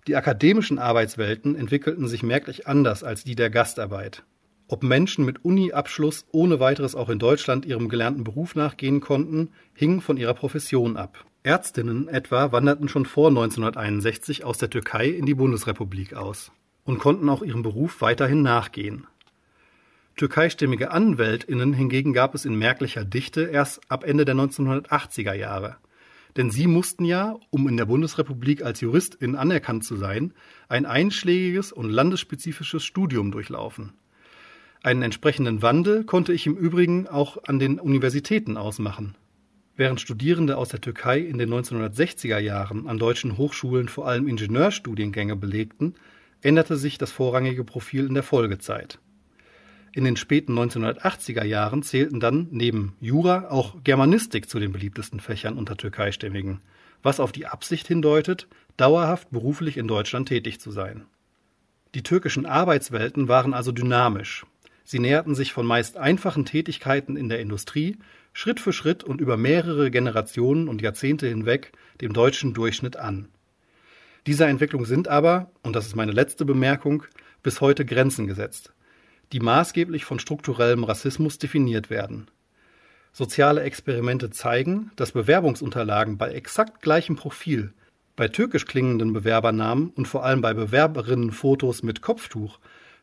Die 0.08 0.16
akademischen 0.16 0.78
Arbeitswelten 0.78 1.56
entwickelten 1.56 2.08
sich 2.08 2.22
merklich 2.22 2.68
anders 2.68 3.04
als 3.04 3.24
die 3.24 3.36
der 3.36 3.50
Gastarbeit. 3.50 4.24
Ob 4.68 4.84
Menschen 4.84 5.26
mit 5.26 5.44
Uni-Abschluss 5.44 6.26
ohne 6.32 6.60
weiteres 6.60 6.96
auch 6.96 7.10
in 7.10 7.18
Deutschland 7.18 7.66
ihrem 7.66 7.90
gelernten 7.90 8.24
Beruf 8.24 8.56
nachgehen 8.56 9.00
konnten, 9.02 9.50
hing 9.74 10.02
von 10.02 10.18
ihrer 10.18 10.36
Profession 10.36 10.96
ab. 10.96 11.26
Ärztinnen 11.42 12.08
etwa 12.08 12.52
wanderten 12.52 12.88
schon 12.88 13.06
vor 13.06 13.30
1961 13.30 14.44
aus 14.44 14.58
der 14.60 14.70
Türkei 14.70 15.08
in 15.08 15.26
die 15.26 15.36
Bundesrepublik 15.36 16.14
aus 16.14 16.52
und 16.84 17.00
konnten 17.00 17.30
auch 17.30 17.42
ihrem 17.42 17.64
Beruf 17.64 18.02
weiterhin 18.02 18.44
nachgehen. 18.44 19.08
Türkeistämmige 20.18 20.92
Anwältinnen 20.92 21.74
hingegen 21.74 22.14
gab 22.14 22.36
es 22.36 22.46
in 22.46 22.56
merklicher 22.56 23.06
Dichte 23.06 23.44
erst 23.44 23.82
ab 23.90 24.04
Ende 24.04 24.24
der 24.24 24.36
1980er 24.36 25.34
Jahre. 25.34 25.78
Denn 26.38 26.52
sie 26.52 26.68
mussten 26.68 27.06
ja, 27.06 27.38
um 27.50 27.68
in 27.70 27.78
der 27.78 27.86
Bundesrepublik 27.86 28.64
als 28.64 28.82
Juristin 28.82 29.36
anerkannt 29.36 29.86
zu 29.86 29.96
sein, 29.96 30.34
ein 30.68 30.86
einschlägiges 30.86 31.72
und 31.72 31.90
landesspezifisches 31.90 32.84
Studium 32.84 33.32
durchlaufen. 33.32 33.94
Einen 34.84 35.02
entsprechenden 35.02 35.62
Wandel 35.62 36.04
konnte 36.04 36.34
ich 36.34 36.46
im 36.46 36.58
Übrigen 36.58 37.08
auch 37.08 37.44
an 37.46 37.58
den 37.58 37.80
Universitäten 37.80 38.58
ausmachen. 38.58 39.16
Während 39.78 40.00
Studierende 40.00 40.58
aus 40.58 40.70
der 40.70 40.82
Türkei 40.82 41.20
in 41.20 41.38
den 41.38 41.54
1960er 41.54 42.38
Jahren 42.40 42.88
an 42.88 42.98
deutschen 42.98 43.38
Hochschulen 43.38 43.90
vor 43.90 44.08
allem 44.08 44.28
Ingenieurstudiengänge 44.28 45.36
belegten, 45.36 45.96
änderte 46.42 46.78
sich 46.78 46.98
das 46.98 47.12
vorrangige 47.12 47.64
Profil 47.64 48.06
in 48.06 48.14
der 48.14 48.24
Folgezeit. 48.24 49.00
In 49.96 50.04
den 50.04 50.18
späten 50.18 50.60
1980er 50.60 51.46
Jahren 51.46 51.82
zählten 51.82 52.20
dann 52.20 52.50
neben 52.52 52.98
Jura 53.00 53.48
auch 53.50 53.82
Germanistik 53.86 54.50
zu 54.50 54.60
den 54.60 54.74
beliebtesten 54.74 55.22
Fächern 55.22 55.58
unter 55.58 55.78
Türkeistämmigen, 55.78 56.60
was 57.02 57.22
auf 57.22 57.32
die 57.32 57.46
Absicht 57.46 57.88
hindeutet, 57.88 58.50
dauerhaft 58.76 59.32
beruflich 59.32 59.78
in 59.78 59.88
Deutschland 59.88 60.28
tätig 60.28 60.60
zu 60.60 60.70
sein. 60.72 61.06
Die 61.94 62.04
türkischen 62.04 62.46
Arbeitswelten 62.46 63.30
waren 63.30 63.54
also 63.54 63.72
dynamisch. 63.72 64.46
Sie 64.84 65.00
näherten 65.00 65.34
sich 65.34 65.54
von 65.54 65.66
meist 65.66 65.96
einfachen 65.96 66.44
Tätigkeiten 66.44 67.16
in 67.16 67.30
der 67.30 67.40
Industrie 67.40 67.98
Schritt 68.34 68.60
für 68.60 68.74
Schritt 68.74 69.06
und 69.06 69.22
über 69.22 69.38
mehrere 69.38 69.92
Generationen 69.92 70.68
und 70.68 70.82
Jahrzehnte 70.82 71.26
hinweg 71.30 71.72
dem 72.02 72.12
deutschen 72.12 72.54
Durchschnitt 72.54 72.98
an. 72.98 73.30
Dieser 74.28 74.50
Entwicklung 74.50 74.84
sind 74.84 75.08
aber, 75.08 75.52
und 75.64 75.74
das 75.74 75.86
ist 75.88 75.96
meine 75.96 76.12
letzte 76.12 76.44
Bemerkung, 76.44 77.04
bis 77.44 77.62
heute 77.62 77.86
Grenzen 77.86 78.28
gesetzt, 78.28 78.74
die 79.36 79.42
maßgeblich 79.42 80.06
von 80.06 80.18
strukturellem 80.18 80.86
Rassismus 80.86 81.38
definiert 81.38 81.90
werden. 81.90 82.28
Soziale 83.12 83.64
Experimente 83.64 84.30
zeigen, 84.30 84.92
dass 84.96 85.12
Bewerbungsunterlagen 85.12 86.18
bei 86.18 86.32
exakt 86.32 86.82
gleichem 86.82 87.18
Profil, 87.18 87.74
bei 88.16 88.30
türkisch 88.30 88.66
klingenden 88.66 89.12
Bewerbernamen 89.12 89.90
und 89.90 90.08
vor 90.08 90.24
allem 90.24 90.40
bei 90.40 90.54
Bewerberinnenfotos 90.54 91.84
mit 91.84 92.02
Kopftuch 92.02 92.60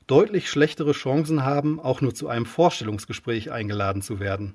deutlich 0.06 0.48
schlechtere 0.48 0.92
Chancen 0.92 1.44
haben, 1.44 1.78
auch 1.78 2.00
nur 2.00 2.14
zu 2.14 2.28
einem 2.28 2.46
Vorstellungsgespräch 2.46 3.52
eingeladen 3.52 4.00
zu 4.00 4.18
werden. 4.18 4.54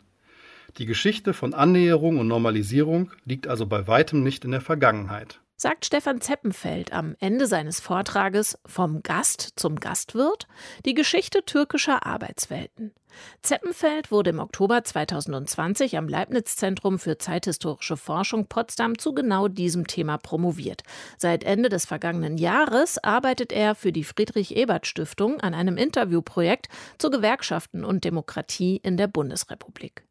Die 0.80 0.88
Geschichte 0.88 1.36
von 1.36 1.54
Annäherung 1.54 2.18
und 2.18 2.28
Normalisierung 2.28 3.12
liegt 3.24 3.48
also 3.48 3.68
bei 3.68 3.86
weitem 3.86 4.24
nicht 4.24 4.46
in 4.46 4.52
der 4.52 4.62
Vergangenheit. 4.62 5.42
Sagt 5.60 5.88
Stefan 5.88 6.22
Zeppenfeld 6.22 6.94
am 6.94 7.16
Ende 7.20 7.48
seines 7.48 7.80
Vortrages 7.80 8.60
Vom 8.68 9.02
Gast 9.02 9.54
zum 9.56 9.80
Gastwirt 9.80 10.48
die 10.86 10.94
Geschichte 10.94 11.44
türkischer 11.44 12.06
Arbeitswelten. 12.06 12.94
Zeppenfeld 13.42 14.12
wurde 14.12 14.30
im 14.30 14.38
Oktober 14.38 14.84
2020 14.84 15.98
am 15.98 16.08
Leibniz-Zentrum 16.08 17.00
für 17.00 17.18
zeithistorische 17.18 17.98
Forschung 17.98 18.46
Potsdam 18.46 19.00
zu 19.00 19.16
genau 19.16 19.48
diesem 19.48 19.88
Thema 19.88 20.20
promoviert. 20.20 20.84
Seit 21.18 21.44
Ende 21.44 21.70
des 21.70 21.88
vergangenen 21.88 22.38
Jahres 22.38 23.04
arbeitet 23.04 23.52
er 23.52 23.74
für 23.74 23.92
die 23.92 24.04
Friedrich-Ebert-Stiftung 24.04 25.42
an 25.42 25.56
einem 25.56 25.78
Interviewprojekt 25.78 26.70
zu 27.00 27.10
Gewerkschaften 27.10 27.84
und 27.84 28.04
Demokratie 28.04 28.80
in 28.84 28.96
der 28.96 29.08
Bundesrepublik. 29.08 30.07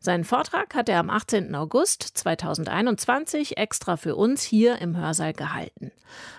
Seinen 0.00 0.24
Vortrag 0.24 0.74
hat 0.74 0.88
er 0.88 0.98
am 0.98 1.10
18. 1.10 1.54
August 1.54 2.02
2021 2.02 3.56
extra 3.56 3.96
für 3.96 4.16
uns 4.16 4.42
hier 4.42 4.80
im 4.80 4.96
Hörsaal 4.96 5.32
gehalten. 5.32 5.92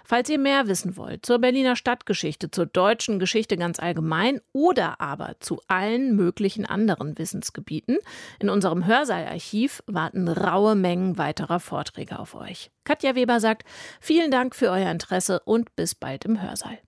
Falls 0.04 0.30
ihr 0.30 0.40
mehr 0.40 0.68
wissen 0.68 0.98
wollt 0.98 1.26
zur 1.26 1.40
Berliner 1.40 1.76
Stadtgeschichte, 1.76 2.52
zur 2.52 2.66
deutschen 2.66 3.20
Geschichte 3.20 3.58
ganz 3.58 3.80
allgemein 3.80 4.42
oder 4.52 5.00
aber 5.00 5.36
zu 5.40 5.62
allen 5.68 6.16
möglichen 6.16 6.66
anderen 6.66 7.18
Wissensgebieten, 7.18 7.98
in 8.40 8.50
unserem 8.50 8.86
Hörsaalarchiv 8.86 9.84
warten 9.88 10.28
raue 10.28 10.76
Mengen 10.76 11.18
weiterer 11.18 11.60
Vorträge 11.60 12.20
auf 12.20 12.36
euch. 12.36 12.72
Katja 12.84 13.16
Weber 13.16 13.40
sagt, 13.40 13.64
vielen 14.00 14.32
Dank 14.32 14.56
für 14.56 14.70
euer 14.70 14.92
Interesse 14.92 15.40
und 15.46 15.76
bis 15.76 15.96
bald 15.96 16.26
im 16.26 16.42
Hörsaal. 16.42 16.80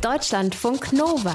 Deutschlandfunk 0.00 0.92
Nova. 0.92 1.34